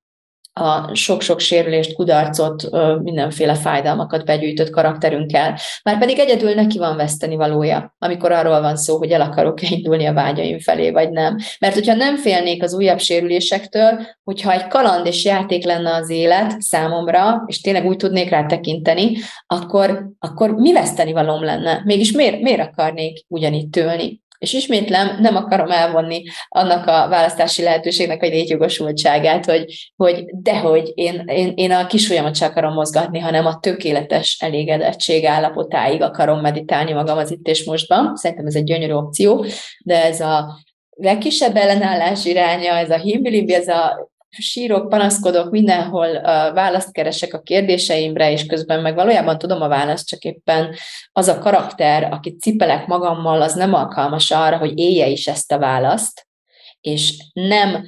a 0.52 0.94
sok-sok 0.94 1.40
sérülést, 1.40 1.94
kudarcot, 1.94 2.68
mindenféle 3.02 3.54
fájdalmakat 3.54 4.24
begyűjtött 4.24 4.70
karakterünkkel. 4.70 5.58
Már 5.82 5.98
pedig 5.98 6.18
egyedül 6.18 6.54
neki 6.54 6.78
van 6.78 6.96
veszteni 6.96 7.36
valója, 7.36 7.94
amikor 7.98 8.32
arról 8.32 8.60
van 8.60 8.76
szó, 8.76 8.96
hogy 8.96 9.10
el 9.10 9.20
akarok-e 9.20 9.66
indulni 9.70 10.06
a 10.06 10.12
vágyaim 10.12 10.58
felé, 10.58 10.90
vagy 10.90 11.10
nem. 11.10 11.36
Mert 11.58 11.74
hogyha 11.74 11.94
nem 11.94 12.16
félnék 12.16 12.62
az 12.62 12.74
újabb 12.74 12.98
sérülésektől, 12.98 14.06
hogyha 14.24 14.52
egy 14.52 14.66
kaland 14.66 15.06
és 15.06 15.24
játék 15.24 15.64
lenne 15.64 15.94
az 15.94 16.10
élet 16.10 16.60
számomra, 16.60 17.42
és 17.46 17.60
tényleg 17.60 17.86
úgy 17.86 17.96
tudnék 17.96 18.30
rá 18.30 18.46
tekinteni, 18.46 19.16
akkor, 19.46 20.10
akkor 20.18 20.54
mi 20.54 20.72
veszteni 20.72 21.12
valóm 21.12 21.44
lenne? 21.44 21.82
Mégis 21.84 22.12
miért, 22.12 22.40
miért 22.40 22.60
akarnék 22.60 23.24
ugyanígy 23.28 23.68
tőlni? 23.68 24.20
És 24.40 24.52
ismétlem, 24.52 25.20
nem 25.20 25.36
akarom 25.36 25.70
elvonni 25.70 26.22
annak 26.48 26.86
a 26.86 27.08
választási 27.08 27.62
lehetőségnek 27.62 28.20
vagy 28.20 28.30
létjogosultságát, 28.30 29.44
hogy, 29.44 29.92
hogy 29.96 30.24
dehogy 30.24 30.92
én, 30.94 31.22
én, 31.26 31.52
én 31.56 31.70
a 31.70 31.86
kisujjamat 31.86 32.34
csak 32.34 32.50
akarom 32.50 32.72
mozgatni, 32.72 33.18
hanem 33.18 33.46
a 33.46 33.58
tökéletes 33.58 34.36
elégedettség 34.40 35.24
állapotáig 35.24 36.02
akarom 36.02 36.40
meditálni 36.40 36.92
magam 36.92 37.18
az 37.18 37.30
itt 37.30 37.46
és 37.46 37.64
mostban. 37.64 38.16
Szerintem 38.16 38.46
ez 38.46 38.54
egy 38.54 38.64
gyönyörű 38.64 38.92
opció, 38.92 39.44
de 39.84 40.04
ez 40.04 40.20
a 40.20 40.58
legkisebb 40.90 41.56
ellenállás 41.56 42.24
iránya, 42.24 42.72
ez 42.72 42.90
a 42.90 42.98
himbilibi, 42.98 43.54
ez 43.54 43.68
a 43.68 44.09
sírok, 44.38 44.88
panaszkodok, 44.88 45.50
mindenhol 45.50 46.08
uh, 46.08 46.22
választ 46.54 46.92
keresek 46.92 47.34
a 47.34 47.40
kérdéseimre, 47.40 48.32
és 48.32 48.46
közben 48.46 48.80
meg 48.80 48.94
valójában 48.94 49.38
tudom 49.38 49.62
a 49.62 49.68
választ, 49.68 50.08
csak 50.08 50.22
éppen 50.22 50.74
az 51.12 51.28
a 51.28 51.38
karakter, 51.38 52.12
akit 52.12 52.40
cipelek 52.40 52.86
magammal, 52.86 53.42
az 53.42 53.54
nem 53.54 53.74
alkalmas 53.74 54.30
arra, 54.30 54.58
hogy 54.58 54.78
élje 54.78 55.06
is 55.06 55.26
ezt 55.26 55.52
a 55.52 55.58
választ, 55.58 56.26
és 56.80 57.14
nem 57.32 57.86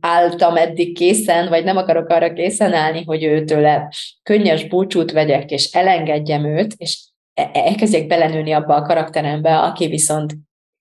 álltam 0.00 0.56
eddig 0.56 0.96
készen, 0.96 1.48
vagy 1.48 1.64
nem 1.64 1.76
akarok 1.76 2.08
arra 2.08 2.32
készen 2.32 2.72
állni, 2.72 3.04
hogy 3.04 3.24
őtőle 3.24 3.92
könnyes 4.22 4.64
búcsút 4.64 5.12
vegyek, 5.12 5.50
és 5.50 5.72
elengedjem 5.72 6.44
őt, 6.44 6.74
és 6.76 6.98
e-, 7.34 7.50
e-, 7.52 7.64
elkezdjek 7.64 8.06
belenőni 8.06 8.52
abba 8.52 8.74
a 8.74 8.82
karakterembe, 8.82 9.58
aki 9.58 9.86
viszont 9.86 10.34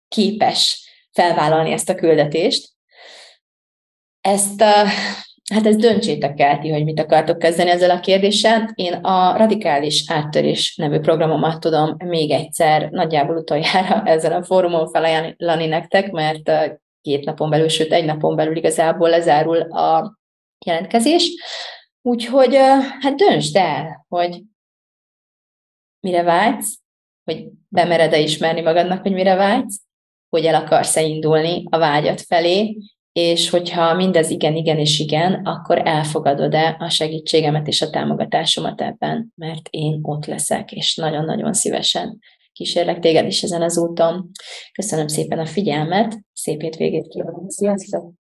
képes 0.08 0.89
felvállalni 1.12 1.72
ezt 1.72 1.89
a 1.89 1.95
küldetést, 1.95 2.76
ezt, 4.28 4.61
hát 5.53 5.65
ezt 5.65 5.80
döntsétek 5.80 6.39
el 6.39 6.59
ti, 6.59 6.69
hogy 6.69 6.84
mit 6.84 6.99
akartok 6.99 7.38
kezdeni 7.38 7.69
ezzel 7.69 7.89
a 7.89 7.99
kérdéssel. 7.99 8.71
Én 8.75 8.93
a 8.93 9.38
Radikális 9.38 10.03
Áttörés 10.07 10.75
nevű 10.75 10.99
programomat 10.99 11.59
tudom 11.59 11.95
még 11.97 12.32
egyszer, 12.32 12.89
nagyjából 12.89 13.38
utoljára 13.38 14.03
ezzel 14.13 14.34
a 14.34 14.43
fórumon 14.43 14.88
felajánlani 14.88 15.65
nektek, 15.65 16.11
mert 16.11 16.51
két 17.01 17.25
napon 17.25 17.49
belül, 17.49 17.67
sőt 17.67 17.91
egy 17.91 18.05
napon 18.05 18.36
belül 18.36 18.55
igazából 18.55 19.09
lezárul 19.09 19.61
a 19.61 20.17
jelentkezés. 20.65 21.32
Úgyhogy 22.01 22.55
hát 22.99 23.15
döntsd 23.15 23.55
el, 23.55 24.05
hogy 24.07 24.41
mire 25.99 26.23
vágysz, 26.23 26.80
hogy 27.23 27.47
bemered-e 27.67 28.19
ismerni 28.19 28.61
magadnak, 28.61 29.01
hogy 29.01 29.13
mire 29.13 29.36
vágysz, 29.36 29.82
hogy 30.30 30.45
el 30.45 30.55
akarsz-e 30.55 31.01
indulni 31.01 31.63
a 31.69 31.78
vágyat 31.78 32.21
felé, 32.21 32.78
és 33.18 33.49
hogyha 33.49 33.93
mindez 33.93 34.30
igen, 34.30 34.55
igen 34.55 34.78
és 34.78 34.99
igen, 34.99 35.34
akkor 35.34 35.82
elfogadod-e 35.88 36.76
a 36.80 36.89
segítségemet 36.89 37.68
és 37.68 37.82
a 37.82 37.89
támogatásomat 37.89 38.82
ebben, 38.82 39.34
mert 39.36 39.68
én 39.70 39.99
ott 40.01 40.26
leszek, 40.26 40.72
és 40.72 40.95
nagyon-nagyon 40.95 41.53
szívesen 41.53 42.20
kísérlek 42.51 42.99
téged 42.99 43.26
is 43.26 43.43
ezen 43.43 43.61
az 43.61 43.78
úton. 43.78 44.30
Köszönöm 44.74 45.07
szépen 45.07 45.39
a 45.39 45.45
figyelmet, 45.45 46.20
szép 46.34 46.61
hétvégét 46.61 47.07
kívánok, 47.07 47.51
sziasztok! 47.51 48.13